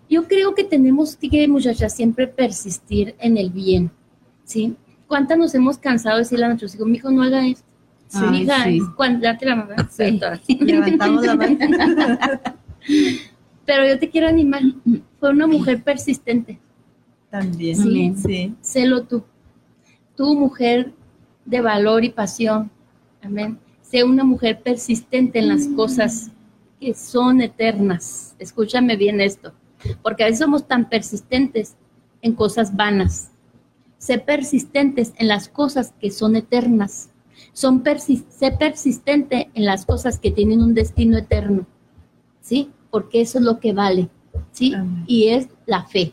Yo 0.09 0.27
creo 0.27 0.55
que 0.55 0.65
tenemos 0.65 1.15
que, 1.17 1.47
muchachas, 1.47 1.95
siempre 1.95 2.27
persistir 2.27 3.15
en 3.19 3.37
el 3.37 3.51
bien, 3.51 3.91
¿sí? 4.45 4.75
¿Cuántas 5.07 5.37
nos 5.37 5.55
hemos 5.55 5.77
cansado 5.77 6.17
de 6.17 6.23
decirle 6.23 6.47
a 6.47 6.49
nuestros 6.49 6.75
hijos, 6.75 6.87
mi 6.87 6.97
hijo, 6.97 7.11
no 7.11 7.23
haga 7.23 7.47
esto? 7.47 7.65
Sí, 8.09 8.25
hija, 8.43 8.67
date 9.21 9.47
la 9.47 9.57
mano. 9.57 9.89
Sí. 9.91 10.21
Levantamos 10.61 11.27
la 11.27 11.37
mano. 11.37 11.59
Pero 13.65 13.87
yo 13.87 13.99
te 13.99 14.11
quiero 14.11 14.29
animar. 14.29 14.63
Fue 15.19 15.31
una 15.31 15.47
mujer 15.47 15.83
persistente. 15.83 16.59
También. 17.31 17.77
Sí, 17.77 18.15
sí. 18.17 18.55
Sélo 18.61 19.05
tú. 19.05 19.25
Tu 20.17 20.35
mujer 20.35 20.93
de 21.45 21.61
valor 21.61 22.05
y 22.05 22.11
pasión. 22.11 22.71
Amén. 23.23 23.59
Sé 23.83 24.05
una 24.05 24.25
mujer 24.25 24.61
persistente 24.61 25.39
en 25.39 25.49
las 25.49 25.67
cosas 25.69 26.31
que 26.81 26.95
son 26.95 27.41
eternas. 27.41 28.35
Escúchame 28.39 28.97
bien 28.97 29.21
esto. 29.21 29.53
Porque 30.03 30.23
a 30.23 30.27
veces 30.27 30.41
somos 30.41 30.67
tan 30.67 30.89
persistentes 30.89 31.77
en 32.23 32.35
cosas 32.35 32.75
vanas. 32.75 33.31
Sé 33.99 34.19
persistentes 34.19 35.13
en 35.17 35.29
las 35.29 35.49
cosas 35.49 35.95
que 36.01 36.11
son 36.11 36.37
eternas. 36.37 37.11
Son 37.53 37.83
sé 37.85 38.51
persistente 38.53 39.51
en 39.55 39.65
las 39.65 39.87
cosas 39.87 40.19
que 40.19 40.31
tienen 40.31 40.61
un 40.61 40.75
destino 40.75 41.17
eterno. 41.19 41.67
¿Sí? 42.41 42.71
Porque 42.95 43.23
eso 43.23 43.39
es 43.39 43.45
lo 43.45 43.59
que 43.59 43.73
vale, 43.73 44.09
¿sí? 44.53 44.73
Y 45.09 45.27
es 45.27 45.49
la 45.67 45.83
fe, 45.83 46.13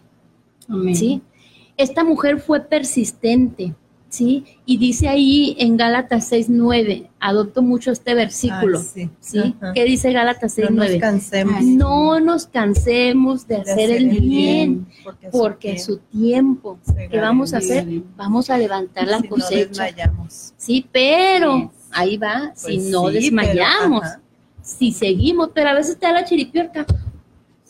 ¿sí? 0.95 1.21
Esta 1.77 2.03
mujer 2.03 2.39
fue 2.39 2.59
persistente, 2.59 3.75
¿sí? 4.09 4.45
Y 4.65 4.77
dice 4.77 5.07
ahí 5.07 5.55
en 5.59 5.77
Gálatas 5.77 6.31
6.9, 6.31 7.07
adopto 7.19 7.61
mucho 7.61 7.91
este 7.91 8.15
versículo, 8.15 8.79
¿sí? 8.79 9.55
¿Qué 9.75 9.83
dice 9.83 10.11
Gálatas 10.11 10.57
6.9? 10.57 10.71
No 10.71 10.87
nos 10.87 10.99
cansemos. 10.99 11.63
No 11.63 12.19
nos 12.19 12.47
cansemos 12.47 13.47
de, 13.47 13.57
hacer, 13.57 13.91
el 13.91 14.19
bien, 14.19 14.87
porque, 15.31 15.77
su, 15.77 15.97
tiempo, 15.97 16.79
¿qué 17.11 17.19
vamos 17.19 17.53
a 17.53 17.59
hacer? 17.59 17.87
Vamos 18.17 18.49
a 18.49 18.57
levantar 18.57 19.05
la 19.07 19.21
cosecha. 19.21 19.85
sí, 20.57 20.87
pero 20.91 21.71
ahí 21.91 22.17
va, 22.17 22.53
si 22.55 22.77
pues 22.77 22.89
no 22.89 23.11
desmayamos 23.11 24.01
si 24.61 24.91
seguimos, 24.91 25.49
pero 25.53 25.69
a 25.69 25.73
veces 25.73 25.97
te 25.97 26.05
da 26.05 26.13
la 26.13 26.25
chiripiorca. 26.25 26.85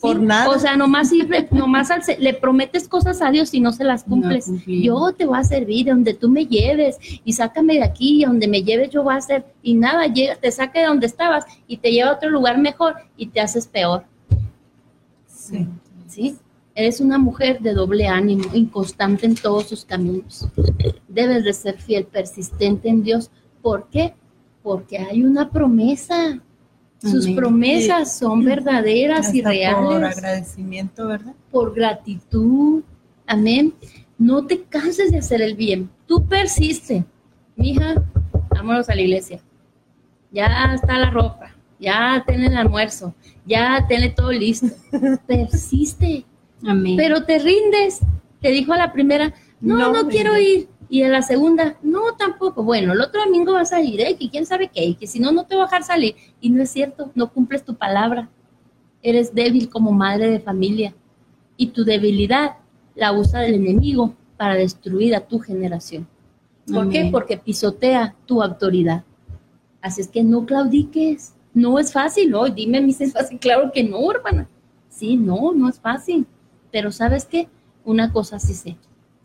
Por 0.02 0.20
nada. 0.20 0.50
O 0.50 0.58
sea, 0.58 0.76
nomás, 0.76 1.12
nomás 1.52 1.88
le 2.18 2.34
prometes 2.34 2.88
cosas 2.88 3.22
a 3.22 3.30
Dios 3.30 3.54
y 3.54 3.60
no 3.60 3.70
se 3.70 3.84
las 3.84 4.02
cumples. 4.02 4.50
yo 4.66 5.12
te 5.12 5.26
voy 5.26 5.38
a 5.38 5.44
servir 5.44 5.86
donde 5.86 6.12
tú 6.12 6.28
me 6.28 6.44
lleves 6.46 6.98
y 7.24 7.32
sácame 7.32 7.74
de 7.74 7.84
aquí, 7.84 8.20
y 8.20 8.24
donde 8.24 8.48
me 8.48 8.64
lleves 8.64 8.90
yo 8.90 9.04
voy 9.04 9.14
a 9.14 9.18
hacer. 9.18 9.44
Y 9.62 9.74
nada, 9.74 10.08
llega, 10.08 10.34
te 10.34 10.50
saque 10.50 10.80
de 10.80 10.86
donde 10.86 11.06
estabas 11.06 11.44
y 11.68 11.76
te 11.76 11.92
lleva 11.92 12.10
a 12.10 12.14
otro 12.14 12.30
lugar 12.30 12.58
mejor 12.58 12.96
y 13.16 13.26
te 13.26 13.40
haces 13.40 13.68
peor. 13.68 14.04
Sí. 15.28 15.68
¿Sí? 16.08 16.36
Eres 16.74 17.00
una 17.00 17.18
mujer 17.18 17.60
de 17.60 17.72
doble 17.72 18.08
ánimo, 18.08 18.44
inconstante 18.54 19.26
en 19.26 19.36
todos 19.36 19.68
sus 19.68 19.84
caminos. 19.84 20.48
Debes 21.06 21.44
de 21.44 21.52
ser 21.52 21.78
fiel, 21.78 22.06
persistente 22.06 22.88
en 22.88 23.04
Dios. 23.04 23.30
¿Por 23.60 23.88
qué? 23.88 24.14
Porque 24.64 24.98
hay 24.98 25.22
una 25.22 25.50
promesa. 25.50 26.40
Sus 27.10 27.28
promesas 27.30 28.16
son 28.16 28.44
verdaderas 28.44 29.34
y 29.34 29.42
reales. 29.42 29.90
Por 29.90 30.04
agradecimiento, 30.04 31.08
¿verdad? 31.08 31.34
Por 31.50 31.74
gratitud. 31.74 32.82
Amén. 33.26 33.74
No 34.18 34.46
te 34.46 34.62
canses 34.62 35.10
de 35.10 35.18
hacer 35.18 35.42
el 35.42 35.56
bien. 35.56 35.90
Tú 36.06 36.24
persiste. 36.28 37.04
Mija, 37.56 38.04
vámonos 38.50 38.88
a 38.88 38.94
la 38.94 39.00
iglesia. 39.00 39.40
Ya 40.30 40.72
está 40.74 40.98
la 40.98 41.10
ropa. 41.10 41.56
Ya 41.80 42.22
ten 42.24 42.44
el 42.44 42.56
almuerzo. 42.56 43.14
Ya 43.44 43.84
tenle 43.88 44.10
todo 44.10 44.30
listo. 44.30 44.68
Persiste. 45.26 46.24
Amén. 46.64 46.96
Pero 46.96 47.24
te 47.24 47.40
rindes. 47.40 47.98
Te 48.40 48.50
dijo 48.50 48.72
a 48.72 48.76
la 48.76 48.92
primera, 48.92 49.34
no, 49.60 49.92
no, 49.92 50.08
quiero 50.08 50.38
ir. 50.38 50.68
Y 50.92 51.02
en 51.04 51.12
la 51.12 51.22
segunda, 51.22 51.78
no, 51.82 52.16
tampoco. 52.18 52.62
Bueno, 52.62 52.92
el 52.92 53.00
otro 53.00 53.24
domingo 53.24 53.54
va 53.54 53.62
a 53.62 53.64
salir, 53.64 53.98
¿eh? 54.02 54.14
que 54.14 54.28
quién 54.28 54.44
sabe 54.44 54.68
qué, 54.68 54.84
y 54.84 54.94
que 54.94 55.06
si 55.06 55.20
no, 55.20 55.32
no 55.32 55.46
te 55.46 55.56
va 55.56 55.62
a 55.62 55.64
dejar 55.64 55.84
salir. 55.84 56.16
Y 56.38 56.50
no 56.50 56.62
es 56.62 56.68
cierto, 56.68 57.10
no 57.14 57.32
cumples 57.32 57.64
tu 57.64 57.74
palabra. 57.76 58.28
Eres 59.00 59.34
débil 59.34 59.70
como 59.70 59.90
madre 59.92 60.30
de 60.30 60.38
familia. 60.38 60.94
Y 61.56 61.68
tu 61.68 61.84
debilidad 61.84 62.58
la 62.94 63.14
usa 63.14 63.46
el 63.46 63.54
enemigo 63.54 64.14
para 64.36 64.54
destruir 64.54 65.16
a 65.16 65.26
tu 65.26 65.38
generación. 65.38 66.06
¿Por 66.70 66.90
qué? 66.90 67.08
Porque 67.10 67.38
pisotea 67.38 68.14
tu 68.26 68.42
autoridad. 68.42 69.02
Así 69.80 70.02
es 70.02 70.08
que 70.08 70.22
no 70.22 70.44
claudiques. 70.44 71.32
No 71.54 71.78
es 71.78 71.90
fácil, 71.90 72.34
hoy 72.34 72.50
dime, 72.50 72.82
mi 72.82 72.90
es 72.90 73.14
fácil. 73.14 73.38
Claro 73.38 73.72
que 73.72 73.82
no, 73.82 74.12
hermana. 74.12 74.46
Sí, 74.90 75.16
no, 75.16 75.52
no 75.54 75.70
es 75.70 75.80
fácil. 75.80 76.26
Pero 76.70 76.92
¿sabes 76.92 77.24
qué? 77.24 77.48
Una 77.82 78.12
cosa 78.12 78.38
sí 78.38 78.52
sé. 78.52 78.76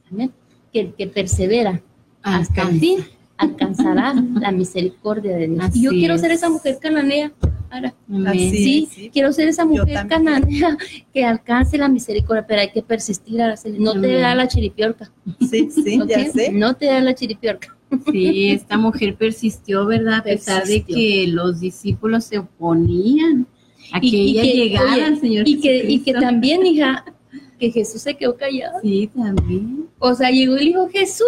Amén 0.10 0.32
que 0.72 0.80
el 0.82 0.94
que 0.94 1.08
persevera 1.08 1.82
hasta 2.22 2.64
el 2.64 2.80
fin 2.80 3.00
alcanzará 3.38 4.14
la 4.14 4.52
misericordia 4.52 5.38
de 5.38 5.48
Dios. 5.48 5.76
y 5.76 5.84
yo 5.84 5.92
quiero 5.92 6.18
ser 6.18 6.32
esa 6.32 6.50
mujer 6.50 6.78
cananea. 6.82 7.32
Ahora, 7.70 7.94
sí, 8.34 9.10
quiero 9.12 9.32
ser 9.34 9.50
esa 9.50 9.66
mujer 9.66 10.08
cananea 10.08 10.78
que 11.14 11.26
alcance 11.26 11.78
la 11.78 11.90
misericordia, 11.90 12.46
pero 12.48 12.62
hay 12.62 12.72
que 12.72 12.82
persistir. 12.82 13.40
No 13.80 14.00
te 14.00 14.14
da 14.14 14.36
la 14.36 14.48
chiripiorca. 14.48 15.12
Sí, 15.42 15.70
sí, 15.70 16.00
ya 16.08 16.32
sé. 16.32 16.52
No 16.52 16.76
te 16.76 16.86
da 16.88 17.02
la 17.02 17.14
chiripiorca. 17.14 17.76
Sí, 18.12 18.52
esta 18.52 18.78
mujer 18.78 19.16
persistió, 19.16 19.86
¿verdad? 19.86 20.16
A 20.16 20.24
pesar 20.24 20.66
de 20.66 20.84
que 20.84 21.28
los 21.28 21.60
discípulos 21.60 22.26
se 22.26 22.40
oponían 22.40 23.48
a 23.94 24.02
que 24.02 24.08
ella 24.08 24.44
llegara 24.44 25.16
Señor 25.16 25.48
y 25.48 25.60
que, 25.60 25.86
y 25.90 26.00
que 26.00 26.14
también, 26.14 26.66
hija, 26.66 27.06
que 27.58 27.72
Jesús 27.72 28.02
se 28.02 28.16
quedó 28.16 28.36
callado. 28.36 28.80
Sí, 28.82 29.10
también. 29.16 29.90
O 30.00 30.14
sea, 30.14 30.30
llegó 30.30 30.58
y 30.58 30.68
dijo, 30.68 30.88
Jesús, 30.90 31.28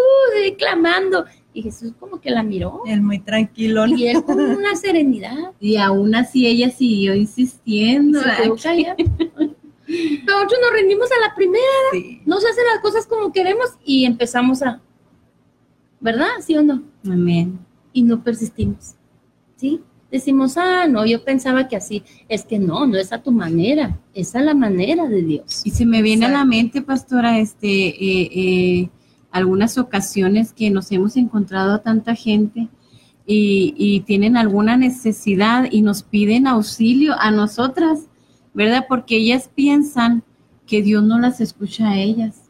clamando. 0.58 1.26
Y 1.54 1.64
Jesús 1.64 1.94
como 2.00 2.22
que 2.22 2.30
la 2.30 2.44
miró. 2.44 2.84
Él 2.86 3.02
muy 3.02 3.20
tranquilo. 3.20 3.88
Y 3.88 4.08
él 4.08 4.24
con 4.24 4.40
una 4.40 4.76
serenidad. 4.76 5.52
Y 5.60 5.78
aún 5.78 6.16
así 6.16 6.48
ella 6.48 6.70
siguió 6.70 7.16
insistiendo. 7.16 8.22
Se 8.22 8.44
quedó 8.44 8.56
callada. 8.56 8.96
Nosotros 9.88 10.60
nos 10.62 10.72
rendimos 10.72 11.10
a 11.12 11.28
la 11.28 11.36
primera. 11.36 11.66
Sí. 11.92 12.22
No 12.26 12.40
se 12.40 12.48
hacen 12.48 12.66
las 12.72 12.82
cosas 12.82 13.08
como 13.08 13.32
queremos 13.32 13.78
y 13.84 14.06
empezamos 14.06 14.62
a... 14.62 14.82
¿Verdad? 16.00 16.28
¿Sí 16.42 16.56
o 16.56 16.62
no? 16.62 16.84
Amén. 17.06 17.60
Y 17.92 18.04
no 18.04 18.24
persistimos. 18.24 18.96
¿Sí? 19.56 19.82
Decimos, 20.12 20.58
ah, 20.58 20.88
no, 20.88 21.06
yo 21.06 21.24
pensaba 21.24 21.68
que 21.68 21.76
así. 21.76 22.04
Es 22.28 22.44
que 22.44 22.60
no, 22.60 22.86
no 22.86 22.98
es 22.98 23.12
a 23.14 23.22
tu 23.22 23.32
manera, 23.32 24.00
es 24.14 24.36
a 24.36 24.42
la 24.42 24.54
manera 24.54 25.08
de 25.08 25.22
Dios. 25.22 25.62
Y 25.64 25.72
se 25.72 25.86
me 25.86 26.02
viene 26.02 26.26
a 26.26 26.30
la 26.30 26.46
mente, 26.46 26.82
pastora, 26.82 27.40
este, 27.40 27.68
eh, 27.68 28.30
eh, 28.34 28.90
algunas 29.32 29.78
ocasiones 29.78 30.54
que 30.54 30.70
nos 30.70 30.92
hemos 30.92 31.18
encontrado 31.18 31.74
a 31.74 31.82
tanta 31.82 32.16
gente 32.16 32.68
y, 33.26 33.76
y, 33.78 34.00
tienen 34.02 34.38
alguna 34.38 34.76
necesidad 34.76 35.68
y 35.70 35.84
nos 35.84 36.02
piden 36.02 36.48
auxilio 36.48 37.14
a 37.20 37.30
nosotras, 37.30 38.08
¿verdad? 38.56 38.86
Porque 38.90 39.18
ellas 39.18 39.52
piensan 39.54 40.24
que 40.66 40.82
Dios 40.82 41.04
no 41.04 41.20
las 41.20 41.42
escucha 41.42 41.90
a 41.90 41.98
ellas. 42.00 42.44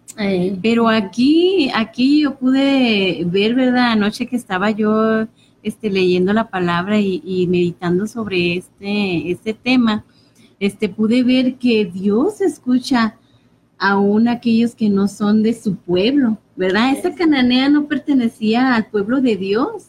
Pero 0.61 0.89
aquí, 0.89 1.71
aquí 1.73 2.21
yo 2.23 2.35
pude 2.35 3.23
ver, 3.25 3.55
¿verdad? 3.55 3.93
Anoche 3.93 4.27
que 4.27 4.35
estaba 4.35 4.69
yo 4.71 5.27
este, 5.63 5.89
leyendo 5.89 6.33
la 6.33 6.49
palabra 6.49 6.99
y, 6.99 7.47
meditando 7.49 8.07
sobre 8.07 8.57
este, 8.57 9.31
este 9.31 9.53
tema, 9.53 10.05
este, 10.59 10.89
pude 10.89 11.23
ver 11.23 11.55
que 11.55 11.85
Dios 11.85 12.41
escucha 12.41 13.17
aún 13.77 14.27
a 14.27 14.33
aquellos 14.33 14.75
que 14.75 14.89
no 14.89 15.07
son 15.07 15.41
de 15.41 15.53
su 15.53 15.77
pueblo, 15.77 16.37
¿verdad? 16.55 16.91
Esa 16.91 17.15
cananea 17.15 17.69
no 17.69 17.87
pertenecía 17.87 18.75
al 18.75 18.87
pueblo 18.87 19.21
de 19.21 19.37
Dios, 19.37 19.87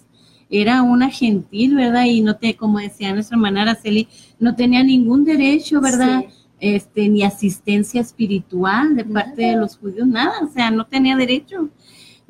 era 0.49 0.83
una 0.83 1.11
gentil, 1.11 1.77
¿verdad? 1.77 2.05
Y 2.05 2.23
no 2.23 2.37
te, 2.37 2.57
como 2.57 2.79
decía 2.79 3.13
nuestra 3.13 3.37
hermana 3.37 3.63
Araceli, 3.63 4.09
no 4.39 4.55
tenía 4.55 4.83
ningún 4.83 5.25
derecho, 5.25 5.81
¿verdad? 5.81 6.25
Este, 6.59 7.09
ni 7.09 7.23
asistencia 7.23 8.01
espiritual 8.01 8.95
de 8.95 9.05
parte 9.05 9.43
de 9.43 9.57
los 9.57 9.79
judíos, 9.79 10.07
nada, 10.07 10.33
o 10.43 10.49
sea, 10.53 10.71
no 10.71 10.87
tenía 10.87 11.17
derecho. 11.17 11.71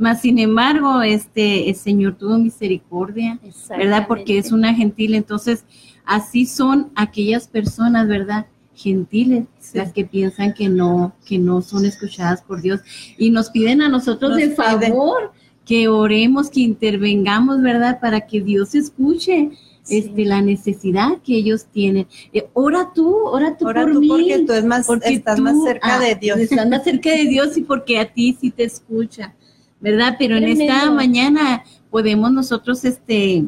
Mas, 0.00 0.22
sin 0.22 0.38
embargo, 0.38 1.02
este, 1.02 1.68
el 1.68 1.76
Señor 1.76 2.16
tuvo 2.16 2.38
misericordia, 2.38 3.38
¿verdad? 3.68 4.06
Porque 4.08 4.38
es 4.38 4.50
una 4.50 4.74
gentil. 4.74 5.14
Entonces, 5.14 5.64
así 6.06 6.46
son 6.46 6.90
aquellas 6.96 7.46
personas, 7.46 8.08
¿verdad? 8.08 8.46
gentiles, 8.74 9.44
las 9.74 9.92
que 9.92 10.06
piensan 10.06 10.54
que 10.54 10.70
no, 10.70 11.14
que 11.26 11.36
no 11.38 11.60
son 11.60 11.84
escuchadas 11.84 12.40
por 12.40 12.62
Dios. 12.62 12.80
Y 13.18 13.30
nos 13.30 13.50
piden 13.50 13.82
a 13.82 13.90
nosotros 13.90 14.38
el 14.38 14.54
favor 14.54 15.32
que 15.66 15.88
oremos, 15.88 16.48
que 16.48 16.60
intervengamos, 16.60 17.60
¿verdad? 17.60 18.00
Para 18.00 18.22
que 18.22 18.40
Dios 18.40 18.74
escuche. 18.74 19.50
Este, 19.88 20.24
la 20.24 20.40
necesidad 20.40 21.18
que 21.24 21.34
ellos 21.34 21.64
tienen. 21.64 22.06
Eh, 22.32 22.46
ora 22.52 22.92
tú, 22.94 23.12
ora 23.24 23.56
tú 23.56 23.66
ora 23.66 23.82
por 23.82 23.94
tú 23.94 24.00
mí. 24.00 24.08
porque 24.08 24.44
tú 24.46 24.52
es 24.52 24.64
más, 24.64 24.86
estás 25.02 25.40
más 25.40 25.56
cerca 25.64 25.98
de 25.98 26.14
Dios. 26.14 26.38
Estás 26.38 26.68
más 26.68 26.84
cerca 26.84 27.10
de 27.10 27.24
Dios 27.24 27.56
y 27.56 27.62
porque 27.62 27.98
a 27.98 28.12
ti 28.12 28.36
sí 28.40 28.50
te 28.50 28.64
escucha, 28.64 29.34
¿verdad? 29.80 30.16
Pero 30.18 30.36
en 30.36 30.44
esta 30.44 30.90
mañana 30.90 31.64
podemos 31.90 32.30
nosotros, 32.32 32.84
este, 32.84 33.44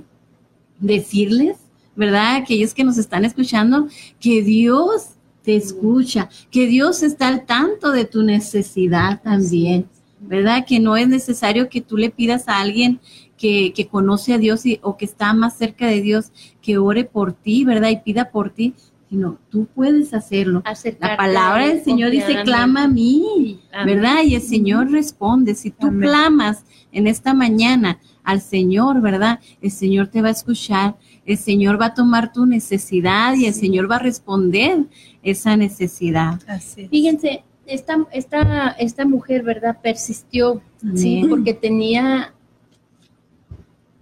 decirles, 0.78 1.58
¿verdad? 1.94 2.36
Aquellos 2.36 2.74
que 2.74 2.84
nos 2.84 2.98
están 2.98 3.24
escuchando, 3.24 3.88
que 4.20 4.42
Dios 4.42 5.10
te 5.42 5.56
escucha, 5.56 6.28
que 6.50 6.66
Dios 6.66 7.02
está 7.02 7.28
al 7.28 7.44
tanto 7.44 7.90
de 7.90 8.04
tu 8.04 8.22
necesidad 8.22 9.20
también, 9.22 9.88
¿verdad? 10.20 10.64
Que 10.66 10.80
no 10.80 10.96
es 10.96 11.08
necesario 11.08 11.68
que 11.68 11.80
tú 11.80 11.96
le 11.96 12.10
pidas 12.10 12.48
a 12.48 12.60
alguien 12.60 13.00
que, 13.36 13.72
que 13.74 13.88
conoce 13.88 14.34
a 14.34 14.38
Dios 14.38 14.64
y, 14.66 14.78
o 14.82 14.96
que 14.96 15.04
está 15.04 15.34
más 15.34 15.58
cerca 15.58 15.86
de 15.86 16.00
Dios, 16.00 16.30
que 16.62 16.78
ore 16.78 17.04
por 17.04 17.32
ti, 17.32 17.64
¿verdad? 17.64 17.90
Y 17.90 17.96
pida 17.96 18.30
por 18.30 18.50
ti, 18.50 18.74
sino 19.12 19.36
tú 19.50 19.66
puedes 19.74 20.14
hacerlo. 20.14 20.62
la 20.98 21.16
palabra 21.18 21.66
del 21.68 21.84
Señor 21.84 22.10
dice, 22.10 22.44
clama 22.44 22.84
a 22.84 22.88
mí, 22.88 23.60
¿verdad? 23.84 24.22
Y 24.24 24.36
el 24.36 24.40
Señor 24.40 24.90
responde. 24.90 25.54
Si 25.54 25.70
tú 25.70 25.90
clamas 26.00 26.64
en 26.92 27.06
esta 27.06 27.34
mañana 27.34 28.00
al 28.24 28.40
Señor, 28.40 29.02
¿verdad? 29.02 29.38
El 29.60 29.70
Señor 29.70 30.06
te 30.06 30.22
va 30.22 30.28
a 30.28 30.30
escuchar, 30.30 30.96
el 31.26 31.36
Señor 31.36 31.78
va 31.78 31.86
a 31.86 31.94
tomar 31.94 32.32
tu 32.32 32.46
necesidad 32.46 33.34
y 33.34 33.44
el 33.44 33.52
Señor 33.52 33.90
va 33.90 33.96
a 33.96 33.98
responder 33.98 34.86
esa 35.22 35.58
necesidad. 35.58 36.40
Así 36.46 36.88
Fíjense, 36.88 37.44
esta, 37.66 38.06
esta, 38.12 38.70
esta 38.78 39.04
mujer, 39.04 39.42
¿verdad? 39.42 39.78
Persistió, 39.82 40.62
¿sí? 40.94 41.26
Porque 41.28 41.52
tenía 41.52 42.32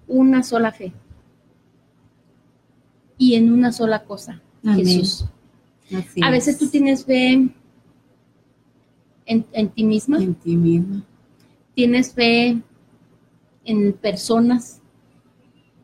una 0.06 0.44
sola 0.44 0.70
fe 0.70 0.92
y 3.18 3.34
en 3.34 3.52
una 3.52 3.72
sola 3.72 4.04
cosa, 4.04 4.40
Jesús. 4.62 5.26
a 6.22 6.30
veces 6.30 6.58
tú 6.58 6.68
tienes 6.68 7.04
fe 7.04 7.48
en, 9.26 9.68
ti 9.70 9.84
misma. 9.84 10.18
En 10.22 10.34
ti 10.34 10.56
misma. 10.56 11.04
Tienes 11.74 12.12
fe 12.12 12.60
en 13.64 13.92
personas, 13.92 14.80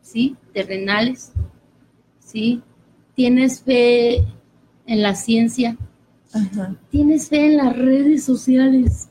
¿sí? 0.03 0.37
Terrenales, 0.53 1.33
¿sí? 2.18 2.62
Tienes 3.14 3.62
fe 3.62 4.16
en 4.87 5.03
la 5.03 5.14
ciencia. 5.14 5.77
Tienes 6.91 7.29
fe 7.29 7.47
en 7.47 7.57
las 7.57 7.77
redes 7.77 8.24
sociales. 8.24 9.09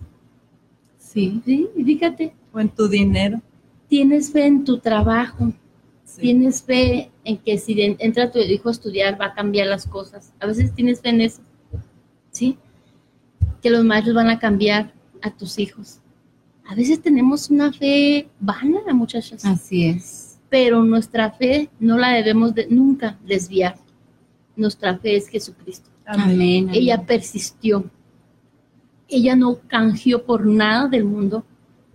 Sí. 0.97 1.41
Sí, 1.45 1.70
fíjate. 1.76 2.36
O 2.51 2.59
en 2.59 2.70
tu 2.70 2.88
dinero 2.88 3.41
tienes 3.88 4.32
fe 4.32 4.45
en 4.45 4.63
tu 4.63 4.80
trabajo, 4.80 5.53
tienes 6.16 6.63
fe 6.63 7.11
en 7.24 7.38
que 7.38 7.57
si 7.57 7.80
entra 7.99 8.32
tu 8.32 8.39
hijo 8.39 8.70
a 8.70 8.72
estudiar 8.72 9.20
va 9.20 9.28
a 9.28 9.34
cambiar 9.34 9.68
las 9.68 9.86
cosas. 9.88 10.34
A 10.39 10.47
veces 10.47 10.74
tienes 10.74 11.01
fe 11.01 11.09
en 11.09 11.22
eso, 11.22 11.41
¿sí? 12.32 12.57
Que 13.61 13.70
los 13.70 13.84
maestros 13.84 14.16
van 14.16 14.30
a 14.30 14.39
cambiar 14.39 14.93
a 15.22 15.32
tus 15.32 15.59
hijos. 15.59 15.99
A 16.68 16.76
veces 16.76 17.01
tenemos 17.01 17.49
una 17.49 17.72
fe 17.72 18.28
vana, 18.39 18.93
muchachas. 18.93 19.45
Así 19.45 19.86
es. 19.86 20.39
Pero 20.49 20.84
nuestra 20.84 21.32
fe 21.32 21.70
no 21.80 21.97
la 21.97 22.13
debemos 22.13 22.55
de, 22.55 22.68
nunca 22.68 23.20
desviar. 23.26 23.78
Nuestra 24.55 24.97
fe 24.97 25.16
es 25.16 25.28
Jesucristo. 25.28 25.89
amén. 26.05 26.70
Ella 26.74 27.05
persistió. 27.05 27.89
Ella 29.07 29.36
no 29.36 29.59
canjeó 29.68 30.24
por 30.24 30.45
nada 30.45 30.88
del 30.88 31.05
mundo 31.05 31.45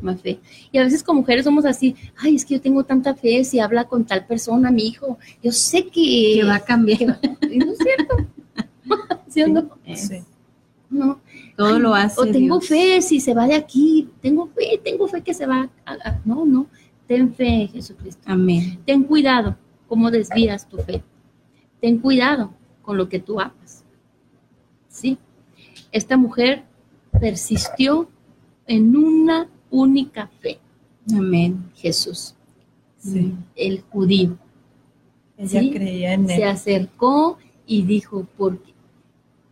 más 0.02 0.20
fe. 0.20 0.40
Y 0.72 0.78
a 0.78 0.84
veces 0.84 1.02
como 1.02 1.20
mujeres 1.20 1.44
somos 1.44 1.64
así, 1.64 1.96
ay, 2.16 2.36
es 2.36 2.44
que 2.44 2.54
yo 2.54 2.60
tengo 2.60 2.84
tanta 2.84 3.14
fe, 3.14 3.44
si 3.44 3.60
habla 3.60 3.84
con 3.84 4.04
tal 4.04 4.26
persona, 4.26 4.70
mi 4.70 4.86
hijo, 4.86 5.18
yo 5.42 5.52
sé 5.52 5.86
que... 5.86 6.34
Que 6.40 6.44
va 6.44 6.56
a 6.56 6.60
cambiar. 6.60 7.00
no 7.00 7.72
es 7.72 7.78
cierto. 7.78 8.16
¿Sí, 9.28 9.44
no? 10.90 11.20
Todo 11.56 11.78
lo 11.78 11.94
hace. 11.94 12.20
O 12.20 12.26
tengo 12.26 12.60
fe, 12.60 13.00
si 13.00 13.20
se 13.20 13.32
va 13.32 13.46
de 13.46 13.54
aquí, 13.54 14.08
tengo 14.20 14.48
fe, 14.48 14.80
tengo 14.82 15.06
fe 15.06 15.22
que 15.22 15.34
se 15.34 15.46
va. 15.46 15.70
A, 15.86 16.20
no, 16.24 16.44
no. 16.44 16.66
Ten 17.06 17.32
fe, 17.34 17.68
Jesucristo. 17.72 18.22
Amén. 18.26 18.80
Ten 18.84 19.04
cuidado 19.04 19.56
cómo 19.88 20.10
desvías 20.10 20.68
tu 20.68 20.78
fe. 20.78 21.02
Ten 21.80 21.98
cuidado 21.98 22.52
con 22.82 22.96
lo 22.96 23.08
que 23.08 23.20
tú 23.20 23.40
hagas. 23.40 23.84
¿Sí? 24.88 25.18
Esta 25.92 26.16
mujer 26.16 26.64
persistió 27.20 28.08
en 28.66 28.96
una 28.96 29.48
única 29.70 30.28
fe. 30.40 30.58
Amén. 31.14 31.70
Jesús. 31.74 32.34
El 33.56 33.82
judío. 33.90 34.36
Ella 35.38 35.60
creía 35.72 36.14
en 36.14 36.28
él. 36.28 36.36
Se 36.36 36.44
acercó 36.44 37.38
y 37.66 37.82
dijo, 37.82 38.26
porque 38.36 38.74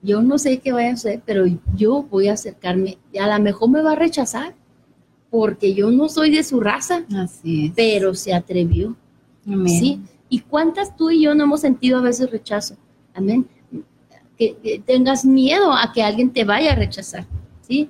yo 0.03 0.23
no 0.23 0.39
sé 0.39 0.59
qué 0.59 0.73
vaya 0.73 0.91
a 0.91 0.95
hacer, 0.95 1.23
pero 1.25 1.45
yo 1.75 2.03
voy 2.03 2.29
a 2.29 2.35
acercarme. 2.35 2.99
Y 3.13 3.19
a 3.19 3.27
lo 3.27 3.43
mejor 3.43 3.71
me 3.71 3.83
va 3.83 3.93
a 3.93 3.97
rechazar, 3.97 4.55
porque 5.31 5.75
yo 5.75 5.91
no 5.91 6.09
soy 6.09 6.31
de 6.31 6.45
su 6.45 6.61
raza. 6.61 7.05
Así 7.17 7.67
es. 7.67 7.73
Pero 7.75 8.15
se 8.15 8.35
atrevió. 8.35 8.97
Amén. 9.47 9.69
¿Sí? 9.69 10.01
¿Y 10.29 10.41
cuántas 10.41 10.95
tú 10.97 11.11
y 11.11 11.23
yo 11.23 11.35
no 11.35 11.45
hemos 11.45 11.61
sentido 11.61 11.99
a 11.99 12.03
veces 12.03 12.31
rechazo? 12.31 12.77
Amén. 13.15 13.47
Que, 14.37 14.57
que, 14.57 14.79
tengas 14.79 15.25
miedo 15.25 15.73
a 15.73 15.93
que 15.93 16.03
alguien 16.03 16.31
te 16.31 16.45
vaya 16.45 16.73
a 16.73 16.77
rechazar, 16.77 17.27
¿sí? 17.63 17.89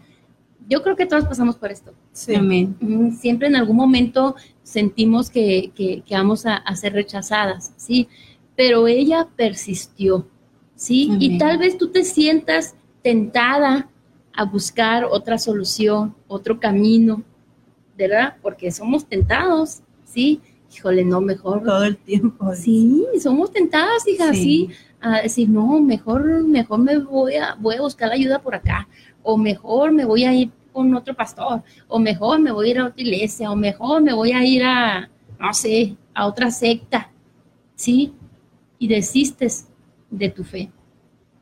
Yo 0.68 0.83
creo 0.83 0.97
que 0.97 1.05
todos 1.05 1.26
pasamos 1.26 1.57
por 1.57 1.70
esto. 1.70 1.93
Siempre 2.19 3.47
en 3.49 3.57
algún 3.57 3.77
momento 3.77 4.35
sentimos 4.62 5.31
que, 5.31 6.03
vamos 6.11 6.45
a, 6.47 6.75
ser 6.75 6.93
rechazadas, 6.93 7.73
¿sí? 7.77 8.09
Pero 8.57 8.89
ella 8.89 9.29
persistió, 9.37 10.27
¿sí? 10.75 11.11
Y 11.21 11.39
tal 11.39 11.59
vez 11.59 11.79
tú 11.79 11.89
te 11.91 12.05
sientas 12.05 12.75
tentada 13.03 13.89
a 14.33 14.45
buscar 14.45 15.05
otra 15.05 15.39
solución, 15.39 16.14
otro 16.27 16.59
camino, 16.59 17.23
¿verdad? 17.97 18.37
Porque 18.43 18.71
somos 18.73 19.07
tentados, 19.07 19.83
¿sí? 20.05 20.41
Híjole, 20.75 21.05
no, 21.05 21.21
mejor. 21.21 21.62
Todo 21.62 21.85
el 21.85 21.97
tiempo. 21.97 22.55
Sí, 22.55 23.07
somos 23.21 23.53
tentadas, 23.53 24.07
hija, 24.07 24.35
sí. 24.35 24.71
A 25.01 25.23
decir, 25.23 25.49
no, 25.49 25.81
mejor, 25.81 26.45
mejor 26.45 26.81
me 26.81 26.99
voy 26.99 27.37
a, 27.37 27.55
voy 27.55 27.77
a 27.77 27.81
buscar 27.81 28.11
ayuda 28.11 28.41
por 28.41 28.55
acá. 28.55 28.89
O 29.23 29.37
mejor 29.37 29.93
me 29.93 30.05
voy 30.05 30.25
a 30.25 30.35
ir 30.35 30.51
con 30.73 30.95
otro 30.95 31.14
pastor, 31.14 31.62
o 31.89 31.99
mejor 31.99 32.41
me 32.41 32.53
voy 32.53 32.69
a 32.69 32.71
ir 32.71 32.79
a 32.79 32.87
otra 32.87 33.03
iglesia, 33.03 33.51
o 33.51 33.57
mejor 33.57 34.03
me 34.03 34.12
voy 34.12 34.33
a 34.33 34.45
ir 34.45 34.64
a, 34.64 35.11
no 35.39 35.55
sé, 35.55 35.97
a 36.14 36.27
otra 36.27 36.51
secta, 36.51 37.11
¿sí? 37.75 38.12
Y 38.79 38.89
desistes 38.89 39.69
de 40.11 40.29
tu 40.29 40.45
fe. 40.45 40.71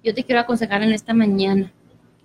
Yo 0.02 0.14
te 0.14 0.24
quiero 0.24 0.40
aconsejar 0.40 0.82
en 0.82 0.92
esta 0.92 1.14
mañana 1.14 1.72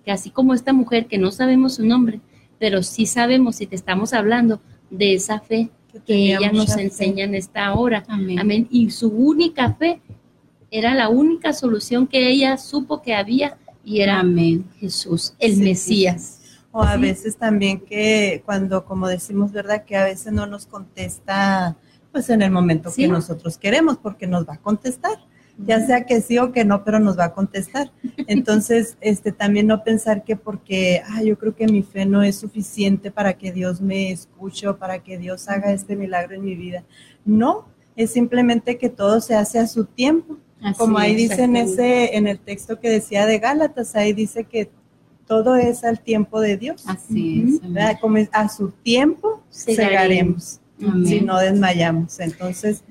que 0.04 0.12
así 0.12 0.30
como 0.30 0.54
esta 0.54 0.72
mujer 0.72 1.06
que 1.06 1.18
no 1.18 1.30
sabemos 1.30 1.74
su 1.74 1.86
nombre, 1.86 2.20
pero 2.58 2.82
sí 2.82 3.06
sabemos 3.06 3.56
si 3.56 3.66
te 3.66 3.76
estamos 3.76 4.12
hablando 4.12 4.60
de 4.90 5.14
esa 5.14 5.40
fe 5.40 5.70
que, 6.06 6.34
ella 6.34 6.52
nos 6.52 6.76
enseña 6.76 7.24
en 7.24 7.34
esta 7.34 7.72
hora. 7.74 8.04
Amén. 8.08 8.68
Y 8.70 8.90
su 8.90 9.08
única 9.08 9.72
fe 9.74 10.00
era 10.70 10.94
la 10.94 11.08
única 11.08 11.52
solución 11.52 12.06
que 12.06 12.30
ella 12.30 12.56
supo 12.56 13.02
que 13.02 13.14
había 13.14 13.58
y 13.84 14.00
era 14.00 14.20
Amén. 14.20 14.64
Jesús, 14.78 15.34
el 15.38 15.58
Mesías. 15.58 16.40
O 16.72 16.82
a 16.82 16.96
veces 16.96 17.36
también 17.36 17.80
que 17.80 18.42
cuando, 18.46 18.84
como 18.84 19.06
decimos, 19.06 19.52
¿verdad? 19.52 19.84
Que 19.84 19.96
a 19.96 20.04
veces 20.04 20.32
no 20.32 20.46
nos 20.46 20.66
contesta 20.66 21.76
pues 22.10 22.28
en 22.30 22.42
el 22.42 22.50
momento 22.50 22.92
que 22.94 23.08
nosotros 23.08 23.56
queremos, 23.58 23.96
porque 23.98 24.26
nos 24.26 24.46
va 24.48 24.54
a 24.54 24.58
contestar. 24.58 25.18
Ya 25.58 25.84
sea 25.84 26.06
que 26.06 26.22
sí 26.22 26.38
o 26.38 26.50
que 26.50 26.64
no, 26.64 26.82
pero 26.82 26.98
nos 26.98 27.18
va 27.18 27.26
a 27.26 27.34
contestar. 27.34 27.92
Entonces, 28.26 28.96
este 29.00 29.32
también 29.32 29.66
no 29.66 29.84
pensar 29.84 30.24
que 30.24 30.34
porque, 30.36 31.02
ah, 31.06 31.22
yo 31.22 31.38
creo 31.38 31.54
que 31.54 31.66
mi 31.66 31.82
fe 31.82 32.06
no 32.06 32.22
es 32.22 32.36
suficiente 32.36 33.10
para 33.10 33.34
que 33.34 33.52
Dios 33.52 33.80
me 33.80 34.10
escuche 34.10 34.66
o 34.66 34.78
para 34.78 35.02
que 35.02 35.18
Dios 35.18 35.48
haga 35.48 35.72
este 35.72 35.94
milagro 35.94 36.34
en 36.34 36.44
mi 36.44 36.54
vida. 36.54 36.84
No, 37.24 37.66
es 37.96 38.10
simplemente 38.10 38.78
que 38.78 38.88
todo 38.88 39.20
se 39.20 39.34
hace 39.34 39.58
a 39.58 39.66
su 39.66 39.84
tiempo. 39.84 40.38
Como 40.78 40.96
ahí 40.98 41.14
dice 41.14 41.42
en 41.42 41.56
ese, 41.56 42.16
en 42.16 42.28
el 42.28 42.38
texto 42.38 42.78
que 42.78 42.88
decía 42.88 43.26
de 43.26 43.38
Gálatas, 43.38 43.96
ahí 43.96 44.12
dice 44.12 44.44
que 44.44 44.70
todo 45.32 45.56
es 45.56 45.82
al 45.82 46.00
tiempo 46.00 46.40
de 46.40 46.58
Dios. 46.58 46.82
Así 46.86 47.58
es. 47.64 48.28
A 48.32 48.48
su 48.48 48.70
tiempo 48.82 49.42
segaremos, 49.48 50.60
si 51.04 51.20
no 51.22 51.38
desmayamos. 51.38 52.20
Entonces. 52.20 52.82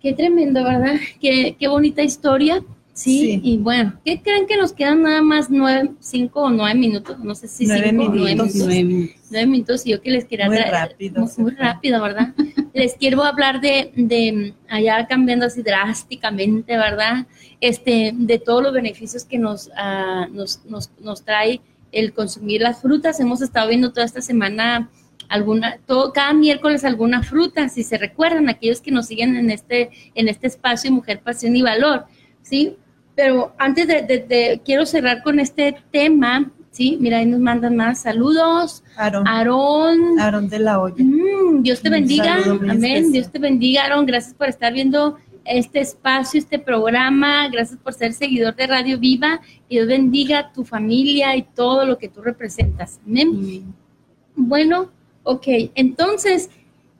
Qué 0.00 0.12
tremendo, 0.12 0.64
¿verdad? 0.64 0.96
Qué, 1.20 1.56
qué 1.58 1.68
bonita 1.68 2.02
historia 2.02 2.62
Sí, 2.94 3.40
y 3.42 3.58
bueno, 3.58 3.98
¿qué 4.04 4.22
creen 4.22 4.46
que 4.46 4.56
nos 4.56 4.72
quedan 4.72 5.02
nada 5.02 5.20
más 5.20 5.50
nueve, 5.50 5.90
cinco 5.98 6.42
o 6.42 6.50
nueve 6.50 6.78
minutos? 6.78 7.18
No 7.18 7.34
sé 7.34 7.48
si 7.48 7.66
nueve 7.66 7.88
cinco 7.90 8.10
minutos. 8.12 8.52
nueve 8.54 8.84
minutos. 8.84 9.16
Nueve 9.30 9.46
minutos. 9.48 9.86
y 9.86 9.90
yo 9.90 10.00
que 10.00 10.10
les 10.12 10.24
quiero 10.26 10.46
muy 10.46 10.58
rápido. 10.58 11.26
Muy, 11.38 11.54
rápido, 11.56 12.00
¿verdad? 12.00 12.32
les 12.72 12.94
quiero 12.94 13.24
hablar 13.24 13.60
de, 13.60 13.90
de, 13.96 14.54
allá 14.68 15.08
cambiando 15.08 15.46
así 15.46 15.62
drásticamente, 15.62 16.76
¿verdad? 16.76 17.26
Este, 17.60 18.12
de 18.14 18.38
todos 18.38 18.62
los 18.62 18.72
beneficios 18.72 19.24
que 19.24 19.38
nos, 19.38 19.66
uh, 19.66 20.32
nos, 20.32 20.64
nos, 20.64 20.92
nos 21.00 21.24
trae 21.24 21.60
el 21.94 22.12
consumir 22.12 22.60
las 22.60 22.82
frutas. 22.82 23.20
Hemos 23.20 23.40
estado 23.40 23.68
viendo 23.68 23.92
toda 23.92 24.04
esta 24.04 24.20
semana 24.20 24.90
alguna, 25.28 25.78
todo, 25.86 26.12
cada 26.12 26.32
miércoles 26.32 26.84
alguna 26.84 27.22
fruta, 27.22 27.68
si 27.68 27.82
se 27.82 27.98
recuerdan, 27.98 28.48
aquellos 28.48 28.80
que 28.80 28.90
nos 28.90 29.06
siguen 29.06 29.36
en 29.36 29.50
este, 29.50 29.90
en 30.14 30.28
este 30.28 30.46
espacio 30.46 30.92
Mujer, 30.92 31.20
Pasión 31.20 31.56
y 31.56 31.62
Valor, 31.62 32.04
¿sí? 32.42 32.76
Pero 33.14 33.54
antes 33.58 33.86
de, 33.86 34.60
quiero 34.64 34.86
cerrar 34.86 35.22
con 35.22 35.38
este 35.38 35.76
tema, 35.90 36.50
¿sí? 36.72 36.98
Mira, 37.00 37.18
ahí 37.18 37.26
nos 37.26 37.40
mandan 37.40 37.76
más 37.76 38.02
saludos. 38.02 38.82
Aarón. 38.96 39.26
Aarón. 39.28 40.18
Aarón 40.18 40.48
de 40.48 40.58
la 40.58 40.80
olla. 40.80 40.96
Mm, 40.98 41.62
Dios 41.62 41.80
te 41.80 41.90
bendiga. 41.90 42.38
Amén. 42.68 43.12
Dios 43.12 43.30
te 43.30 43.38
bendiga, 43.38 43.84
Aarón. 43.84 44.06
Gracias 44.06 44.34
por 44.34 44.48
estar 44.48 44.72
viendo 44.72 45.16
este 45.44 45.80
espacio, 45.80 46.38
este 46.38 46.58
programa. 46.58 47.48
Gracias 47.48 47.78
por 47.78 47.92
ser 47.92 48.12
seguidor 48.12 48.54
de 48.54 48.66
Radio 48.66 48.98
Viva. 48.98 49.40
Que 49.68 49.76
Dios 49.76 49.86
bendiga 49.86 50.52
tu 50.52 50.64
familia 50.64 51.36
y 51.36 51.42
todo 51.42 51.84
lo 51.84 51.98
que 51.98 52.08
tú 52.08 52.22
representas. 52.22 53.00
Amén. 53.06 53.74
Bueno, 54.36 54.90
ok. 55.22 55.46
Entonces, 55.74 56.50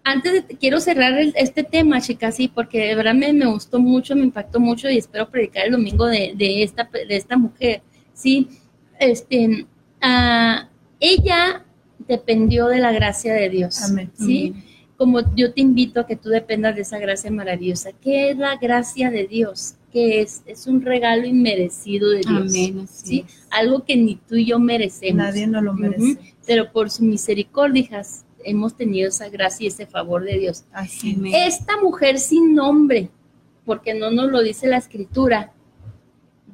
antes 0.04 0.46
de, 0.46 0.56
quiero 0.56 0.80
cerrar 0.80 1.14
este 1.34 1.64
tema, 1.64 2.00
chicas, 2.00 2.36
sí, 2.36 2.48
porque 2.48 2.86
de 2.88 2.94
verdad 2.94 3.14
me, 3.14 3.32
me, 3.32 3.46
gustó 3.46 3.80
mucho, 3.80 4.14
me 4.14 4.22
impactó 4.22 4.60
mucho 4.60 4.88
y 4.90 4.98
espero 4.98 5.30
predicar 5.30 5.66
el 5.66 5.72
domingo 5.72 6.06
de, 6.06 6.34
de 6.36 6.62
esta, 6.62 6.88
de 6.92 7.16
esta 7.16 7.36
mujer, 7.38 7.82
sí. 8.12 8.48
Este, 9.00 9.66
uh, 10.02 10.66
ella 11.00 11.64
dependió 12.06 12.66
de 12.68 12.78
la 12.78 12.92
gracia 12.92 13.32
de 13.32 13.48
Dios, 13.48 13.82
Amén. 13.82 14.12
sí. 14.14 14.54
Como 15.04 15.20
yo 15.36 15.52
te 15.52 15.60
invito 15.60 16.00
a 16.00 16.06
que 16.06 16.16
tú 16.16 16.30
dependas 16.30 16.74
de 16.76 16.80
esa 16.80 16.98
gracia 16.98 17.30
maravillosa. 17.30 17.90
¿Qué 17.92 18.30
es 18.30 18.38
la 18.38 18.56
gracia 18.56 19.10
de 19.10 19.26
Dios? 19.26 19.74
que 19.92 20.22
es? 20.22 20.42
Es 20.46 20.66
un 20.66 20.80
regalo 20.80 21.26
inmerecido 21.26 22.08
de 22.08 22.20
Dios. 22.20 22.50
Amén, 22.50 22.88
¿sí? 22.88 23.26
Algo 23.50 23.84
que 23.84 23.96
ni 23.96 24.16
tú 24.16 24.36
y 24.36 24.46
yo 24.46 24.58
merecemos. 24.58 25.18
Nadie 25.18 25.46
nos 25.46 25.62
lo 25.62 25.74
merece. 25.74 26.02
Uh 26.02 26.06
-huh. 26.06 26.34
Pero 26.46 26.72
por 26.72 26.90
su 26.90 27.04
misericordia, 27.04 28.02
hemos 28.44 28.74
tenido 28.74 29.10
esa 29.10 29.28
gracia 29.28 29.64
y 29.64 29.66
ese 29.66 29.84
favor 29.84 30.24
de 30.24 30.38
Dios. 30.38 30.64
Así 30.72 31.20
Esta 31.34 31.76
mujer 31.82 32.18
sin 32.18 32.54
nombre, 32.54 33.10
porque 33.66 33.92
no 33.92 34.10
nos 34.10 34.30
lo 34.30 34.42
dice 34.42 34.66
la 34.68 34.78
escritura, 34.78 35.52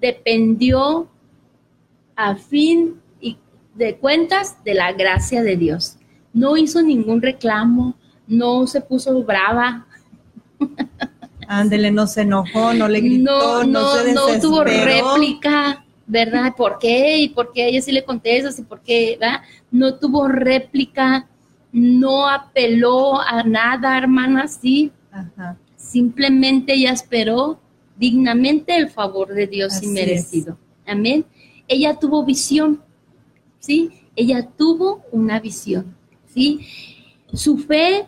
dependió 0.00 1.08
a 2.16 2.34
fin 2.34 2.96
y 3.20 3.38
de 3.76 3.96
cuentas 3.96 4.62
de 4.64 4.74
la 4.74 4.92
gracia 4.92 5.44
de 5.44 5.56
Dios. 5.56 5.98
No 6.32 6.56
hizo 6.56 6.82
ningún 6.82 7.22
reclamo, 7.22 7.94
no 8.30 8.66
se 8.66 8.80
puso 8.80 9.22
brava. 9.24 9.86
Ándele, 11.48 11.90
no 11.90 12.06
se 12.06 12.22
enojó, 12.22 12.72
no 12.72 12.88
le 12.88 13.00
gritó, 13.00 13.64
no, 13.64 13.66
no, 13.66 14.04
no, 14.04 14.32
no 14.32 14.40
tuvo 14.40 14.62
réplica, 14.62 15.84
¿verdad? 16.06 16.54
¿Por 16.56 16.78
qué? 16.78 17.18
¿Y 17.18 17.30
por 17.30 17.52
qué 17.52 17.66
ella 17.66 17.82
sí 17.82 17.90
le 17.90 18.04
contestas? 18.04 18.58
¿Y 18.60 18.62
por 18.62 18.80
qué? 18.82 19.16
¿verdad? 19.20 19.40
No 19.72 19.96
tuvo 19.96 20.28
réplica, 20.28 21.28
no 21.72 22.28
apeló 22.28 23.20
a 23.20 23.42
nada, 23.42 23.98
hermana, 23.98 24.46
sí. 24.46 24.92
Ajá. 25.10 25.58
Simplemente 25.76 26.74
ella 26.74 26.92
esperó 26.92 27.58
dignamente 27.96 28.76
el 28.76 28.90
favor 28.90 29.34
de 29.34 29.48
Dios 29.48 29.74
Así 29.74 29.86
inmerecido. 29.86 30.56
Amén. 30.86 31.26
Ella 31.66 31.98
tuvo 31.98 32.24
visión, 32.24 32.80
¿sí? 33.58 33.90
Ella 34.14 34.48
tuvo 34.56 35.02
una 35.10 35.40
visión, 35.40 35.96
¿sí? 36.32 36.60
Su 37.32 37.58
fe 37.58 38.06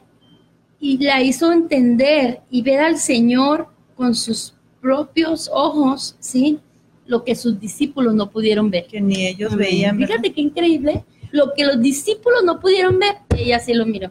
y 0.82 0.98
la 0.98 1.22
hizo 1.22 1.52
entender 1.52 2.40
y 2.50 2.60
ver 2.60 2.80
al 2.80 2.98
Señor 2.98 3.68
con 3.94 4.16
sus 4.16 4.52
propios 4.80 5.48
ojos, 5.54 6.16
¿sí? 6.18 6.58
Lo 7.06 7.22
que 7.22 7.36
sus 7.36 7.60
discípulos 7.60 8.14
no 8.14 8.28
pudieron 8.28 8.68
ver. 8.68 8.86
Que 8.88 9.00
ni 9.00 9.28
ellos 9.28 9.54
veían. 9.54 9.96
¿verdad? 9.96 10.16
Fíjate 10.16 10.32
qué 10.34 10.40
increíble. 10.40 11.04
Lo 11.30 11.52
que 11.54 11.64
los 11.64 11.80
discípulos 11.80 12.42
no 12.44 12.58
pudieron 12.58 12.98
ver, 12.98 13.14
ella 13.36 13.60
sí 13.60 13.74
lo 13.74 13.86
miró. 13.86 14.10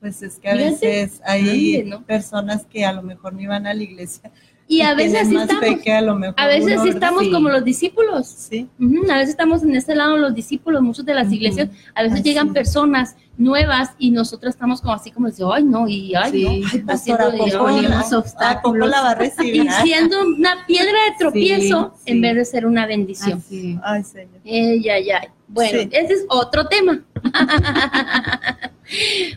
Pues 0.00 0.20
es 0.22 0.40
que 0.40 0.48
a 0.48 0.56
Fíjate, 0.56 0.70
veces 0.86 1.20
hay 1.24 1.72
grande, 1.74 1.90
¿no? 1.90 2.04
personas 2.04 2.66
que 2.66 2.84
a 2.84 2.92
lo 2.92 3.02
mejor 3.02 3.32
no 3.34 3.40
iban 3.40 3.64
a 3.68 3.72
la 3.72 3.82
iglesia. 3.84 4.32
Y 4.72 4.82
a 4.82 4.94
veces 4.94 5.26
sí 5.26 5.34
estamos, 5.36 5.64
a 5.84 6.00
lo 6.00 6.14
mejor 6.14 6.34
a 6.36 6.46
veces 6.46 6.80
sí 6.84 6.90
estamos 6.90 7.24
Sí. 7.24 7.32
como 7.32 7.48
los 7.48 7.64
discípulos. 7.64 8.28
Sí, 8.28 8.68
A 9.10 9.14
veces 9.16 9.30
estamos 9.30 9.64
en 9.64 9.74
este 9.74 9.96
lado 9.96 10.16
los 10.16 10.32
discípulos, 10.32 10.80
muchos 10.80 11.04
de 11.04 11.12
las 11.12 11.32
iglesias, 11.32 11.70
a 11.92 12.02
veces 12.04 12.20
Así 12.20 12.28
llegan 12.28 12.52
personas 12.52 13.16
nuevas 13.36 13.90
y 13.98 14.12
nosotros 14.12 14.54
estamos 14.54 14.80
como 14.80 14.94
así 14.94 15.10
como 15.10 15.28
de, 15.28 15.44
ay 15.52 15.64
no, 15.64 15.88
y 15.88 16.14
ay 16.14 16.30
Sí. 16.30 16.44
no, 16.44 16.50
Ay, 16.50 16.62
pastora, 16.62 16.94
haciendo 16.94 17.24
¿a 17.24 17.30
de- 17.32 17.38
poco, 17.52 17.64
ponemos 17.64 17.90
¿a 17.96 18.02
poco 18.04 18.16
obstáculos. 18.18 18.88
la 18.90 19.00
va 19.02 19.10
a 19.10 19.14
recibir? 19.16 19.56
y 19.66 19.68
siendo 19.82 20.24
una 20.24 20.64
piedra 20.68 20.92
de 20.92 21.16
tropiezo 21.18 21.94
en 22.06 22.20
vez 22.20 22.36
de 22.36 22.44
ser 22.44 22.64
una 22.64 22.86
bendición. 22.86 23.38
Así. 23.44 23.76
Ay, 23.82 24.04
Señor. 24.04 24.40
Ey, 24.44 24.88
ay, 24.88 25.10
ay. 25.10 25.28
Bueno, 25.48 25.80
ese 25.90 26.12
es 26.14 26.24
otro 26.28 26.68
tema. 26.68 27.00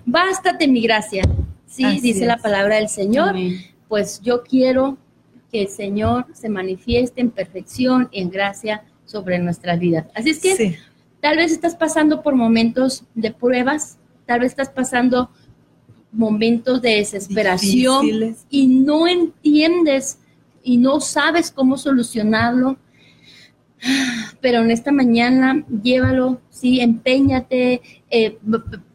Bástate 0.06 0.68
mi 0.68 0.82
gracia. 0.82 1.24
Sí, 1.66 1.86
Así 1.86 2.00
dice 2.02 2.26
la 2.28 2.38
palabra 2.38 2.76
del 2.76 2.88
Señor. 2.90 3.30
Amén. 3.30 3.58
Pues 3.88 4.22
yo 4.22 4.44
quiero 4.44 4.98
que 5.54 5.62
el 5.62 5.68
Señor 5.68 6.26
se 6.34 6.50
manifieste 6.50 7.22
en 7.22 7.30
perfección 7.30 8.10
y 8.12 8.22
en 8.22 8.32
gracia 8.32 8.84
sobre 9.06 9.38
nuestras 9.38 9.80
vidas. 9.80 10.08
Así 10.16 10.32
es 10.32 10.40
que 10.40 10.56
Sí, 10.56 10.76
tal 11.22 11.38
vez 11.38 11.52
estás 11.52 11.76
pasando 11.76 12.24
por 12.24 12.36
momentos 12.36 13.06
de 13.14 13.32
pruebas, 13.32 14.00
tal 14.26 14.40
vez 14.40 14.54
estás 14.54 14.70
pasando 14.70 15.30
momentos 16.12 16.82
de 16.82 16.96
desesperación 16.96 18.02
difíciles. 18.02 18.46
y 18.50 18.66
no 18.68 19.08
entiendes 19.08 20.18
y 20.64 20.78
no 20.78 21.00
sabes 21.00 21.52
cómo 21.52 21.78
solucionarlo. 21.78 22.78
Pero 24.42 24.62
en 24.64 24.72
esta 24.72 24.92
mañana 24.92 25.64
llévalo, 25.84 26.42
sí, 26.50 26.80
empeñate, 26.80 27.82
eh, 28.10 28.40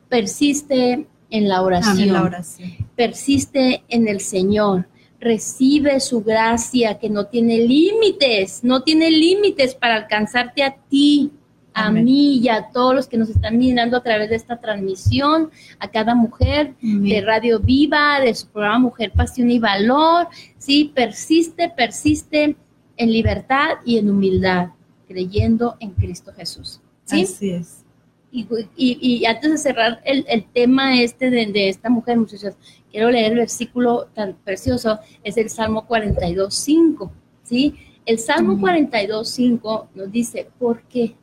persiste 0.08 1.06
en 1.30 1.48
la 1.48 1.62
oración 1.62 2.00
en 2.00 2.12
la 2.14 2.22
oración. 2.22 2.70
persiste 2.96 3.84
en 3.88 4.08
el 4.08 4.20
Señor, 4.20 4.88
recibe 5.20 5.98
su 6.00 6.22
gracia 6.22 6.98
que 6.98 7.10
no 7.10 7.26
tiene 7.26 7.58
límites, 7.58 8.62
no 8.62 8.82
tiene 8.82 9.10
límites 9.10 9.74
para 9.74 9.96
alcanzarte 9.96 10.62
a 10.62 10.76
ti, 10.88 11.32
a 11.74 11.86
Amén. 11.86 12.04
mí 12.04 12.38
y 12.38 12.48
a 12.48 12.70
todos 12.72 12.94
los 12.94 13.06
que 13.08 13.16
nos 13.18 13.28
están 13.28 13.58
mirando 13.58 13.96
a 13.96 14.02
través 14.02 14.30
de 14.30 14.36
esta 14.36 14.60
transmisión, 14.60 15.50
a 15.78 15.88
cada 15.90 16.14
mujer 16.14 16.74
de 16.80 17.20
Radio 17.20 17.60
Viva, 17.60 18.20
de 18.20 18.34
su 18.34 18.48
programa 18.48 18.78
Mujer, 18.80 19.12
Pasión 19.12 19.50
y 19.50 19.58
Valor, 19.58 20.28
sí, 20.58 20.90
persiste, 20.94 21.68
persiste 21.68 22.56
en 22.96 23.12
libertad 23.12 23.76
y 23.84 23.98
en 23.98 24.10
humildad, 24.10 24.68
creyendo 25.06 25.76
en 25.80 25.90
Cristo 25.92 26.32
Jesús. 26.36 26.80
¿sí? 27.04 27.22
Así 27.22 27.50
es. 27.50 27.84
Y, 28.30 28.46
y- 28.76 28.98
y 29.20 29.24
antes 29.24 29.50
de 29.50 29.58
cerrar 29.58 30.00
el, 30.04 30.24
el 30.28 30.44
tema 30.52 31.00
este 31.00 31.30
de, 31.30 31.46
de 31.46 31.68
esta 31.70 31.88
mujer, 31.88 32.18
muchachos, 32.18 32.54
quiero 32.90 33.10
leer 33.10 33.32
el 33.32 33.38
versículo 33.38 34.06
tan 34.14 34.34
precioso, 34.44 34.98
es 35.22 35.36
el 35.36 35.50
Salmo 35.50 35.86
42, 35.86 36.54
5, 36.54 37.12
¿sí? 37.42 37.74
El 38.06 38.18
Salmo 38.18 38.52
Ujú. 38.52 38.62
42, 38.62 39.28
5 39.28 39.88
nos 39.94 40.10
dice, 40.10 40.48
¿por 40.58 40.82
qué? 40.82 41.14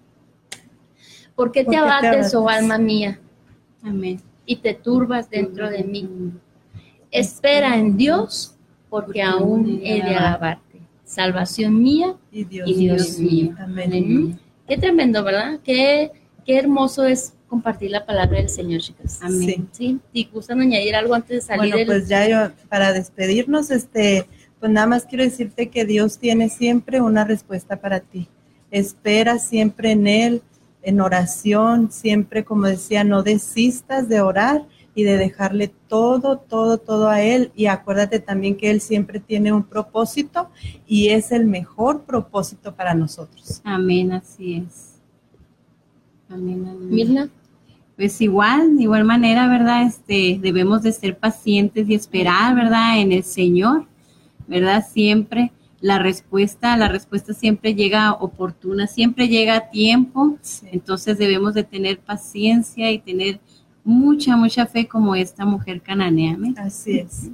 ¿Por 1.35 1.51
qué 1.51 1.63
¿Por 1.63 1.71
te 1.73 1.77
abates, 1.77 2.33
oh 2.35 2.47
alma 2.47 2.77
mía, 2.77 3.19
Amén. 3.83 4.21
y 4.45 4.57
te 4.57 4.73
turbas 4.73 5.29
dentro 5.29 5.69
de 5.69 5.83
mí? 5.83 6.07
Espera 7.11 7.77
en 7.77 7.97
Dios, 7.97 8.55
porque 8.89 9.21
aún 9.21 9.81
he 9.83 9.95
de 10.01 10.15
alabarte. 10.15 10.81
Salvación 11.03 11.81
mía 11.81 12.15
Y 12.31 12.45
Dios, 12.45 12.69
y 12.69 12.73
Dios 12.73 13.19
mío. 13.19 13.55
Amén. 13.59 13.91
Amén. 13.93 14.39
Qué 14.67 14.77
tremendo, 14.77 15.23
¿verdad? 15.23 15.59
Qué, 15.63 16.11
qué 16.45 16.57
hermoso 16.57 17.03
es 17.05 17.35
compartir 17.55 17.89
la 17.91 18.05
palabra 18.05 18.37
del 18.39 18.49
Señor, 18.49 18.81
chicas. 18.81 19.19
Amén. 19.21 19.69
Sí, 19.71 19.97
y 20.11 20.25
gustan 20.25 20.59
añadir 20.59 20.93
algo 20.95 21.13
antes 21.13 21.29
de 21.37 21.41
salir 21.41 21.59
Bueno, 21.61 21.77
del- 21.77 21.87
pues 21.87 22.09
ya 22.09 22.27
yo, 22.27 22.51
para 22.67 22.91
despedirnos, 22.91 23.71
este, 23.71 24.25
pues 24.59 24.71
nada 24.73 24.87
más 24.87 25.05
quiero 25.05 25.23
decirte 25.23 25.69
que 25.69 25.85
Dios 25.85 26.17
tiene 26.19 26.49
siempre 26.49 26.99
una 26.99 27.23
respuesta 27.23 27.77
para 27.77 28.01
ti. 28.01 28.27
Espera 28.71 29.39
siempre 29.39 29.91
en 29.91 30.05
Él, 30.05 30.41
en 30.83 30.99
oración, 30.99 31.91
siempre, 31.93 32.43
como 32.43 32.67
decía, 32.67 33.03
no 33.05 33.23
desistas 33.23 34.09
de 34.09 34.19
orar 34.19 34.65
y 34.93 35.03
de 35.03 35.15
dejarle 35.17 35.69
todo, 35.87 36.37
todo, 36.37 36.77
todo 36.77 37.07
a 37.09 37.21
Él. 37.21 37.51
Y 37.55 37.67
acuérdate 37.67 38.19
también 38.19 38.57
que 38.57 38.69
Él 38.69 38.81
siempre 38.81 39.19
tiene 39.21 39.53
un 39.53 39.63
propósito 39.63 40.49
y 40.85 41.07
es 41.09 41.31
el 41.31 41.45
mejor 41.45 42.03
propósito 42.03 42.75
para 42.75 42.93
nosotros. 42.93 43.61
Amén, 43.63 44.11
así 44.11 44.55
es. 44.67 44.91
Amén, 46.29 46.65
amén. 46.67 46.89
Mirna, 46.89 47.29
Pues 47.95 48.19
igual, 48.21 48.75
de 48.75 48.83
igual 48.83 49.05
manera, 49.05 49.47
¿verdad? 49.47 49.83
Este, 49.83 50.37
debemos 50.41 50.83
de 50.83 50.91
ser 50.91 51.17
pacientes 51.17 51.87
y 51.89 51.95
esperar, 51.95 52.55
¿verdad? 52.55 52.99
En 52.99 53.11
el 53.11 53.23
Señor, 53.23 53.87
¿verdad? 54.47 54.85
Siempre 54.85 55.51
la 55.81 55.99
respuesta, 55.99 56.75
la 56.77 56.87
respuesta 56.87 57.33
siempre 57.33 57.75
llega 57.75 58.13
oportuna, 58.13 58.87
siempre 58.87 59.27
llega 59.27 59.55
a 59.55 59.69
tiempo, 59.69 60.37
entonces 60.71 61.17
debemos 61.17 61.53
de 61.53 61.63
tener 61.63 61.99
paciencia 61.99 62.91
y 62.91 62.99
tener 62.99 63.39
mucha, 63.83 64.35
mucha 64.35 64.65
fe 64.65 64.87
como 64.87 65.15
esta 65.15 65.45
mujer 65.45 65.81
cananea. 65.81 66.37
Así 66.57 66.99
es. 66.99 67.29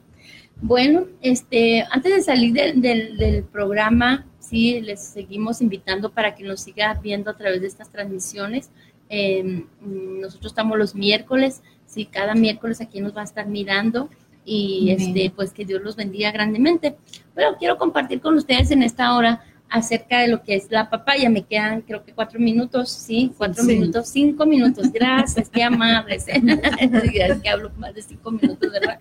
Bueno, 0.62 1.06
este, 1.22 1.84
antes 1.90 2.14
de 2.14 2.22
salir 2.22 2.54
del, 2.54 3.46
programa, 3.52 4.28
sí, 4.38 4.82
les 4.82 5.02
seguimos 5.02 5.62
invitando 5.62 6.12
para 6.12 6.36
que 6.36 6.44
nos 6.44 6.62
siga 6.62 6.94
viendo 7.02 7.32
a 7.32 7.38
través 7.38 7.62
de 7.62 7.68
estas 7.68 7.90
transmisiones. 7.90 8.70
Em, 9.14 9.66
nosotros 9.82 10.54
estamos 10.54 10.78
los 10.78 10.96
miércoles, 10.96 11.62
sí, 11.86 12.06
cada 12.06 12.34
miércoles 12.34 12.80
aquí 12.80 13.02
nos 13.02 13.14
va 13.14 13.20
a 13.20 13.26
estar 13.26 13.46
mirando 13.46 14.10
y 14.46 14.90
este, 14.92 15.34
pues 15.36 15.52
que 15.52 15.66
Dios 15.66 15.82
los 15.82 15.98
bendiga 15.98 16.32
grandemente. 16.32 16.96
Pero 17.36 17.58
quiero 17.60 17.78
compartir 17.78 18.22
con 18.22 18.36
ustedes 18.36 18.72
en 18.72 18.84
esta 18.84 19.14
hora 19.14 19.44
acerca 19.70 20.20
de 20.20 20.30
lo 20.30 20.42
que 20.44 20.56
es 20.56 20.72
la 20.72 20.90
papaya. 20.90 21.30
Me 21.30 21.44
quedan 21.44 21.82
creo 21.82 22.06
que 22.06 22.14
cuatro 22.14 22.40
minutos, 22.40 22.90
sí, 22.90 23.34
cuatro 23.38 23.66
minutos, 23.66 24.08
cinco 24.08 24.46
minutos. 24.46 24.90
Gracias, 24.94 25.50
qué 25.50 25.62
amables. 25.62 26.26
es 26.30 27.42
que 27.42 27.50
hablo 27.50 27.70
más 27.78 27.94
de 27.94 28.04
cinco 28.04 28.32
minutos, 28.32 28.72
¿verdad? 28.72 28.98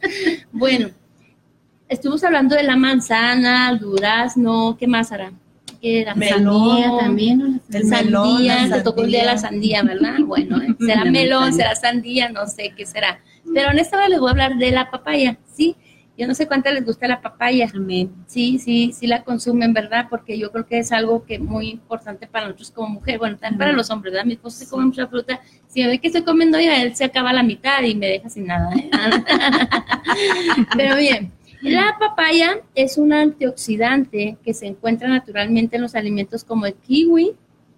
Bueno, 0.50 0.88
estuvimos 1.88 2.24
hablando 2.24 2.56
de 2.56 2.64
la 2.64 2.74
manzana, 2.74 3.70
el 3.70 3.78
durazno, 3.78 4.76
¿qué 4.76 4.88
más 4.88 5.12
hará? 5.12 5.32
¿Qué 5.80 6.02
era? 6.02 6.14
Melón, 6.14 6.98
también. 6.98 7.60
El 7.72 7.84
sandía, 7.86 8.68
te 8.70 8.82
tocó 8.82 9.02
el 9.02 9.10
día 9.10 9.20
de 9.20 9.26
la 9.26 9.38
sandía, 9.38 9.82
¿verdad? 9.82 10.18
Bueno, 10.24 10.60
¿eh? 10.60 10.74
será 10.80 11.04
melón, 11.04 11.52
será 11.54 11.74
sandía, 11.74 12.28
no 12.28 12.46
sé 12.46 12.74
qué 12.76 12.84
será. 12.84 13.20
Pero 13.54 13.70
en 13.70 13.78
esta 13.78 13.96
vez 13.96 14.10
les 14.10 14.20
voy 14.20 14.28
a 14.28 14.32
hablar 14.32 14.56
de 14.56 14.70
la 14.70 14.90
papaya, 14.90 15.38
¿sí? 15.52 15.76
Yo 16.18 16.26
no 16.26 16.34
sé 16.34 16.46
cuánta 16.46 16.70
les 16.70 16.84
gusta 16.84 17.08
la 17.08 17.22
papaya. 17.22 17.72
Sí, 18.26 18.58
sí, 18.58 18.92
sí 18.92 19.06
la 19.06 19.24
consumen, 19.24 19.72
¿verdad? 19.72 20.06
Porque 20.10 20.38
yo 20.38 20.52
creo 20.52 20.66
que 20.66 20.78
es 20.78 20.92
algo 20.92 21.24
que 21.24 21.38
muy 21.38 21.70
importante 21.70 22.26
para 22.26 22.44
nosotros 22.44 22.72
como 22.72 22.88
mujer. 22.90 23.18
Bueno, 23.18 23.38
también 23.38 23.58
para 23.58 23.72
los 23.72 23.88
hombres, 23.88 24.12
¿verdad? 24.12 24.26
Mi 24.26 24.34
esposo 24.34 24.58
se 24.58 24.68
come 24.68 24.84
mucha 24.84 25.06
fruta. 25.06 25.40
Si 25.66 25.82
ve 25.82 25.98
que 25.98 26.08
estoy 26.08 26.22
comiendo 26.22 26.60
yo, 26.60 26.72
él 26.72 26.94
se 26.94 27.04
acaba 27.04 27.32
la 27.32 27.42
mitad 27.42 27.82
y 27.84 27.94
me 27.94 28.06
deja 28.06 28.28
sin 28.28 28.48
nada. 28.48 28.70
¿eh? 28.74 28.90
Pero 30.76 30.96
bien, 30.96 31.32
la 31.62 31.96
papaya 31.98 32.62
es 32.74 32.96
un 32.96 33.12
antioxidante 33.12 34.38
que 34.42 34.54
se 34.54 34.66
encuentra 34.66 35.08
naturalmente 35.08 35.76
en 35.76 35.82
los 35.82 35.94
alimentos 35.94 36.44
como 36.44 36.66
el 36.66 36.74
kiwi, 36.74 37.32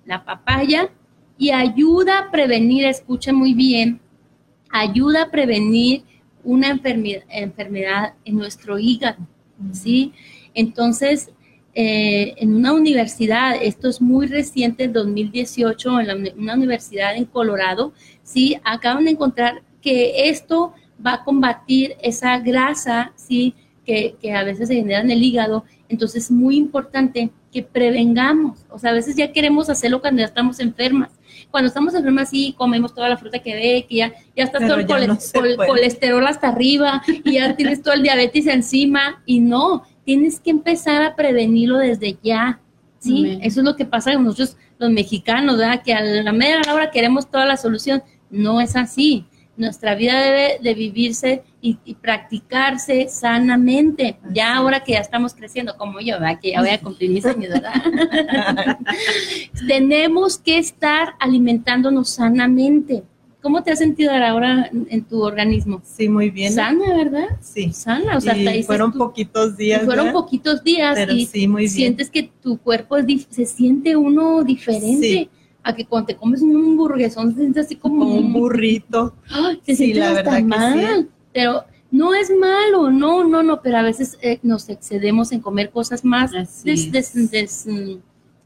la 0.05 0.25
papaya, 0.25 0.91
y 1.37 1.51
ayuda 1.51 2.19
a 2.19 2.31
prevenir, 2.31 2.85
escuchen 2.85 3.35
muy 3.35 3.55
bien, 3.55 4.01
ayuda 4.71 5.23
a 5.23 5.31
prevenir 5.31 6.05
una 6.45 6.69
enfermedad, 6.71 8.15
en 8.25 8.37
nuestro 8.37 8.79
hígado, 8.79 9.27
¿sí? 9.73 10.13
Entonces, 10.55 11.31
eh, 11.75 12.35
en 12.37 12.55
una 12.55 12.73
universidad, 12.73 13.57
esto 13.61 13.89
es 13.89 14.01
muy 14.01 14.27
reciente, 14.27 14.85
en 14.85 14.93
2018, 14.93 16.01
en 16.01 16.33
una 16.39 16.55
universidad 16.55 17.17
en 17.17 17.25
Colorado, 17.25 17.93
¿sí? 18.23 18.57
Acaban 18.65 19.05
de 19.05 19.13
encontrar 19.13 19.63
que 19.81 20.29
esto 20.29 20.75
va 21.05 21.15
a 21.15 21.25
combatir 21.25 21.97
esa 22.01 22.39
grasa, 22.39 23.13
¿sí? 23.17 23.55
Que, 23.85 24.15
que 24.21 24.33
a 24.33 24.45
veces 24.45 24.69
se 24.69 24.77
genera 24.77 25.01
en 25.01 25.11
el 25.11 25.23
hígado. 25.23 25.65
Entonces, 25.89 26.25
es 26.25 26.31
muy 26.31 26.57
importante 26.57 27.31
que 27.53 27.63
prevengamos. 27.63 28.65
O 28.71 28.79
sea, 28.79 28.91
a 28.91 28.95
veces 28.95 29.17
ya 29.17 29.33
queremos 29.33 29.69
hacerlo 29.69 30.01
cuando 30.01 30.21
ya 30.21 30.27
estamos 30.27 30.61
enfermas 30.61 31.11
cuando 31.53 31.69
estamos 31.69 31.95
enfermas 31.95 32.31
sí 32.31 32.55
comemos 32.57 32.95
toda 32.95 33.09
la 33.09 33.17
fruta 33.17 33.39
que 33.39 33.55
ve, 33.55 33.87
que 33.89 33.97
ya, 33.97 34.13
ya 34.35 34.45
está 34.45 34.59
todo 34.59 34.77
el, 34.77 35.57
colesterol 35.57 36.27
hasta 36.27 36.49
arriba 36.49 37.03
y 37.07 37.35
ya 37.35 37.55
tienes 37.55 37.83
todo 37.83 37.95
el 37.95 38.03
diabetes 38.03 38.47
encima 38.47 39.23
y 39.27 39.41
no, 39.41 39.85
tienes 40.05 40.41
que 40.41 40.51
empezar 40.51 41.03
a 41.03 41.15
prevenirlo 41.15 41.79
desde 41.79 42.17
ya. 42.23 42.59
Sí, 42.99 43.39
eso 43.43 43.61
es 43.61 43.65
lo 43.65 43.75
que 43.75 43.85
pasa 43.85 44.15
con 44.15 44.25
nosotros 44.25 44.57
los 44.79 44.91
mexicanos, 44.91 45.59
¿verdad? 45.59 45.83
Que 45.83 45.93
a 45.93 46.01
la 46.01 46.33
media 46.33 46.61
hora 46.73 46.91
queremos 46.93 47.29
toda 47.29 47.45
la 47.47 47.57
solución. 47.57 48.03
No 48.31 48.61
es 48.61 48.77
así. 48.77 49.27
Nuestra 49.55 49.95
vida 49.95 50.19
debe 50.23 50.59
de 50.63 50.75
vivirse 50.75 51.43
y, 51.61 51.75
practicarse 52.01 53.09
sanamente. 53.09 54.17
Ya 54.33 54.57
ahora 54.57 54.83
que 54.83 54.93
ya 54.93 55.01
estamos 55.01 55.35
creciendo, 55.35 55.77
como 55.77 56.01
yo, 56.01 56.15
¿verdad? 56.15 56.41
que 56.41 56.53
ya 56.53 56.61
voy 56.61 56.71
a 56.71 56.81
cumplir 56.81 57.11
mis 57.11 57.27
años, 57.27 57.51
¿verdad? 57.51 57.75
Tenemos 59.69 60.39
que 60.39 60.57
estar 60.57 61.15
alimentándonos 61.21 62.09
sanamente. 62.09 63.05
¿Cómo 63.43 63.63
te 63.63 63.73
has 63.73 63.79
sentido 63.79 64.13
ahora 64.13 64.71
en 64.73 65.05
tu 65.05 65.21
organismo? 65.21 65.83
Sí, 65.85 66.09
muy 66.09 66.31
bien. 66.31 66.53
Sana, 66.53 66.97
¿verdad? 66.97 67.27
Sí. 67.41 67.73
Sana, 67.73 68.17
o 68.17 68.21
sea, 68.21 68.37
y 68.37 68.63
fueron 68.63 68.93
poquitos 68.93 69.57
días. 69.57 69.85
Fueron 69.85 70.13
poquitos 70.13 70.63
días 70.63 70.99
y 71.11 71.27
sí, 71.27 71.47
muy 71.47 71.63
bien. 71.63 71.73
sientes 71.73 72.09
que 72.09 72.31
tu 72.41 72.57
cuerpo 72.59 72.97
se 73.29 73.45
siente 73.45 73.97
uno 73.97 74.45
diferente. 74.45 75.09
Sí 75.09 75.31
a 75.63 75.75
que 75.75 75.87
cuando 75.87 76.09
te 76.09 76.17
comes 76.17 76.43
un 76.43 76.57
hamburguesón 76.57 77.35
te 77.35 77.41
sientes 77.41 77.67
así 77.67 77.77
como, 77.77 78.05
un 78.05 78.33
burrito. 78.33 79.15
Ay, 79.31 79.61
te 79.65 79.77
sí, 79.77 79.95
la 79.95 80.13
verdad 80.13 80.43
mal. 80.43 81.09
Pero 81.33 81.65
no 81.91 82.15
es 82.15 82.31
malo, 82.31 82.91
no, 82.91 83.23
no, 83.25 83.43
no, 83.43 83.61
pero 83.63 83.79
a 83.79 83.83
veces 83.83 84.19
eh, 84.23 84.39
nos 84.43 84.69
excedemos 84.69 85.31
en 85.33 85.41
comer 85.41 85.71
cosas 85.71 86.05
más 86.05 86.33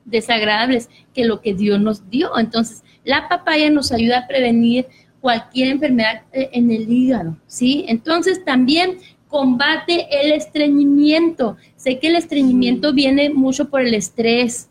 desagradables 0.05 0.89
que 1.15 1.25
lo 1.25 1.41
que 1.41 1.55
Dios 1.55 1.81
nos 1.81 2.11
dio. 2.11 2.37
Entonces, 2.39 2.83
la 3.05 3.29
papaya 3.29 3.71
nos 3.71 3.93
ayuda 3.93 4.19
a 4.19 4.27
prevenir 4.27 4.87
cualquier 5.21 5.69
enfermedad 5.69 6.23
eh, 6.33 6.51
en 6.53 6.71
el 6.71 6.91
hígado, 6.91 7.37
¿sí? 7.47 7.85
Entonces, 7.89 8.45
también 8.45 8.99
combate 9.29 10.07
el 10.11 10.33
estreñimiento. 10.33 11.57
Sé 11.77 11.99
que 11.99 12.09
el 12.09 12.17
estreñimiento 12.17 12.93
viene 12.93 13.31
mucho 13.31 13.69
por 13.69 13.81
el 13.81 13.95
estrés. 13.95 14.69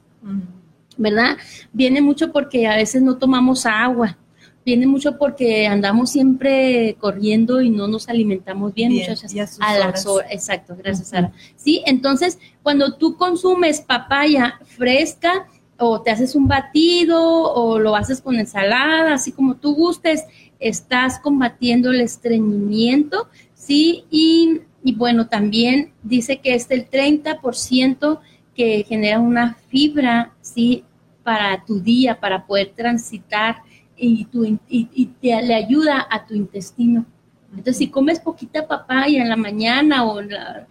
¿Verdad? 0.98 1.38
Viene 1.74 2.02
mucho 2.02 2.32
porque 2.32 2.68
a 2.68 2.76
veces 2.76 3.02
no 3.02 3.18
tomamos 3.18 3.66
agua, 3.66 4.18
viene 4.66 4.88
mucho 4.88 5.18
porque 5.18 5.68
andamos 5.68 6.10
siempre 6.10 6.98
corriendo 7.00 7.62
y 7.62 7.70
no 7.70 7.88
nos 7.88 8.10
alimentamos 8.10 8.74
bien, 8.74 8.94
muchachas. 8.94 9.34
A, 9.60 9.78
las 9.78 10.06
horas. 10.08 10.32
Exacto, 10.32 10.76
gracias, 10.76 11.10
Sara. 11.10 11.32
Sí, 11.56 11.84
entonces, 11.86 12.40
cuando 12.64 12.96
tú 12.96 13.16
consumes 13.16 13.82
papaya 13.82 14.60
fresca, 14.66 15.48
o 15.78 16.02
te 16.02 16.10
haces 16.10 16.36
un 16.36 16.48
batido, 16.48 17.22
o 17.22 17.80
lo 17.80 17.96
haces 17.96 18.22
con 18.22 18.40
ensalada, 18.40 19.14
así 19.14 19.32
como 19.32 19.58
tú 19.58 19.76
gustes, 19.76 20.24
estás 20.60 21.20
combatiendo 21.20 21.92
el 21.92 22.02
estreñimiento, 22.02 23.28
¿sí? 23.54 24.06
Y, 24.10 24.62
y 24.84 24.96
bueno, 24.96 25.28
también 25.28 25.92
dice 26.02 26.40
que 26.40 26.56
es 26.56 26.72
el 26.72 26.90
30% 26.90 28.20
que 28.56 28.86
genera 28.88 29.20
una 29.20 29.56
fibra, 29.70 30.34
¿sí? 30.42 30.84
Para 31.24 31.64
tu 31.66 31.80
día, 31.80 32.20
para 32.20 32.46
poder 32.46 32.72
transitar 32.76 33.58
y, 33.98 34.26
tu, 34.26 34.46
y, 34.68 35.06
te, 35.22 35.42
le 35.42 35.54
ayuda 35.56 36.08
a 36.10 36.26
tu 36.26 36.34
intestino. 36.34 37.06
Entonces, 37.50 37.78
si 37.78 37.88
comes 37.90 38.20
poquita 38.20 38.68
papaya 38.68 39.22
en 39.22 39.30
la 39.30 39.36
mañana 39.36 40.06
o 40.06 40.16
va, 40.16 40.68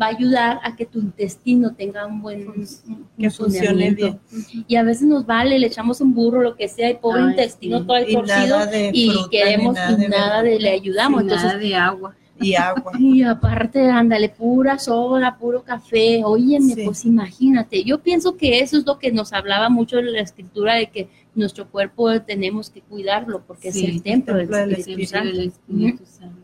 a 0.00 0.06
ayudar 0.06 0.60
a 0.62 0.74
que 0.74 0.86
tu 0.86 0.98
intestino 0.98 1.74
tenga 1.74 2.06
un 2.06 2.22
buen 2.22 2.46
que 3.18 3.30
funcione 3.30 3.90
bien. 3.90 4.20
Y 4.66 4.76
a 4.76 4.82
veces 4.82 5.06
nos 5.06 5.26
vale, 5.26 5.58
le 5.58 5.66
echamos 5.66 6.00
un 6.00 6.14
burro, 6.14 6.42
lo 6.42 6.56
que 6.56 6.68
sea, 6.68 6.90
y 6.90 6.94
pobre 6.94 7.22
intestino 7.22 7.84
todo 7.84 7.96
el 7.96 8.12
torcido 8.12 8.58
y 8.92 9.12
queremos 9.30 9.76
y 9.90 10.08
nada 10.08 10.42
de, 10.42 10.58
le 10.58 10.70
ayudamos. 10.70 11.22
Entonces, 11.22 11.46
nada 11.46 11.58
de 11.58 11.74
agua 11.74 12.14
y 12.40 12.54
agua. 12.54 12.92
Y 12.98 13.22
aparte, 13.22 13.88
ándale, 13.88 14.28
pura 14.28 14.78
soda, 14.78 15.36
puro 15.38 15.62
café. 15.62 16.22
Óyeme, 16.24 16.74
pues 16.84 17.04
imagínate. 17.04 17.84
Yo 17.84 18.00
pienso 18.00 18.36
que 18.36 18.60
eso 18.60 18.78
es 18.78 18.86
lo 18.86 18.98
que 18.98 19.12
nos 19.12 19.32
hablaba 19.32 19.68
mucho 19.68 19.98
en 19.98 20.12
la 20.12 20.20
escritura 20.20 20.74
de 20.74 20.90
que 20.90 21.08
nuestro 21.34 21.68
cuerpo 21.68 22.20
tenemos 22.22 22.70
que 22.70 22.80
cuidarlo 22.80 23.42
porque 23.46 23.68
es 23.68 23.76
el 23.76 24.02
templo, 24.02 24.36
del, 24.36 24.72
Espíritu, 24.72 25.06
Santo. 25.06 26.40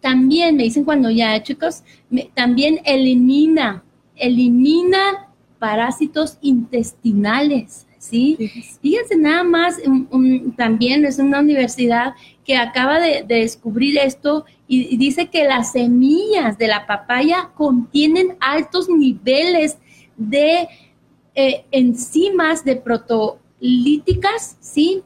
También 0.00 0.56
me 0.56 0.64
dicen 0.64 0.84
cuando 0.84 1.10
ya, 1.10 1.40
chicos, 1.42 1.84
también 2.34 2.80
elimina, 2.84 3.84
elimina 4.16 5.28
parásitos 5.58 6.38
intestinales. 6.40 7.86
¿Sí? 8.02 8.36
Fíjense 8.82 9.14
nada 9.16 9.44
más, 9.44 9.76
también 10.56 11.04
es 11.04 11.20
una 11.20 11.38
universidad 11.38 12.14
que 12.44 12.56
acaba 12.56 12.98
de, 12.98 13.24
descubrir 13.26 13.96
esto 13.96 14.44
y, 14.66 14.96
dice 14.96 15.28
que 15.28 15.44
las 15.44 15.70
semillas 15.70 16.58
de 16.58 16.66
la 16.66 16.86
papaya 16.86 17.50
contienen 17.54 18.36
altos 18.40 18.88
niveles 18.88 19.78
de 20.16 20.66
eh, 21.36 21.64
enzimas 21.70 22.64
de 22.64 22.74
protolíticas, 22.74 24.56
¿sí? 24.58 25.02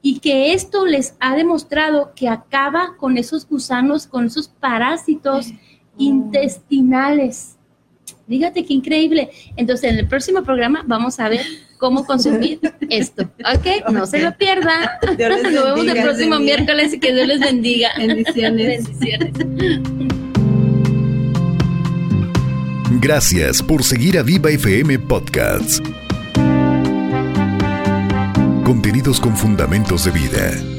Y 0.00 0.20
que 0.20 0.54
esto 0.54 0.86
les 0.86 1.16
ha 1.20 1.36
demostrado 1.36 2.12
que 2.16 2.28
acaba 2.28 2.96
con 2.96 3.18
esos 3.18 3.46
gusanos, 3.46 4.06
con 4.06 4.24
esos 4.24 4.48
parásitos 4.48 5.48
intestinales. 5.98 7.58
Dígate 8.26 8.64
qué 8.64 8.72
increíble. 8.72 9.28
Entonces, 9.56 9.92
en 9.92 9.98
el 9.98 10.08
próximo 10.08 10.42
programa 10.42 10.82
vamos 10.86 11.20
a 11.20 11.28
ver 11.28 11.42
cómo 11.78 12.04
consumir 12.04 12.60
esto. 12.90 13.22
¿Ok? 13.22 13.90
No 13.90 14.06
se 14.06 14.20
lo 14.20 14.36
pierda. 14.36 15.00
Nos 15.02 15.16
vemos 15.16 15.86
el 15.86 16.02
próximo 16.02 16.38
miércoles 16.38 16.92
y 16.92 17.00
que 17.00 17.12
Dios 17.14 17.26
les 17.26 17.40
bendiga. 17.40 17.90
Bendiciones. 17.96 18.84
Bendiciones. 18.84 19.32
Gracias 23.00 23.62
por 23.62 23.84
seguir 23.84 24.18
a 24.18 24.22
Viva 24.22 24.50
FM 24.50 24.98
Podcasts. 25.00 25.80
Contenidos 28.64 29.20
con 29.20 29.36
fundamentos 29.36 30.04
de 30.04 30.10
vida. 30.10 30.77